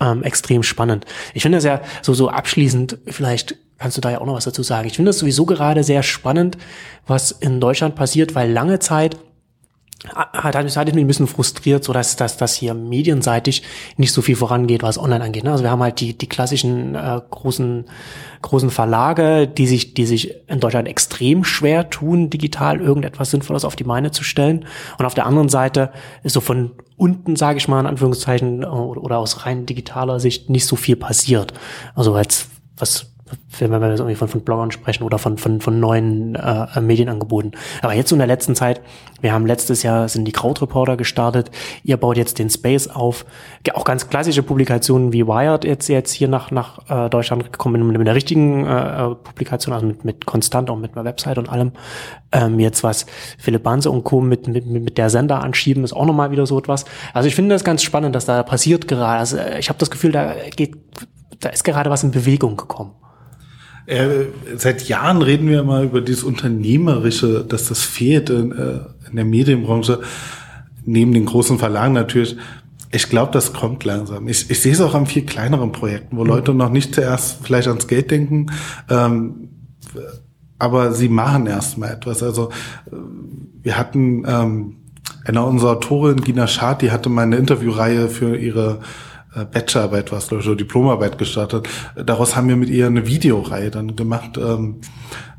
ähm, 0.01 0.23
extrem 0.23 0.63
spannend. 0.63 1.05
Ich 1.33 1.43
finde 1.43 1.57
das 1.57 1.65
ja 1.65 1.81
so 2.01 2.13
so 2.13 2.29
abschließend 2.29 2.97
vielleicht 3.07 3.55
kannst 3.77 3.97
du 3.97 4.01
da 4.01 4.11
ja 4.11 4.21
auch 4.21 4.25
noch 4.25 4.35
was 4.35 4.45
dazu 4.45 4.63
sagen. 4.63 4.87
Ich 4.87 4.95
finde 4.95 5.09
das 5.09 5.19
sowieso 5.19 5.45
gerade 5.45 5.83
sehr 5.83 6.03
spannend, 6.03 6.57
was 7.07 7.31
in 7.31 7.59
Deutschland 7.59 7.95
passiert, 7.95 8.35
weil 8.35 8.51
lange 8.51 8.79
Zeit 8.79 9.17
hat, 10.13 10.55
hat 10.55 10.65
mich 10.65 10.77
ein 10.77 11.07
bisschen 11.07 11.27
frustriert, 11.27 11.83
so 11.83 11.93
dass, 11.93 12.15
dass, 12.15 12.37
dass 12.37 12.53
hier 12.53 12.73
medienseitig 12.73 13.63
nicht 13.97 14.11
so 14.11 14.21
viel 14.21 14.35
vorangeht, 14.35 14.83
was 14.83 14.97
online 14.97 15.23
angeht. 15.23 15.43
Ne? 15.43 15.51
Also 15.51 15.63
wir 15.63 15.71
haben 15.71 15.81
halt 15.81 15.99
die, 15.99 16.17
die 16.17 16.27
klassischen 16.27 16.95
äh, 16.95 17.21
großen, 17.29 17.85
großen 18.41 18.69
Verlage, 18.69 19.47
die 19.47 19.67
sich, 19.67 19.93
die 19.93 20.05
sich 20.05 20.35
in 20.47 20.59
Deutschland 20.59 20.87
extrem 20.87 21.43
schwer 21.43 21.89
tun, 21.89 22.29
digital 22.29 22.81
irgendetwas 22.81 23.31
Sinnvolles 23.31 23.65
auf 23.65 23.75
die 23.75 23.83
Beine 23.83 24.11
zu 24.11 24.23
stellen. 24.23 24.65
Und 24.99 25.05
auf 25.05 25.13
der 25.13 25.25
anderen 25.25 25.49
Seite 25.49 25.91
ist 26.23 26.33
so 26.33 26.41
von 26.41 26.71
unten, 26.97 27.35
sage 27.35 27.57
ich 27.57 27.67
mal, 27.67 27.79
in 27.79 27.87
Anführungszeichen, 27.87 28.63
äh, 28.63 28.65
oder 28.65 29.17
aus 29.17 29.45
rein 29.45 29.65
digitaler 29.65 30.19
Sicht 30.19 30.49
nicht 30.49 30.65
so 30.65 30.75
viel 30.75 30.97
passiert. 30.97 31.53
Also 31.95 32.13
als 32.13 32.49
was 32.77 33.14
wenn 33.59 33.71
wir 33.71 33.89
jetzt 33.89 33.99
irgendwie 33.99 34.15
von, 34.15 34.27
von 34.27 34.41
Bloggern 34.41 34.71
sprechen 34.71 35.03
oder 35.03 35.17
von, 35.17 35.37
von, 35.37 35.59
von 35.59 35.79
neuen 35.79 36.35
äh, 36.35 36.79
Medienangeboten. 36.79 37.53
Aber 37.81 37.93
jetzt 37.93 38.11
in 38.11 38.19
der 38.19 38.27
letzten 38.27 38.55
Zeit, 38.55 38.81
wir 39.21 39.33
haben 39.33 39.45
letztes 39.45 39.81
Jahr 39.81 40.07
sind 40.09 40.25
die 40.25 40.31
Krautreporter 40.31 40.95
gestartet, 40.95 41.49
ihr 41.83 41.97
baut 41.97 42.17
jetzt 42.17 42.37
den 42.37 42.49
Space 42.49 42.87
auf, 42.87 43.25
auch 43.73 43.83
ganz 43.83 44.09
klassische 44.09 44.43
Publikationen 44.43 45.11
wie 45.11 45.25
Wired 45.25 45.65
jetzt 45.65 45.87
jetzt 45.87 46.11
hier 46.11 46.27
nach, 46.27 46.51
nach 46.51 46.79
äh, 46.89 47.09
Deutschland 47.09 47.51
gekommen 47.51 47.87
mit, 47.87 47.97
mit 47.97 48.07
der 48.07 48.15
richtigen 48.15 48.65
äh, 48.65 49.11
äh, 49.11 49.15
Publikation, 49.15 49.73
also 49.73 49.87
mit, 49.87 50.05
mit 50.05 50.25
Konstant, 50.25 50.69
auch 50.69 50.77
mit 50.77 50.93
einer 50.93 51.05
Website 51.05 51.37
und 51.37 51.49
allem. 51.49 51.71
Ähm, 52.31 52.59
jetzt 52.59 52.83
was 52.83 53.05
Philipp 53.39 53.63
Banse 53.63 53.89
und 53.89 54.03
Co. 54.03 54.21
Mit, 54.21 54.47
mit, 54.47 54.65
mit 54.65 54.97
der 54.97 55.09
Sender 55.09 55.41
anschieben, 55.41 55.83
ist 55.83 55.93
auch 55.93 56.05
nochmal 56.05 56.31
wieder 56.31 56.45
so 56.45 56.59
etwas. 56.59 56.85
Also 57.13 57.27
ich 57.27 57.35
finde 57.35 57.55
das 57.55 57.63
ganz 57.63 57.81
spannend, 57.81 58.15
dass 58.15 58.25
da 58.25 58.43
passiert 58.43 58.87
gerade. 58.87 59.19
Also 59.19 59.37
ich 59.59 59.69
habe 59.69 59.79
das 59.79 59.89
Gefühl, 59.89 60.11
da 60.11 60.33
geht, 60.55 60.75
da 61.39 61.49
ist 61.49 61.63
gerade 61.63 61.89
was 61.89 62.03
in 62.03 62.11
Bewegung 62.11 62.57
gekommen. 62.57 62.91
Äh, 63.85 64.25
seit 64.55 64.87
Jahren 64.87 65.21
reden 65.21 65.47
wir 65.47 65.63
mal 65.63 65.85
über 65.85 66.01
dieses 66.01 66.23
Unternehmerische, 66.23 67.45
dass 67.47 67.67
das 67.67 67.81
fehlt 67.81 68.29
in, 68.29 68.51
äh, 68.51 68.79
in 69.09 69.15
der 69.15 69.25
Medienbranche, 69.25 70.01
neben 70.85 71.13
den 71.13 71.25
großen 71.25 71.59
Verlagen 71.59 71.93
natürlich. 71.93 72.35
Ich 72.91 73.09
glaube, 73.09 73.31
das 73.31 73.53
kommt 73.53 73.83
langsam. 73.83 74.27
Ich, 74.27 74.49
ich 74.49 74.61
sehe 74.61 74.71
es 74.71 74.81
auch 74.81 74.95
an 74.95 75.05
viel 75.05 75.25
kleineren 75.25 75.71
Projekten, 75.71 76.17
wo 76.17 76.23
mhm. 76.23 76.29
Leute 76.29 76.53
noch 76.53 76.69
nicht 76.69 76.95
zuerst 76.95 77.39
vielleicht 77.43 77.67
ans 77.67 77.87
Geld 77.87 78.09
denken, 78.09 78.47
ähm, 78.89 79.49
aber 80.57 80.93
sie 80.93 81.09
machen 81.09 81.45
erstmal 81.45 81.91
etwas. 81.91 82.23
Also 82.23 82.49
äh, 82.87 82.95
wir 83.61 83.77
hatten 83.77 84.23
ähm, 84.27 84.77
eine 85.25 85.43
unserer 85.43 85.71
Autorin, 85.71 86.21
Gina 86.21 86.47
Schad, 86.47 86.81
die 86.81 86.91
hatte 86.91 87.09
mal 87.09 87.23
eine 87.23 87.37
Interviewreihe 87.37 88.09
für 88.09 88.35
ihre 88.35 88.79
Bachelorarbeit 89.43 90.11
was, 90.11 90.29
glaube 90.29 90.41
ich, 90.41 90.47
oder 90.47 90.57
Diplomarbeit 90.57 91.17
gestartet. 91.17 91.67
Daraus 91.95 92.35
haben 92.35 92.47
wir 92.47 92.55
mit 92.55 92.69
ihr 92.69 92.87
eine 92.87 93.05
Videoreihe 93.07 93.71
dann 93.71 93.95
gemacht. 93.95 94.37
Ähm, 94.37 94.77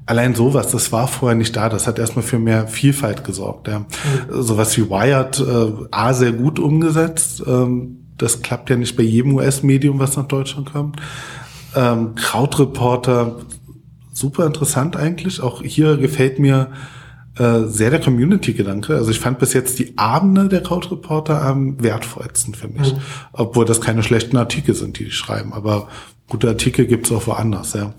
allein 0.05 0.35
sowas, 0.35 0.71
das 0.71 0.93
war 0.93 1.09
vorher 1.09 1.37
nicht 1.37 1.57
da. 1.57 1.69
Das 1.69 1.87
hat 1.87 1.99
erstmal 1.99 2.25
für 2.25 2.39
mehr 2.39 2.69
Vielfalt 2.69 3.25
gesorgt. 3.25 3.69
Ja. 3.69 3.81
Mhm. 3.81 3.87
Sowas 4.43 4.77
wie 4.77 4.91
Wired, 4.91 5.41
äh, 5.41 5.87
A, 5.91 6.13
sehr 6.13 6.33
gut 6.33 6.59
umgesetzt. 6.59 7.43
Ähm, 7.47 8.03
das 8.19 8.43
klappt 8.43 8.71
ja 8.71 8.77
nicht 8.77 8.97
bei 8.97 9.03
jedem 9.03 9.35
US-Medium, 9.35 9.99
was 9.99 10.17
nach 10.17 10.29
Deutschland 10.29 10.73
kommt. 10.73 11.01
Ähm, 11.75 12.15
Krautreporter, 12.15 13.37
super 14.13 14.47
interessant 14.47 14.97
eigentlich. 14.97 15.41
Auch 15.41 15.63
hier 15.63 15.97
gefällt 15.99 16.39
mir 16.39 16.69
äh, 17.38 17.64
sehr 17.66 17.90
der 17.90 18.01
Community-Gedanke. 18.01 18.94
Also 18.94 19.11
ich 19.11 19.20
fand 19.20 19.38
bis 19.38 19.53
jetzt 19.53 19.79
die 19.79 19.99
Abende 19.99 20.49
der 20.49 20.62
Couch 20.62 20.90
Reporter 20.90 21.42
am 21.42 21.83
wertvollsten 21.83 22.55
für 22.55 22.68
mich. 22.68 22.94
Mhm. 22.94 22.99
Obwohl 23.33 23.64
das 23.64 23.81
keine 23.81 24.03
schlechten 24.03 24.37
Artikel 24.37 24.75
sind, 24.75 24.99
die 24.99 25.05
die 25.05 25.11
schreiben. 25.11 25.53
Aber 25.53 25.88
gute 26.29 26.49
Artikel 26.49 26.87
gibt's 26.87 27.12
auch 27.12 27.27
woanders, 27.27 27.75
ja. 27.75 27.94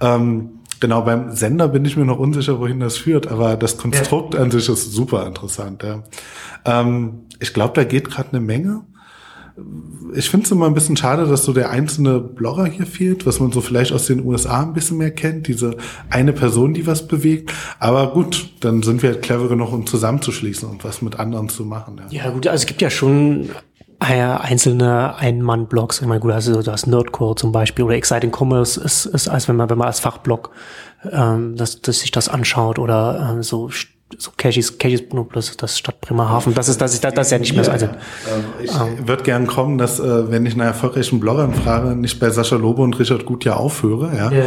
Ähm, 0.00 0.60
genau, 0.80 1.02
beim 1.02 1.32
Sender 1.32 1.68
bin 1.68 1.84
ich 1.84 1.96
mir 1.96 2.04
noch 2.04 2.18
unsicher, 2.18 2.60
wohin 2.60 2.80
das 2.80 2.96
führt. 2.96 3.28
Aber 3.28 3.56
das 3.56 3.76
Konstrukt 3.76 4.34
ja. 4.34 4.40
an 4.40 4.50
sich 4.50 4.68
ist 4.68 4.92
super 4.92 5.26
interessant, 5.26 5.82
ja. 5.82 6.02
Ähm, 6.64 7.26
ich 7.40 7.54
glaube, 7.54 7.74
da 7.74 7.84
geht 7.84 8.10
gerade 8.10 8.30
eine 8.30 8.40
Menge 8.40 8.82
ich 10.14 10.30
finde 10.30 10.46
es 10.46 10.52
immer 10.52 10.66
ein 10.66 10.74
bisschen 10.74 10.96
schade, 10.96 11.26
dass 11.26 11.44
so 11.44 11.52
der 11.52 11.70
einzelne 11.70 12.20
Blogger 12.20 12.66
hier 12.66 12.86
fehlt, 12.86 13.26
was 13.26 13.40
man 13.40 13.52
so 13.52 13.60
vielleicht 13.60 13.92
aus 13.92 14.06
den 14.06 14.24
USA 14.24 14.62
ein 14.62 14.72
bisschen 14.72 14.98
mehr 14.98 15.10
kennt, 15.10 15.48
diese 15.48 15.76
eine 16.10 16.32
Person, 16.32 16.74
die 16.74 16.86
was 16.86 17.06
bewegt. 17.06 17.52
Aber 17.78 18.12
gut, 18.12 18.50
dann 18.60 18.82
sind 18.82 19.02
wir 19.02 19.10
halt 19.10 19.22
clever 19.22 19.48
genug, 19.48 19.72
um 19.72 19.86
zusammenzuschließen 19.86 20.68
und 20.68 20.84
was 20.84 21.02
mit 21.02 21.18
anderen 21.18 21.48
zu 21.48 21.64
machen. 21.64 22.00
Ja, 22.10 22.24
ja 22.24 22.30
gut, 22.30 22.46
also 22.46 22.62
es 22.62 22.66
gibt 22.66 22.80
ja 22.80 22.90
schon 22.90 23.50
einzelne 24.00 25.16
Ein-Mann-Blogs. 25.16 26.00
Ich 26.00 26.06
meine, 26.06 26.20
gut, 26.20 26.30
also 26.30 26.62
das 26.62 26.86
Nerdcore 26.86 27.34
zum 27.34 27.52
Beispiel 27.52 27.84
oder 27.84 27.96
Exciting 27.96 28.32
Commerce 28.32 28.80
ist, 28.80 29.06
ist 29.06 29.28
als 29.28 29.48
wenn 29.48 29.56
man, 29.56 29.68
wenn 29.68 29.78
man 29.78 29.88
als 29.88 30.00
Fachblog 30.00 30.50
ähm, 31.10 31.56
dass, 31.56 31.80
dass 31.80 32.00
sich 32.00 32.10
das 32.10 32.28
anschaut 32.28 32.78
oder 32.78 33.38
äh, 33.38 33.42
so 33.42 33.70
so 34.16 34.30
Cashis, 34.36 34.78
Cashis 34.78 35.02
plus 35.28 35.56
das 35.56 35.78
Stadt 35.78 36.00
Bremerhaven, 36.00 36.54
das 36.54 36.68
ist, 36.68 36.80
das 36.80 36.94
ist, 36.94 37.04
das 37.04 37.14
ist 37.14 37.30
ja 37.30 37.38
nicht 37.38 37.54
mehr 37.54 37.64
so. 37.64 37.70
Also, 37.70 37.88
ich 38.62 38.70
ähm, 38.70 39.06
würde 39.06 39.22
gern 39.22 39.46
kommen, 39.46 39.76
dass, 39.76 40.00
äh, 40.00 40.30
wenn 40.30 40.46
ich 40.46 40.54
einen 40.54 40.62
erfolgreichen 40.62 41.20
Blogger 41.20 41.50
frage, 41.52 41.94
nicht 41.94 42.18
bei 42.18 42.30
Sascha 42.30 42.56
Lobe 42.56 42.82
und 42.82 42.98
Richard 42.98 43.26
Gut 43.26 43.44
ja 43.44 43.56
aufhöre, 43.56 44.16
ja, 44.16 44.30
yeah. 44.30 44.46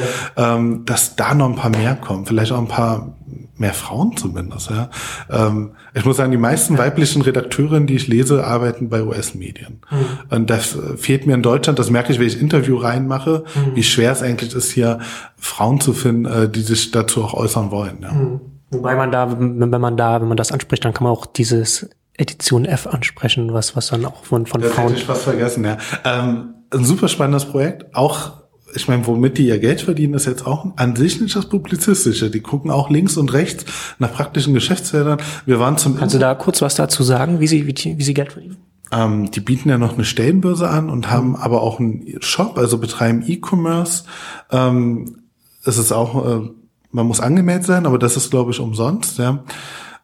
ähm, 0.56 0.84
dass 0.86 1.16
da 1.16 1.36
noch 1.36 1.48
ein 1.48 1.56
paar 1.56 1.70
mehr 1.70 1.96
kommen, 1.96 2.26
vielleicht 2.26 2.52
auch 2.52 2.58
ein 2.58 2.68
paar 2.68 3.16
mehr 3.62 3.74
Frauen 3.74 4.18
zumindest. 4.18 4.72
Ja. 4.72 4.90
Ähm, 5.30 5.72
ich 5.94 6.04
muss 6.04 6.18
sagen, 6.18 6.32
die 6.32 6.38
meisten 6.38 6.78
weiblichen 6.78 7.22
Redakteurinnen, 7.22 7.86
die 7.86 7.96
ich 7.96 8.08
lese, 8.08 8.46
arbeiten 8.46 8.90
bei 8.90 9.04
US-Medien. 9.04 9.82
Mhm. 9.90 10.36
Und 10.36 10.50
das 10.50 10.78
fehlt 10.98 11.28
mir 11.28 11.36
in 11.36 11.44
Deutschland. 11.44 11.78
Das 11.78 11.92
merke 11.92 12.12
ich, 12.12 12.20
wenn 12.20 12.28
ich 12.28 12.42
Interview 12.42 12.78
reinmache, 12.78 13.44
mhm. 13.54 13.76
wie 13.76 13.84
schwer 13.84 14.12
es 14.12 14.24
eigentlich 14.24 14.56
ist, 14.56 14.72
hier 14.72 15.00
Frauen 15.38 15.80
zu 15.80 15.94
finden, 15.94 16.26
äh, 16.26 16.50
die 16.50 16.62
sich 16.62 16.92
dazu 16.92 17.24
auch 17.24 17.36
äußern 17.36 17.72
wollen. 17.72 18.00
Ja. 18.02 18.12
Mhm. 18.12 18.42
Wobei 18.72 18.96
man 18.96 19.12
da, 19.12 19.40
wenn 19.40 19.70
man 19.70 19.98
da, 19.98 20.22
wenn 20.22 20.28
man 20.28 20.38
das 20.38 20.52
anspricht, 20.52 20.84
dann 20.86 20.94
kann 20.94 21.04
man 21.04 21.14
auch 21.14 21.26
dieses 21.26 21.90
Edition 22.18 22.66
F 22.66 22.88
ansprechen, 22.88 23.54
was, 23.54 23.76
was 23.76 23.88
dann 23.88 24.06
auch 24.06 24.24
von, 24.24 24.46
von 24.46 24.62
das 24.62 24.72
Frauen. 24.72 24.90
Hätte 24.90 25.00
ich 25.00 25.06
fast 25.06 25.24
vergessen, 25.24 25.66
ja. 25.66 25.78
Ähm, 26.06 26.54
ein 26.72 26.86
super 26.86 27.08
spannendes 27.08 27.46
Projekt. 27.46 27.94
Auch, 27.96 28.44
ich 28.74 28.88
meine, 28.88 29.06
womit 29.06 29.38
die 29.38 29.48
ihr 29.48 29.60
Geld 29.60 29.82
verdienen, 29.82 30.14
ist 30.14 30.26
jetzt 30.26 30.48
auch 30.48 30.66
an 30.78 30.96
sich 30.96 31.20
nicht 31.20 31.36
das 31.36 31.50
Publizistische. 31.50 32.30
Die 32.30 32.40
gucken 32.40 32.72
auch 32.72 32.90
links 32.90 33.18
und 33.18 33.34
rechts 33.34 33.66
nach 34.00 34.14
praktischen 34.14 34.54
Geschäftsfeldern. 34.54 35.20
Wir 35.46 35.60
waren 35.60 35.78
zum 35.78 35.98
Kannst 35.98 36.16
du 36.16 36.20
da 36.20 36.34
kurz 36.36 36.62
was 36.62 36.76
dazu 36.76 37.04
sagen, 37.04 37.40
wie 37.40 37.48
sie, 37.48 37.68
wie, 37.68 37.76
wie 37.76 38.04
sie 38.04 38.14
Geld 38.14 38.34
verdienen? 38.34 38.58
Ähm, 38.92 39.32
die 39.32 39.40
bieten 39.40 39.70
ja 39.70 39.78
noch 39.78 39.96
eine 39.96 40.06
Stellenbörse 40.06 40.70
an 40.70 40.90
und 40.90 41.10
haben 41.10 41.30
mhm. 41.30 41.36
aber 41.36 41.62
auch 41.62 41.80
einen 41.80 42.22
Shop, 42.22 42.58
also 42.58 42.78
betreiben 42.78 43.24
E-Commerce. 43.26 44.04
Ähm, 44.52 45.24
es 45.64 45.78
ist 45.78 45.92
auch, 45.92 46.26
äh, 46.26 46.50
man 46.92 47.08
muss 47.08 47.20
angemeldet 47.20 47.66
sein, 47.66 47.86
aber 47.86 48.00
das 48.00 48.18
ist, 48.18 48.32
glaube 48.32 48.52
ich, 48.52 48.60
umsonst. 48.60 49.18
Ja. 49.18 49.44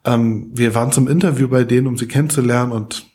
Ähm, 0.05 0.51
wir 0.53 0.75
waren 0.75 0.91
zum 0.91 1.07
Interview 1.07 1.47
bei 1.47 1.63
denen, 1.63 1.87
um 1.87 1.97
sie 1.97 2.07
kennenzulernen 2.07 2.71
und 2.71 3.05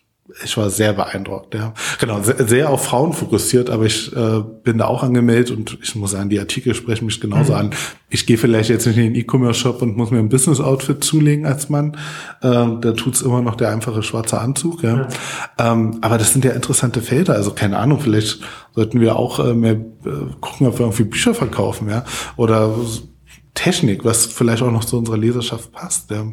ich 0.44 0.56
war 0.56 0.70
sehr 0.70 0.92
beeindruckt, 0.92 1.54
ja. 1.54 1.74
Genau, 1.98 2.22
sehr, 2.22 2.46
sehr 2.46 2.70
auf 2.70 2.84
Frauen 2.84 3.12
fokussiert, 3.12 3.70
aber 3.70 3.84
ich 3.84 4.14
äh, 4.16 4.42
bin 4.62 4.78
da 4.78 4.86
auch 4.86 5.02
angemeldet 5.02 5.50
und 5.50 5.78
ich 5.82 5.94
muss 5.94 6.12
sagen, 6.12 6.30
die 6.30 6.38
Artikel 6.38 6.74
sprechen 6.74 7.06
mich 7.06 7.20
genauso 7.20 7.52
mhm. 7.52 7.58
an. 7.58 7.70
Ich 8.08 8.26
gehe 8.26 8.38
vielleicht 8.38 8.70
jetzt 8.70 8.86
nicht 8.86 8.96
in 8.96 9.12
den 9.12 9.14
E-Commerce-Shop 9.14 9.82
und 9.82 9.96
muss 9.96 10.10
mir 10.10 10.18
ein 10.18 10.28
Business-Outfit 10.28 11.04
zulegen 11.04 11.44
als 11.44 11.68
Mann. 11.68 11.96
Äh, 12.40 12.48
da 12.80 12.92
tut's 12.96 13.20
immer 13.20 13.42
noch 13.42 13.56
der 13.56 13.70
einfache 13.70 14.02
schwarze 14.02 14.40
Anzug, 14.40 14.82
ja. 14.82 14.96
Mhm. 14.96 15.06
Ähm, 15.58 15.98
aber 16.00 16.18
das 16.18 16.32
sind 16.32 16.44
ja 16.44 16.52
interessante 16.52 17.02
Felder, 17.02 17.34
also 17.34 17.52
keine 17.52 17.78
Ahnung, 17.78 18.00
vielleicht 18.00 18.40
sollten 18.74 19.00
wir 19.00 19.16
auch 19.16 19.38
äh, 19.38 19.54
mehr 19.54 19.72
äh, 19.72 20.10
gucken, 20.40 20.66
ob 20.66 20.78
wir 20.78 20.86
irgendwie 20.86 21.04
Bücher 21.04 21.34
verkaufen, 21.34 21.90
ja. 21.90 22.04
Oder 22.36 22.74
Technik, 23.54 24.04
was 24.04 24.26
vielleicht 24.26 24.62
auch 24.62 24.70
noch 24.70 24.84
zu 24.84 24.98
unserer 24.98 25.18
Leserschaft 25.18 25.72
passt, 25.72 26.10
ja. 26.10 26.24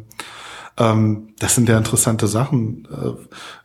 Ähm, 0.78 1.34
das 1.38 1.54
sind 1.54 1.68
ja 1.68 1.76
interessante 1.76 2.26
Sachen. 2.26 2.86
Äh, 2.90 3.12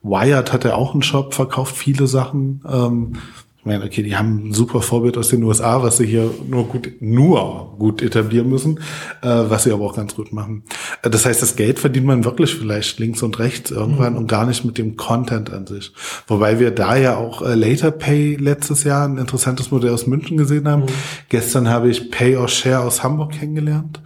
Wired 0.02 0.52
hat 0.52 0.66
ja 0.66 0.74
auch 0.74 0.94
einen 0.94 1.04
Shop, 1.04 1.34
verkauft 1.34 1.76
viele 1.76 2.08
Sachen. 2.08 2.64
Ähm, 2.68 3.18
ich 3.66 3.72
meine, 3.72 3.84
okay, 3.84 4.04
die 4.04 4.16
haben 4.16 4.50
ein 4.50 4.54
super 4.54 4.80
Vorbild 4.80 5.18
aus 5.18 5.30
den 5.30 5.42
USA, 5.42 5.82
was 5.82 5.98
sie 5.98 6.06
hier 6.06 6.30
nur 6.48 6.68
gut, 6.68 6.88
nur 7.00 7.76
gut 7.80 8.04
etablieren 8.04 8.48
müssen, 8.48 8.78
äh, 9.24 9.28
was 9.28 9.64
sie 9.64 9.72
aber 9.72 9.86
auch 9.86 9.96
ganz 9.96 10.14
gut 10.14 10.32
machen. 10.32 10.62
Äh, 11.02 11.10
das 11.10 11.26
heißt, 11.26 11.42
das 11.42 11.56
Geld 11.56 11.80
verdient 11.80 12.06
man 12.06 12.26
wirklich 12.26 12.54
vielleicht 12.54 13.00
links 13.00 13.24
und 13.24 13.40
rechts 13.40 13.72
irgendwann 13.72 14.14
mhm. 14.14 14.20
und 14.20 14.28
gar 14.28 14.46
nicht 14.46 14.66
mit 14.66 14.78
dem 14.78 14.98
Content 14.98 15.52
an 15.52 15.66
sich. 15.66 15.92
Wobei 16.28 16.60
wir 16.60 16.70
da 16.70 16.96
ja 16.96 17.18
auch 17.18 17.42
äh, 17.42 17.56
Later 17.56 17.90
Pay 17.90 18.36
letztes 18.36 18.84
Jahr 18.84 19.08
ein 19.08 19.18
interessantes 19.18 19.72
Modell 19.72 19.94
aus 19.94 20.06
München 20.06 20.38
gesehen 20.38 20.68
haben. 20.68 20.84
Mhm. 20.84 20.90
Gestern 21.30 21.68
habe 21.68 21.90
ich 21.90 22.12
Pay 22.12 22.38
or 22.38 22.48
Share 22.48 22.82
aus 22.82 23.02
Hamburg 23.02 23.32
kennengelernt. 23.32 24.00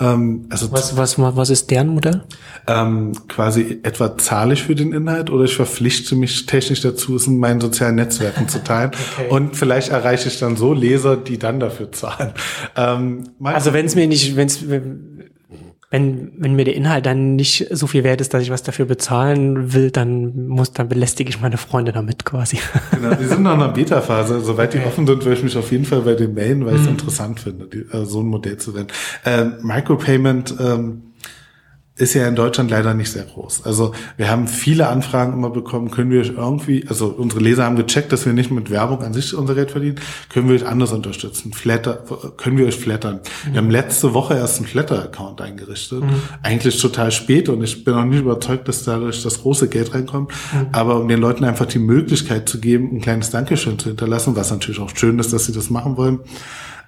Ähm, 0.00 0.46
also 0.50 0.72
was, 0.72 0.96
was, 0.96 1.18
was 1.18 1.50
ist 1.50 1.70
deren 1.70 1.90
Modell? 1.90 2.24
Ähm, 2.66 3.12
quasi 3.28 3.78
etwa 3.84 4.18
zahle 4.18 4.54
ich 4.54 4.64
für 4.64 4.74
den 4.74 4.92
Inhalt 4.92 5.30
oder 5.30 5.44
ich 5.44 5.54
verpflichte 5.54 6.16
mich 6.16 6.46
technisch 6.46 6.80
dazu, 6.80 7.14
es 7.14 7.28
in 7.28 7.38
meinen 7.38 7.60
sozialen 7.60 7.94
Netzwerken 7.94 8.48
zu 8.48 8.64
teilen. 8.64 8.90
Okay. 9.18 9.28
Und 9.28 9.56
vielleicht 9.56 9.90
erreiche 9.90 10.28
ich 10.28 10.38
dann 10.38 10.56
so 10.56 10.72
Leser, 10.72 11.16
die 11.16 11.38
dann 11.38 11.60
dafür 11.60 11.92
zahlen. 11.92 12.32
Ähm, 12.76 13.30
also 13.42 13.72
wenn 13.72 13.86
es 13.86 13.94
mir 13.94 14.06
nicht, 14.06 14.36
wenn's, 14.36 14.64
wenn, 15.94 16.32
wenn 16.38 16.56
mir 16.56 16.64
der 16.64 16.74
Inhalt 16.74 17.06
dann 17.06 17.36
nicht 17.36 17.68
so 17.70 17.86
viel 17.86 18.02
wert 18.02 18.20
ist, 18.20 18.34
dass 18.34 18.42
ich 18.42 18.50
was 18.50 18.64
dafür 18.64 18.84
bezahlen 18.84 19.74
will, 19.74 19.92
dann 19.92 20.48
muss, 20.48 20.72
dann 20.72 20.88
belästige 20.88 21.30
ich 21.30 21.40
meine 21.40 21.56
Freunde 21.56 21.92
damit 21.92 22.24
quasi. 22.24 22.58
Genau, 22.90 23.14
die 23.14 23.24
sind 23.26 23.42
noch 23.42 23.54
in 23.54 23.62
einer 23.62 23.72
Beta-Phase. 23.72 24.40
Soweit 24.40 24.72
die 24.72 24.78
okay. 24.78 24.88
offen 24.88 25.06
sind, 25.06 25.24
würde 25.24 25.36
ich 25.36 25.44
mich 25.44 25.56
auf 25.56 25.70
jeden 25.70 25.84
Fall 25.84 26.00
bei 26.00 26.14
den 26.14 26.34
melden, 26.34 26.64
weil 26.64 26.74
ich 26.74 26.80
es 26.80 26.86
mhm. 26.86 26.94
interessant 26.94 27.40
finde, 27.40 27.66
die, 27.66 27.80
äh, 27.96 28.04
so 28.04 28.20
ein 28.20 28.26
Modell 28.26 28.56
zu 28.56 28.74
werden. 28.74 28.88
Ähm, 29.24 29.54
Micropayment, 29.62 30.54
ähm, 30.58 31.02
ist 31.96 32.14
ja 32.14 32.26
in 32.26 32.34
Deutschland 32.34 32.72
leider 32.72 32.92
nicht 32.92 33.12
sehr 33.12 33.22
groß. 33.22 33.64
Also 33.64 33.94
wir 34.16 34.28
haben 34.28 34.48
viele 34.48 34.88
Anfragen 34.88 35.32
immer 35.32 35.50
bekommen, 35.50 35.92
können 35.92 36.10
wir 36.10 36.24
irgendwie, 36.24 36.84
also 36.88 37.06
unsere 37.06 37.40
Leser 37.40 37.64
haben 37.64 37.76
gecheckt, 37.76 38.10
dass 38.10 38.26
wir 38.26 38.32
nicht 38.32 38.50
mit 38.50 38.68
Werbung 38.68 39.02
an 39.02 39.12
sich 39.14 39.32
unser 39.32 39.54
Geld 39.54 39.70
verdienen, 39.70 40.00
können 40.28 40.48
wir 40.48 40.56
euch 40.56 40.66
anders 40.66 40.92
unterstützen, 40.92 41.52
Flatter, 41.52 42.02
können 42.36 42.58
wir 42.58 42.66
euch 42.66 42.74
flattern. 42.74 43.20
Mhm. 43.46 43.52
Wir 43.52 43.58
haben 43.58 43.70
letzte 43.70 44.12
Woche 44.12 44.34
erst 44.34 44.58
einen 44.58 44.66
Flatter-Account 44.66 45.40
eingerichtet, 45.40 46.02
mhm. 46.02 46.20
eigentlich 46.42 46.80
total 46.80 47.12
spät 47.12 47.48
und 47.48 47.62
ich 47.62 47.84
bin 47.84 47.94
auch 47.94 48.04
nicht 48.04 48.20
überzeugt, 48.20 48.66
dass 48.66 48.82
dadurch 48.82 49.22
das 49.22 49.42
große 49.42 49.68
Geld 49.68 49.94
reinkommt, 49.94 50.32
mhm. 50.52 50.66
aber 50.72 51.00
um 51.00 51.06
den 51.06 51.20
Leuten 51.20 51.44
einfach 51.44 51.66
die 51.66 51.78
Möglichkeit 51.78 52.48
zu 52.48 52.58
geben, 52.58 52.90
ein 52.92 53.02
kleines 53.02 53.30
Dankeschön 53.30 53.78
zu 53.78 53.90
hinterlassen, 53.90 54.34
was 54.34 54.50
natürlich 54.50 54.80
auch 54.80 54.90
schön 54.96 55.20
ist, 55.20 55.32
dass 55.32 55.44
sie 55.44 55.52
das 55.52 55.70
machen 55.70 55.96
wollen, 55.96 56.18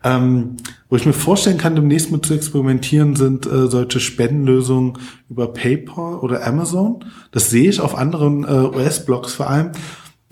ähm, 0.07 0.57
wo 0.89 0.95
ich 0.95 1.05
mir 1.05 1.13
vorstellen 1.13 1.59
kann, 1.59 1.75
demnächst 1.75 2.13
mit 2.13 2.25
zu 2.25 2.35
experimentieren, 2.35 3.17
sind 3.17 3.45
äh, 3.45 3.67
solche 3.67 3.99
Spendenlösungen 3.99 4.99
über 5.29 5.53
PayPal 5.53 6.15
oder 6.21 6.47
Amazon. 6.47 7.05
Das 7.33 7.51
sehe 7.51 7.69
ich 7.69 7.81
auf 7.81 7.99
anderen 7.99 8.45
äh, 8.45 8.77
US-Blogs 8.77 9.35
vor 9.35 9.51
allem. 9.51 9.73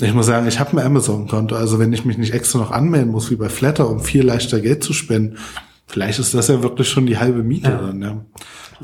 Ich 0.00 0.14
muss 0.14 0.26
sagen, 0.26 0.46
ich 0.46 0.60
habe 0.60 0.72
ein 0.72 0.86
Amazon-Konto, 0.86 1.56
also 1.56 1.80
wenn 1.80 1.92
ich 1.92 2.04
mich 2.04 2.18
nicht 2.18 2.34
extra 2.34 2.58
noch 2.58 2.70
anmelden 2.70 3.10
muss, 3.10 3.30
wie 3.30 3.36
bei 3.36 3.48
Flatter, 3.48 3.88
um 3.88 4.00
viel 4.00 4.24
leichter 4.24 4.60
Geld 4.60 4.84
zu 4.84 4.92
spenden, 4.92 5.38
vielleicht 5.86 6.20
ist 6.20 6.34
das 6.34 6.48
ja 6.48 6.62
wirklich 6.62 6.88
schon 6.88 7.06
die 7.06 7.18
halbe 7.18 7.42
Miete 7.42 7.70
ja. 7.70 7.76
dann, 7.78 8.02
ja. 8.02 8.16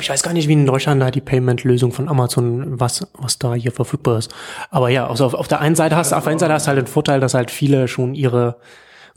Ich 0.00 0.08
weiß 0.08 0.22
gar 0.22 0.32
nicht, 0.32 0.48
wie 0.48 0.54
in 0.54 0.66
Deutschland 0.66 1.00
da 1.02 1.10
die 1.10 1.20
Payment-Lösung 1.20 1.92
von 1.92 2.08
Amazon, 2.08 2.80
was, 2.80 3.06
was 3.14 3.38
da 3.38 3.54
hier 3.54 3.72
verfügbar 3.72 4.18
ist. 4.18 4.32
Aber 4.70 4.88
ja, 4.88 5.08
also 5.08 5.26
auf, 5.26 5.34
auf 5.34 5.48
der 5.48 5.60
einen 5.60 5.74
Seite 5.74 5.96
hast, 5.96 6.12
auf 6.12 6.24
der 6.24 6.30
einen 6.30 6.38
Seite 6.38 6.54
hast 6.54 6.66
du 6.66 6.68
halt 6.68 6.78
den 6.78 6.86
Vorteil, 6.86 7.20
dass 7.20 7.34
halt 7.34 7.50
viele 7.50 7.86
schon 7.88 8.14
ihre 8.14 8.56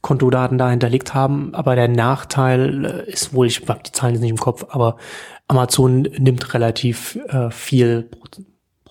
Kontodaten 0.04 0.60
da 0.60 0.70
hinterlegt 0.70 1.16
haben. 1.16 1.56
Aber 1.56 1.76
der 1.76 1.88
Nachteil 1.88 2.86
äh, 2.86 3.12
ist 3.12 3.34
wohl, 3.34 3.48
ich 3.48 3.68
habe 3.68 3.82
die 3.84 3.92
Zahlen 3.92 4.14
jetzt 4.14 4.22
nicht 4.22 4.30
im 4.30 4.38
Kopf, 4.38 4.66
aber 4.70 4.98
Amazon 5.48 6.02
nimmt 6.02 6.54
relativ 6.54 7.18
äh, 7.30 7.50
viel 7.50 8.10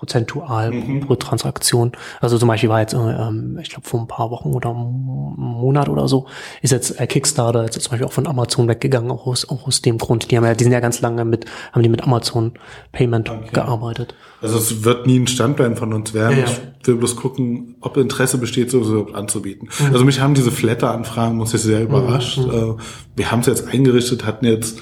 prozentual 0.03 0.73
mhm. 0.73 1.01
pro 1.07 1.15
Transaktion. 1.15 1.93
Also 2.21 2.37
zum 2.37 2.49
Beispiel 2.49 2.69
war 2.69 2.81
jetzt, 2.81 2.93
ähm, 2.93 3.57
ich 3.63 3.71
glaube 3.71 3.89
vor 3.89 4.01
ein 4.01 4.09
paar 4.09 4.33
Wochen 4.33 4.49
oder 4.53 4.71
einem 4.71 5.37
Monat 5.37 5.89
oder 5.89 6.09
so, 6.09 6.27
ist 6.61 6.73
jetzt 6.73 7.01
äh, 7.01 7.07
Kickstarter 7.07 7.63
jetzt 7.63 7.81
zum 7.81 7.93
Beispiel 7.93 8.09
auch 8.09 8.13
von 8.13 8.27
Amazon 8.27 8.67
weggegangen, 8.67 9.13
auch 9.13 9.29
aus, 9.29 9.49
auch 9.49 9.69
aus 9.69 9.81
dem 9.81 9.99
Grund. 9.99 10.33
Die 10.33 10.37
haben 10.37 10.45
ja, 10.45 10.55
die 10.55 10.65
sind 10.65 10.73
ja 10.73 10.81
ganz 10.81 11.01
lange 11.03 11.25
mit, 11.25 11.45
haben 11.71 11.85
die 11.85 11.89
mit 11.89 12.03
Amazon 12.03 12.55
Payment 12.91 13.31
okay. 13.31 13.51
gearbeitet. 13.53 14.17
Also 14.41 14.59
es 14.59 14.83
wird 14.83 15.07
nie 15.07 15.21
ein 15.21 15.29
Standbein 15.29 15.77
von 15.77 15.93
uns 15.93 16.15
werden. 16.15 16.39
Ja, 16.39 16.47
ja. 16.47 16.51
Ich 16.81 16.89
will 16.89 16.97
bloß 16.97 17.15
gucken, 17.15 17.77
ob 17.81 17.97
Interesse 17.97 18.39
besteht, 18.39 18.73
so 18.73 18.81
überhaupt 18.81 19.15
anzubieten. 19.15 19.69
Mhm. 19.79 19.93
Also 19.93 20.05
mich 20.05 20.21
haben 20.21 20.35
diese 20.35 20.51
Flatter-Anfragen, 20.51 21.37
muss 21.37 21.55
ich 21.55 21.61
sehr 21.61 21.81
überrascht. 21.81 22.39
Mhm. 22.39 22.51
Äh, 22.51 22.75
wir 23.15 23.31
haben 23.31 23.39
es 23.39 23.47
jetzt 23.47 23.69
eingerichtet, 23.69 24.27
hatten 24.27 24.47
jetzt 24.47 24.81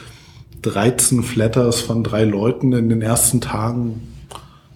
13 0.62 1.22
Flatters 1.22 1.80
von 1.80 2.04
drei 2.04 2.24
Leuten 2.24 2.72
in 2.72 2.88
den 2.88 3.02
ersten 3.02 3.42
Tagen 3.42 4.09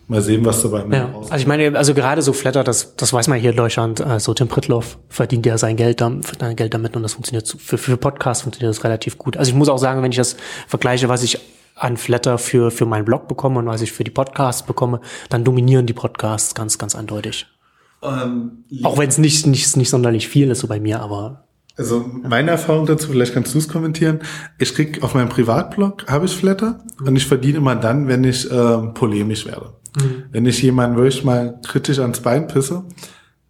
Mal 0.06 0.20
sehen, 0.20 0.44
was 0.44 0.62
dabei 0.62 0.84
ja. 0.90 1.04
rauskommt. 1.04 1.32
Also 1.32 1.42
ich 1.42 1.46
meine, 1.46 1.78
also 1.78 1.94
gerade 1.94 2.20
so 2.20 2.32
Flatter, 2.32 2.62
das, 2.62 2.94
das 2.96 3.12
weiß 3.12 3.28
man 3.28 3.38
hier 3.38 3.50
in 3.50 3.56
Deutschland, 3.56 3.98
so 3.98 4.04
also 4.04 4.34
Tim 4.34 4.48
Pritloff 4.48 4.98
verdient 5.08 5.46
ja 5.46 5.56
sein 5.56 5.76
Geld, 5.76 6.00
sein 6.00 6.56
Geld 6.56 6.74
damit 6.74 6.94
und 6.96 7.02
das 7.02 7.14
funktioniert 7.14 7.48
für, 7.58 7.78
für 7.78 7.96
Podcasts 7.96 8.42
funktioniert 8.42 8.76
das 8.76 8.84
relativ 8.84 9.16
gut. 9.16 9.36
Also 9.36 9.50
ich 9.50 9.56
muss 9.56 9.68
auch 9.68 9.78
sagen, 9.78 10.02
wenn 10.02 10.10
ich 10.10 10.18
das 10.18 10.36
vergleiche, 10.68 11.08
was 11.08 11.22
ich 11.22 11.38
an 11.76 11.96
Flatter 11.96 12.38
für, 12.38 12.70
für 12.70 12.86
meinen 12.86 13.04
Blog 13.04 13.28
bekomme 13.28 13.58
und 13.58 13.66
was 13.66 13.80
ich 13.80 13.92
für 13.92 14.04
die 14.04 14.10
Podcasts 14.10 14.64
bekomme, 14.64 15.00
dann 15.28 15.42
dominieren 15.42 15.86
die 15.86 15.92
Podcasts 15.92 16.54
ganz, 16.54 16.78
ganz 16.78 16.94
eindeutig. 16.94 17.46
Ähm, 18.02 18.64
auch 18.82 18.98
wenn 18.98 19.08
es 19.08 19.18
nicht, 19.18 19.46
nicht, 19.46 19.76
nicht 19.76 19.90
sonderlich 19.90 20.28
viel 20.28 20.50
ist 20.50 20.60
so 20.60 20.68
bei 20.68 20.78
mir, 20.78 21.00
aber 21.00 21.44
also 21.76 22.08
meine 22.22 22.52
Erfahrung 22.52 22.86
dazu, 22.86 23.08
vielleicht 23.10 23.34
kannst 23.34 23.52
du 23.54 23.58
es 23.58 23.68
kommentieren. 23.68 24.20
Ich 24.58 24.74
krieg 24.74 25.02
auf 25.02 25.14
meinem 25.14 25.28
Privatblog 25.28 26.06
habe 26.06 26.26
ich 26.26 26.36
Flatter 26.36 26.78
mhm. 27.00 27.08
und 27.08 27.16
ich 27.16 27.26
verdiene 27.26 27.58
immer 27.58 27.74
dann, 27.74 28.06
wenn 28.06 28.22
ich 28.22 28.48
äh, 28.50 28.78
polemisch 28.94 29.46
werde. 29.46 29.72
Mhm. 29.96 30.24
Wenn 30.30 30.46
ich 30.46 30.62
jemanden 30.62 30.96
wirklich 30.96 31.24
mal 31.24 31.58
kritisch 31.66 31.98
ans 31.98 32.20
Bein 32.20 32.46
pisse, 32.46 32.84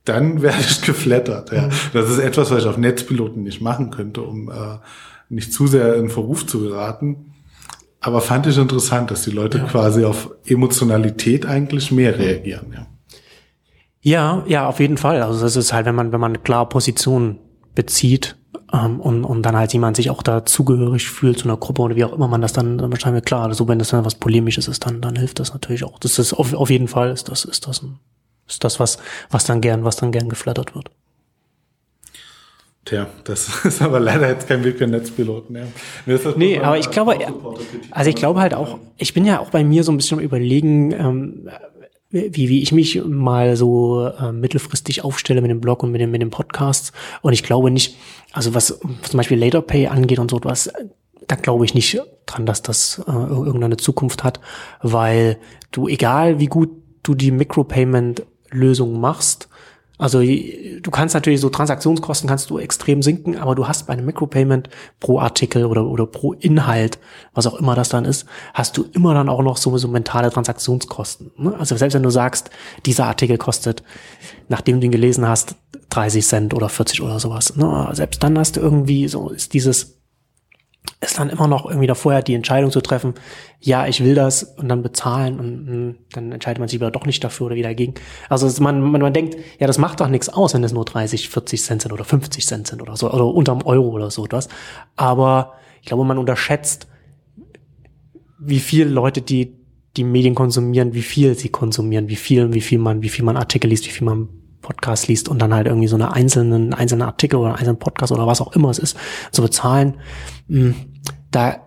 dann 0.04 0.42
werde 0.42 0.60
ich 0.60 0.82
geflattert. 0.82 1.52
Ja. 1.52 1.66
Mhm. 1.66 1.72
Das 1.92 2.10
ist 2.10 2.18
etwas, 2.18 2.50
was 2.50 2.62
ich 2.62 2.68
auf 2.68 2.78
Netzpiloten 2.78 3.42
nicht 3.42 3.60
machen 3.60 3.90
könnte, 3.90 4.22
um 4.22 4.50
äh, 4.50 4.78
nicht 5.28 5.52
zu 5.52 5.66
sehr 5.66 5.96
in 5.96 6.08
Verruf 6.08 6.46
zu 6.46 6.60
geraten. 6.60 7.32
Aber 8.00 8.20
fand 8.20 8.46
ich 8.46 8.58
interessant, 8.58 9.10
dass 9.10 9.22
die 9.22 9.30
Leute 9.30 9.58
ja. 9.58 9.64
quasi 9.64 10.04
auf 10.04 10.30
Emotionalität 10.44 11.46
eigentlich 11.46 11.90
mehr 11.90 12.18
reagieren. 12.18 12.74
Ja. 12.74 12.86
ja, 14.02 14.44
ja, 14.46 14.68
auf 14.68 14.78
jeden 14.78 14.98
Fall. 14.98 15.22
Also 15.22 15.40
das 15.40 15.56
ist 15.56 15.72
halt, 15.72 15.86
wenn 15.86 15.94
man, 15.94 16.12
wenn 16.12 16.20
man 16.20 16.32
eine 16.32 16.42
klare 16.42 16.68
Position 16.68 17.38
bezieht, 17.74 18.36
ähm, 18.74 19.00
und, 19.00 19.24
und 19.24 19.42
dann 19.42 19.56
halt 19.56 19.72
jemand 19.72 19.96
sich 19.96 20.10
auch 20.10 20.22
dazugehörig 20.22 21.08
fühlt 21.08 21.38
zu 21.38 21.44
einer 21.44 21.56
Gruppe 21.56 21.82
oder 21.82 21.96
wie 21.96 22.04
auch 22.04 22.12
immer 22.12 22.28
man 22.28 22.40
das 22.40 22.52
dann, 22.52 22.78
dann 22.78 22.90
wahrscheinlich 22.90 23.24
klar, 23.24 23.44
also 23.44 23.68
wenn 23.68 23.78
das 23.78 23.90
dann 23.90 24.04
was 24.04 24.16
Polemisches 24.16 24.68
ist, 24.68 24.84
dann, 24.84 25.00
dann 25.00 25.16
hilft 25.16 25.38
das 25.38 25.52
natürlich 25.52 25.84
auch. 25.84 25.98
Das 25.98 26.18
ist 26.18 26.32
auf, 26.32 26.52
auf 26.54 26.70
jeden 26.70 26.88
Fall 26.88 27.12
ist 27.12 27.28
das, 27.28 27.44
ist 27.44 27.66
das, 27.68 27.82
ein, 27.82 27.98
ist 28.48 28.64
das 28.64 28.80
was, 28.80 28.98
was 29.30 29.44
dann 29.44 29.60
gern, 29.60 29.84
was 29.84 29.96
dann 29.96 30.12
gern 30.12 30.28
geflattert 30.28 30.74
wird. 30.74 30.90
Tja, 32.84 33.06
das 33.24 33.64
ist 33.64 33.80
aber 33.80 34.00
leider 34.00 34.28
jetzt 34.28 34.48
kein 34.48 34.64
Weg 34.64 34.78
für 34.78 34.86
Netzpiloten. 34.86 35.56
Ja. 35.56 35.62
Mir 36.04 36.16
ist 36.16 36.26
das 36.26 36.36
nee, 36.36 36.58
aber 36.58 36.78
ich 36.78 36.90
glaube, 36.90 37.16
also 37.90 38.10
ich 38.10 38.16
glaube 38.16 38.40
halt 38.40 38.54
auch, 38.54 38.78
ich 38.96 39.14
bin 39.14 39.24
ja 39.24 39.38
auch 39.38 39.50
bei 39.50 39.62
mir 39.62 39.84
so 39.84 39.92
ein 39.92 39.96
bisschen 39.96 40.18
am 40.18 40.24
überlegen, 40.24 40.92
ähm, 40.92 41.48
wie, 42.14 42.48
wie 42.48 42.62
ich 42.62 42.70
mich 42.70 43.02
mal 43.04 43.56
so 43.56 44.06
äh, 44.06 44.30
mittelfristig 44.30 45.02
aufstelle 45.04 45.40
mit 45.40 45.50
dem 45.50 45.60
Blog 45.60 45.82
und 45.82 45.90
mit 45.90 46.00
dem, 46.00 46.12
mit 46.12 46.22
dem 46.22 46.30
Podcast. 46.30 46.92
Und 47.22 47.32
ich 47.32 47.42
glaube 47.42 47.70
nicht, 47.70 47.96
also 48.32 48.54
was 48.54 48.78
zum 49.02 49.16
Beispiel 49.16 49.38
Laterpay 49.38 49.88
angeht 49.88 50.20
und 50.20 50.30
so 50.30 50.38
was, 50.44 50.70
da 51.26 51.34
glaube 51.34 51.64
ich 51.64 51.74
nicht 51.74 52.00
dran, 52.26 52.46
dass 52.46 52.62
das 52.62 53.02
äh, 53.06 53.10
irgendeine 53.10 53.76
Zukunft 53.76 54.22
hat, 54.22 54.40
weil 54.80 55.38
du, 55.72 55.88
egal 55.88 56.38
wie 56.38 56.46
gut 56.46 56.70
du 57.02 57.14
die 57.14 57.32
Micropayment-Lösung 57.32 59.00
machst, 59.00 59.48
also 59.96 60.20
du 60.20 60.90
kannst 60.90 61.14
natürlich 61.14 61.40
so 61.40 61.50
Transaktionskosten 61.50 62.28
kannst 62.28 62.50
du 62.50 62.58
extrem 62.58 63.00
sinken, 63.00 63.38
aber 63.38 63.54
du 63.54 63.68
hast 63.68 63.86
bei 63.86 63.92
einem 63.92 64.06
Micropayment 64.06 64.68
pro 64.98 65.20
Artikel 65.20 65.66
oder, 65.66 65.86
oder 65.86 66.04
pro 66.06 66.32
Inhalt, 66.32 66.98
was 67.32 67.46
auch 67.46 67.54
immer 67.54 67.76
das 67.76 67.90
dann 67.90 68.04
ist, 68.04 68.26
hast 68.54 68.76
du 68.76 68.84
immer 68.92 69.14
dann 69.14 69.28
auch 69.28 69.42
noch 69.42 69.56
so, 69.56 69.76
so 69.78 69.86
mentale 69.86 70.30
Transaktionskosten. 70.30 71.30
Ne? 71.36 71.54
Also 71.58 71.76
selbst 71.76 71.94
wenn 71.94 72.02
du 72.02 72.10
sagst, 72.10 72.50
dieser 72.86 73.06
Artikel 73.06 73.38
kostet, 73.38 73.84
nachdem 74.48 74.80
du 74.80 74.86
ihn 74.86 74.92
gelesen 74.92 75.28
hast, 75.28 75.54
30 75.90 76.26
Cent 76.26 76.54
oder 76.54 76.68
40 76.68 77.00
oder 77.02 77.20
sowas. 77.20 77.54
Ne? 77.54 77.88
Selbst 77.92 78.22
dann 78.22 78.36
hast 78.36 78.56
du 78.56 78.60
irgendwie 78.60 79.06
so, 79.06 79.30
ist 79.30 79.54
dieses 79.54 79.93
ist 81.00 81.18
dann 81.18 81.30
immer 81.30 81.48
noch 81.48 81.66
irgendwie 81.66 81.86
davor 81.86 82.22
die 82.22 82.34
Entscheidung 82.34 82.70
zu 82.70 82.80
treffen, 82.80 83.14
ja, 83.60 83.86
ich 83.86 84.02
will 84.02 84.14
das 84.14 84.42
und 84.42 84.68
dann 84.68 84.82
bezahlen 84.82 85.38
und, 85.38 85.68
und 85.68 85.96
dann 86.12 86.32
entscheidet 86.32 86.58
man 86.58 86.68
sich 86.68 86.80
wieder 86.80 86.90
doch 86.90 87.06
nicht 87.06 87.22
dafür 87.22 87.46
oder 87.46 87.56
wieder 87.56 87.68
dagegen. 87.68 87.94
Also 88.28 88.48
man, 88.62 88.80
man, 88.80 89.00
man 89.00 89.12
denkt, 89.12 89.36
ja, 89.58 89.66
das 89.66 89.78
macht 89.78 90.00
doch 90.00 90.08
nichts 90.08 90.28
aus, 90.28 90.54
wenn 90.54 90.64
es 90.64 90.72
nur 90.72 90.84
30, 90.84 91.28
40 91.28 91.62
Cent 91.62 91.82
sind 91.82 91.92
oder 91.92 92.04
50 92.04 92.46
Cent 92.46 92.66
sind 92.66 92.82
oder 92.82 92.96
so 92.96 93.10
oder 93.10 93.26
unterm 93.26 93.62
Euro 93.62 93.88
oder 93.88 94.10
so 94.10 94.24
etwas. 94.24 94.48
Aber 94.96 95.54
ich 95.80 95.86
glaube, 95.86 96.04
man 96.04 96.18
unterschätzt, 96.18 96.86
wie 98.38 98.60
viele 98.60 98.90
Leute, 98.90 99.22
die 99.22 99.56
die 99.96 100.04
Medien 100.04 100.34
konsumieren, 100.34 100.92
wie 100.92 101.02
viel 101.02 101.36
sie 101.36 101.50
konsumieren, 101.50 102.08
wie 102.08 102.16
viel, 102.16 102.52
wie 102.52 102.60
viel 102.60 102.78
man, 102.78 103.02
wie 103.02 103.08
viel 103.08 103.24
man 103.24 103.36
Artikel 103.36 103.68
liest, 103.68 103.86
wie 103.86 103.90
viel 103.90 104.04
man 104.04 104.28
Podcast 104.64 105.06
liest 105.06 105.28
und 105.28 105.40
dann 105.40 105.54
halt 105.54 105.66
irgendwie 105.66 105.86
so 105.86 105.94
eine 105.94 106.12
einzelnen, 106.12 106.74
einzelnen 106.74 107.06
Artikel 107.06 107.36
oder 107.36 107.50
einen 107.50 107.58
einzelnen 107.58 107.78
Podcast 107.78 108.10
oder 108.10 108.26
was 108.26 108.40
auch 108.40 108.52
immer 108.54 108.70
es 108.70 108.78
ist, 108.78 108.96
zu 109.30 109.42
bezahlen, 109.42 109.94
hm, 110.48 110.74
da, 111.30 111.58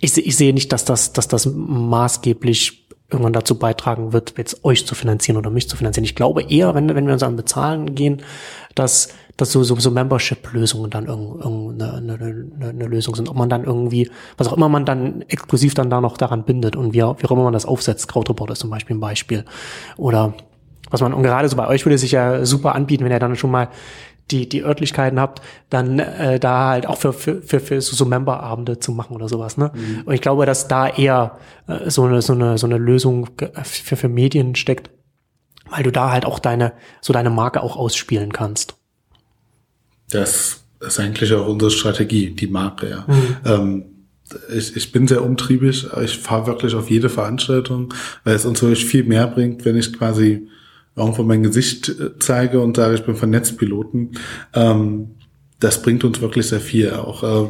ich, 0.00 0.16
ich 0.16 0.36
sehe 0.36 0.54
nicht, 0.54 0.72
dass 0.72 0.84
das, 0.84 1.12
dass 1.12 1.28
das 1.28 1.46
maßgeblich 1.46 2.84
irgendwann 3.10 3.32
dazu 3.32 3.58
beitragen 3.58 4.12
wird, 4.12 4.34
jetzt 4.38 4.64
euch 4.64 4.86
zu 4.86 4.94
finanzieren 4.94 5.36
oder 5.36 5.50
mich 5.50 5.68
zu 5.68 5.76
finanzieren. 5.76 6.04
Ich 6.04 6.14
glaube 6.14 6.42
eher, 6.42 6.74
wenn, 6.74 6.88
wenn 6.94 7.06
wir 7.06 7.12
uns 7.12 7.22
an 7.22 7.36
Bezahlen 7.36 7.94
gehen, 7.94 8.22
dass, 8.74 9.08
dass 9.36 9.52
so, 9.52 9.62
so, 9.62 9.76
so 9.76 9.90
Membership-Lösungen 9.90 10.90
dann 10.90 11.06
irgendeine 11.06 11.94
eine, 11.94 12.14
eine, 12.14 12.68
eine 12.70 12.86
Lösung 12.86 13.14
sind. 13.14 13.28
Ob 13.28 13.36
man 13.36 13.48
dann 13.48 13.64
irgendwie, 13.64 14.10
was 14.36 14.48
auch 14.48 14.56
immer 14.56 14.68
man 14.68 14.84
dann 14.84 15.22
exklusiv 15.22 15.74
dann 15.74 15.90
da 15.90 16.00
noch 16.00 16.16
daran 16.16 16.44
bindet 16.44 16.76
und 16.76 16.92
wie, 16.92 16.98
wie 16.98 17.02
auch 17.02 17.30
immer 17.30 17.44
man 17.44 17.52
das 17.52 17.66
aufsetzt, 17.66 18.08
Crowdreport 18.08 18.50
ist 18.50 18.60
zum 18.60 18.70
Beispiel 18.70 18.96
ein 18.96 19.00
Beispiel. 19.00 19.44
Oder 19.96 20.34
was 20.94 21.02
man, 21.02 21.12
und 21.12 21.22
gerade 21.22 21.48
so 21.48 21.56
bei 21.56 21.68
euch 21.68 21.84
würde 21.84 21.98
sich 21.98 22.12
ja 22.12 22.46
super 22.46 22.74
anbieten, 22.74 23.04
wenn 23.04 23.12
ihr 23.12 23.18
dann 23.18 23.36
schon 23.36 23.50
mal 23.50 23.68
die, 24.30 24.48
die 24.48 24.64
Örtlichkeiten 24.64 25.20
habt, 25.20 25.42
dann 25.68 25.98
äh, 25.98 26.40
da 26.40 26.68
halt 26.68 26.86
auch 26.86 26.96
für, 26.96 27.12
für, 27.12 27.42
für, 27.42 27.60
für 27.60 27.80
so, 27.80 27.94
so 27.94 28.06
Memberabende 28.06 28.78
zu 28.78 28.92
machen 28.92 29.14
oder 29.14 29.28
sowas. 29.28 29.56
Ne? 29.56 29.70
Mhm. 29.74 30.02
Und 30.06 30.14
ich 30.14 30.22
glaube, 30.22 30.46
dass 30.46 30.68
da 30.68 30.88
eher 30.88 31.38
äh, 31.66 31.90
so, 31.90 32.04
eine, 32.04 32.22
so, 32.22 32.32
eine, 32.32 32.56
so 32.56 32.66
eine 32.66 32.78
Lösung 32.78 33.28
für, 33.64 33.96
für 33.96 34.08
Medien 34.08 34.54
steckt, 34.54 34.90
weil 35.68 35.82
du 35.82 35.92
da 35.92 36.10
halt 36.10 36.24
auch 36.24 36.38
deine, 36.38 36.72
so 37.00 37.12
deine 37.12 37.30
Marke 37.30 37.62
auch 37.62 37.76
ausspielen 37.76 38.32
kannst. 38.32 38.76
Das 40.10 40.64
ist 40.80 41.00
eigentlich 41.00 41.32
auch 41.34 41.46
unsere 41.46 41.70
Strategie, 41.70 42.30
die 42.30 42.46
Marke, 42.46 42.88
ja. 42.88 43.04
Mhm. 43.06 43.36
Ähm, 43.44 43.84
ich, 44.54 44.74
ich 44.74 44.90
bin 44.90 45.06
sehr 45.06 45.22
umtriebig, 45.22 45.86
ich 46.02 46.18
fahre 46.18 46.46
wirklich 46.46 46.74
auf 46.74 46.88
jede 46.88 47.10
Veranstaltung, 47.10 47.92
weil 48.24 48.34
es 48.34 48.46
uns 48.46 48.62
wirklich 48.62 48.86
viel 48.86 49.04
mehr 49.04 49.26
bringt, 49.26 49.64
wenn 49.64 49.76
ich 49.76 49.92
quasi 49.92 50.48
irgendwo 50.96 51.22
mein 51.22 51.42
Gesicht 51.42 51.88
äh, 51.88 52.18
zeige 52.18 52.60
und 52.60 52.76
sage, 52.76 52.94
ich 52.94 53.04
bin 53.04 53.16
von 53.16 53.30
Netzpiloten, 53.30 54.12
ähm, 54.54 55.10
das 55.60 55.82
bringt 55.82 56.04
uns 56.04 56.20
wirklich 56.20 56.48
sehr 56.48 56.60
viel, 56.60 56.92
auch 56.92 57.22
äh, 57.22 57.48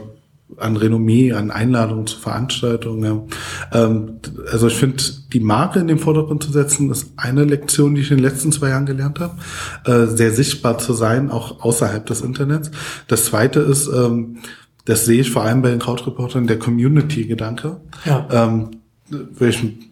an 0.59 0.77
Renommee, 0.77 1.33
an 1.33 1.51
Einladungen 1.51 2.07
zu 2.07 2.19
Veranstaltungen. 2.19 3.29
Ja. 3.73 3.87
Ähm, 3.87 4.21
also 4.51 4.69
ich 4.69 4.75
finde, 4.75 5.03
die 5.33 5.41
Marke 5.41 5.81
in 5.81 5.89
den 5.89 5.99
Vordergrund 5.99 6.43
zu 6.43 6.53
setzen, 6.53 6.91
ist 6.91 7.13
eine 7.17 7.45
Lektion, 7.45 7.95
die 7.95 8.03
ich 8.03 8.11
in 8.11 8.19
den 8.19 8.25
letzten 8.25 8.53
zwei 8.53 8.69
Jahren 8.69 8.87
gelernt 8.87 9.21
habe. 9.21 9.37
Äh, 9.85 10.07
sehr 10.15 10.33
sichtbar 10.33 10.79
zu 10.79 10.93
sein, 10.93 11.31
auch 11.31 11.65
außerhalb 11.65 12.07
des 12.07 12.21
Internets. 12.21 12.71
Das 13.09 13.25
zweite 13.25 13.61
ist, 13.61 13.89
ähm, 13.89 14.39
das 14.85 15.07
sehe 15.07 15.23
ich 15.23 15.31
vor 15.31 15.43
allem 15.43 15.63
bei 15.63 15.71
den 15.71 15.79
Krautreportern, 15.79 16.47
der 16.47 16.59
Community-Gedanke. 16.59 17.81
Ja. 18.05 18.29
Ähm, 18.31 18.71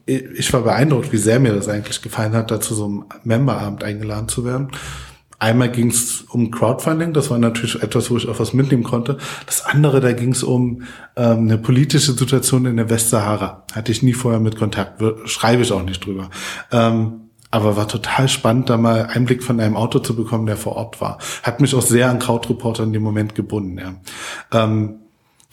ich, 0.07 0.53
war 0.53 0.63
beeindruckt, 0.63 1.13
wie 1.13 1.19
sehr 1.19 1.39
mir 1.39 1.53
das 1.53 1.69
eigentlich 1.69 2.03
gefallen 2.03 2.33
hat, 2.33 2.51
da 2.51 2.61
zu 2.61 2.75
so 2.75 2.85
einem 2.85 3.05
Memberabend 3.25 3.85
eingeladen 3.85 4.29
zu 4.29 4.45
werden. 4.45 4.69
Einmal 5.39 5.73
ging 5.73 5.91
es 5.91 6.23
um 6.31 6.53
Crowdfunding, 6.53 7.13
das 7.13 7.29
war 7.29 7.39
natürlich 7.39 7.83
etwas, 7.83 8.13
wo 8.13 8.17
ich 8.17 8.29
auch 8.29 8.39
was 8.39 8.53
mitnehmen 8.53 8.85
konnte. 8.85 9.19
Das 9.45 9.65
andere, 9.65 10.01
da 10.01 10.13
ging 10.13 10.31
es 10.31 10.45
um 10.45 10.83
ähm, 11.17 11.41
eine 11.41 11.59
politische 11.59 12.13
Situation 12.13 12.65
in 12.65 12.77
der 12.77 12.89
Westsahara. 12.89 13.65
Hatte 13.73 13.91
ich 13.91 14.05
nie 14.05 14.13
vorher 14.13 14.39
mit 14.39 14.57
Kontakt, 14.57 15.03
schreibe 15.25 15.63
ich 15.63 15.73
auch 15.73 15.83
nicht 15.83 16.07
drüber. 16.07 16.31
Ähm, 16.71 17.23
aber 17.51 17.77
war 17.77 17.89
total 17.89 18.29
spannend, 18.29 18.71
da 18.71 18.77
mal 18.77 19.07
Einblick 19.07 19.43
von 19.43 19.59
einem 19.59 19.77
Autor 19.77 20.05
zu 20.05 20.15
bekommen, 20.15 20.47
der 20.47 20.57
vor 20.57 20.77
Ort 20.77 21.01
war. 21.01 21.19
Hat 21.43 21.61
mich 21.61 21.75
auch 21.75 21.83
sehr 21.83 22.09
an 22.09 22.21
Krautreporter 22.21 22.85
in 22.85 22.93
dem 22.93 23.03
Moment 23.03 23.35
gebunden. 23.35 23.79
Ja. 23.79 23.95
Ähm, 24.53 25.01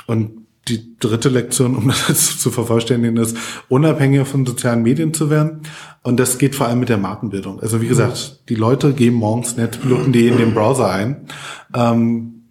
und 0.05 0.45
die 0.69 0.95
dritte 0.99 1.29
Lektion, 1.29 1.75
um 1.75 1.91
das 2.07 2.39
zu 2.39 2.51
vervollständigen, 2.51 3.17
ist, 3.17 3.37
unabhängiger 3.67 4.25
von 4.25 4.45
sozialen 4.45 4.83
Medien 4.83 5.13
zu 5.13 5.29
werden. 5.29 5.61
Und 6.01 6.19
das 6.19 6.37
geht 6.37 6.55
vor 6.55 6.67
allem 6.67 6.79
mit 6.79 6.89
der 6.89 6.97
Markenbildung. 6.97 7.59
Also 7.59 7.81
wie 7.81 7.87
gesagt, 7.87 8.41
die 8.49 8.55
Leute 8.55 8.93
geben 8.93 9.17
morgens 9.17 9.57
netzpiloten.de 9.57 10.27
in 10.27 10.37
den 10.37 10.53
Browser 10.53 10.89
ein. 10.89 11.27
Ähm, 11.75 12.43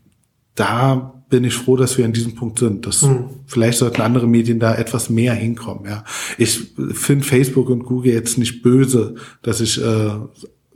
da 0.55 1.15
bin 1.31 1.45
ich 1.45 1.55
froh, 1.55 1.77
dass 1.77 1.99
wir 1.99 2.05
an 2.05 2.13
diesem 2.13 2.35
Punkt 2.35 2.59
sind. 2.59 2.87
Das, 2.87 3.03
mhm. 3.03 3.31
Vielleicht 3.47 3.79
sollten 3.79 4.03
andere 4.03 4.27
Medien 4.27 4.61
da 4.61 4.75
etwas 4.75 5.11
mehr 5.11 5.35
hinkommen. 5.35 5.85
Ja. 5.87 6.05
Ich 6.37 6.75
finde 6.93 7.25
Facebook 7.25 7.69
und 7.71 7.85
Google 7.85 8.13
jetzt 8.13 8.39
nicht 8.39 8.63
böse, 8.63 9.15
dass 9.43 9.61
ich 9.61 9.83
äh, 9.83 10.11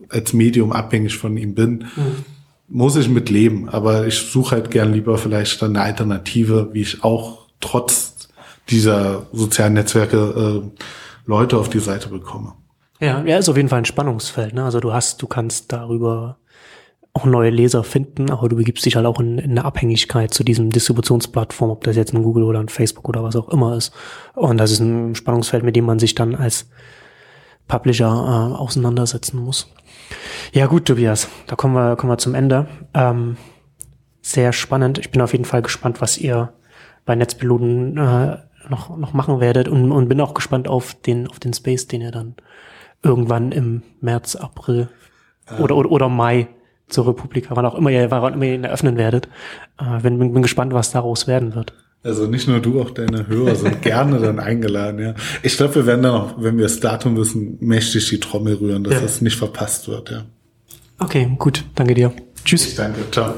als 0.08 0.32
Medium 0.32 0.72
abhängig 0.72 1.16
von 1.16 1.36
ihm 1.36 1.54
bin. 1.54 1.84
Mhm 1.96 2.41
muss 2.72 2.96
ich 2.96 3.08
mit 3.08 3.28
leben, 3.28 3.68
aber 3.68 4.06
ich 4.06 4.18
suche 4.18 4.56
halt 4.56 4.70
gern 4.70 4.94
lieber 4.94 5.18
vielleicht 5.18 5.62
eine 5.62 5.82
Alternative, 5.82 6.70
wie 6.72 6.80
ich 6.80 7.04
auch 7.04 7.46
trotz 7.60 8.28
dieser 8.70 9.26
sozialen 9.32 9.74
Netzwerke 9.74 10.62
äh, 10.64 10.82
Leute 11.26 11.58
auf 11.58 11.68
die 11.68 11.80
Seite 11.80 12.08
bekomme. 12.08 12.54
Ja, 12.98 13.22
ja, 13.24 13.36
ist 13.36 13.48
auf 13.50 13.56
jeden 13.56 13.68
Fall 13.68 13.80
ein 13.80 13.84
Spannungsfeld. 13.84 14.54
Ne? 14.54 14.64
Also 14.64 14.80
du 14.80 14.92
hast, 14.92 15.20
du 15.20 15.26
kannst 15.26 15.72
darüber 15.72 16.38
auch 17.12 17.26
neue 17.26 17.50
Leser 17.50 17.84
finden, 17.84 18.30
aber 18.30 18.48
du 18.48 18.56
begibst 18.56 18.86
dich 18.86 18.96
halt 18.96 19.04
auch 19.04 19.20
in, 19.20 19.36
in 19.36 19.50
eine 19.50 19.66
Abhängigkeit 19.66 20.32
zu 20.32 20.42
diesem 20.42 20.70
Distributionsplattform, 20.70 21.70
ob 21.70 21.84
das 21.84 21.96
jetzt 21.96 22.14
ein 22.14 22.22
Google 22.22 22.44
oder 22.44 22.60
ein 22.60 22.70
Facebook 22.70 23.06
oder 23.06 23.22
was 23.22 23.36
auch 23.36 23.50
immer 23.50 23.76
ist. 23.76 23.92
Und 24.34 24.56
das 24.56 24.70
ist 24.70 24.80
ein 24.80 25.14
Spannungsfeld, 25.14 25.62
mit 25.62 25.76
dem 25.76 25.84
man 25.84 25.98
sich 25.98 26.14
dann 26.14 26.34
als 26.34 26.70
Publisher 27.68 28.06
äh, 28.06 28.56
auseinandersetzen 28.56 29.38
muss. 29.38 29.70
Ja 30.52 30.66
gut, 30.66 30.86
Tobias, 30.86 31.28
da 31.46 31.56
kommen 31.56 31.74
wir, 31.74 31.96
kommen 31.96 32.12
wir 32.12 32.18
zum 32.18 32.34
Ende. 32.34 32.66
Ähm, 32.94 33.36
sehr 34.20 34.52
spannend. 34.52 34.98
Ich 34.98 35.10
bin 35.10 35.20
auf 35.20 35.32
jeden 35.32 35.44
Fall 35.44 35.62
gespannt, 35.62 36.00
was 36.00 36.18
ihr 36.18 36.52
bei 37.04 37.14
Netzpiloten 37.14 37.96
äh, 37.96 38.38
noch, 38.68 38.96
noch 38.96 39.12
machen 39.12 39.40
werdet 39.40 39.68
und, 39.68 39.90
und 39.90 40.08
bin 40.08 40.20
auch 40.20 40.34
gespannt 40.34 40.68
auf 40.68 40.94
den, 40.94 41.26
auf 41.26 41.40
den 41.40 41.52
Space, 41.52 41.88
den 41.88 42.00
ihr 42.00 42.12
dann 42.12 42.34
irgendwann 43.02 43.52
im 43.52 43.82
März, 44.00 44.36
April 44.36 44.88
ähm. 45.50 45.62
oder, 45.62 45.76
oder, 45.76 45.90
oder 45.90 46.08
Mai 46.08 46.48
zur 46.88 47.08
Republik, 47.08 47.46
wann 47.48 47.66
auch 47.66 47.74
immer 47.74 47.90
ihr, 47.90 48.10
wann 48.10 48.34
immer 48.34 48.44
ihr 48.44 48.54
ihn 48.54 48.64
eröffnen 48.64 48.96
werdet. 48.96 49.28
Äh, 49.78 50.00
bin, 50.02 50.18
bin, 50.18 50.32
bin 50.32 50.42
gespannt, 50.42 50.72
was 50.72 50.92
daraus 50.92 51.26
werden 51.26 51.54
wird. 51.54 51.72
Also 52.04 52.26
nicht 52.26 52.48
nur 52.48 52.60
du, 52.60 52.80
auch 52.80 52.90
deine 52.90 53.28
Hörer 53.28 53.54
sind 53.54 53.82
gerne 53.82 54.18
dann 54.18 54.40
eingeladen, 54.40 55.00
ja. 55.00 55.14
Ich 55.42 55.56
glaube, 55.56 55.76
wir 55.76 55.86
werden 55.86 56.02
dann 56.02 56.14
auch, 56.14 56.34
wenn 56.38 56.56
wir 56.56 56.64
das 56.64 56.80
Datum 56.80 57.16
wissen, 57.16 57.58
mächtig 57.60 58.08
die 58.08 58.18
Trommel 58.18 58.54
rühren, 58.54 58.82
dass 58.82 58.94
ja. 58.94 59.00
das 59.00 59.20
nicht 59.20 59.36
verpasst 59.36 59.88
wird, 59.88 60.10
ja. 60.10 60.24
Okay, 60.98 61.30
gut. 61.38 61.64
Danke 61.74 61.94
dir. 61.94 62.12
Tschüss. 62.44 62.66
Ich 62.66 62.74
danke. 62.74 63.00
Ciao. 63.10 63.34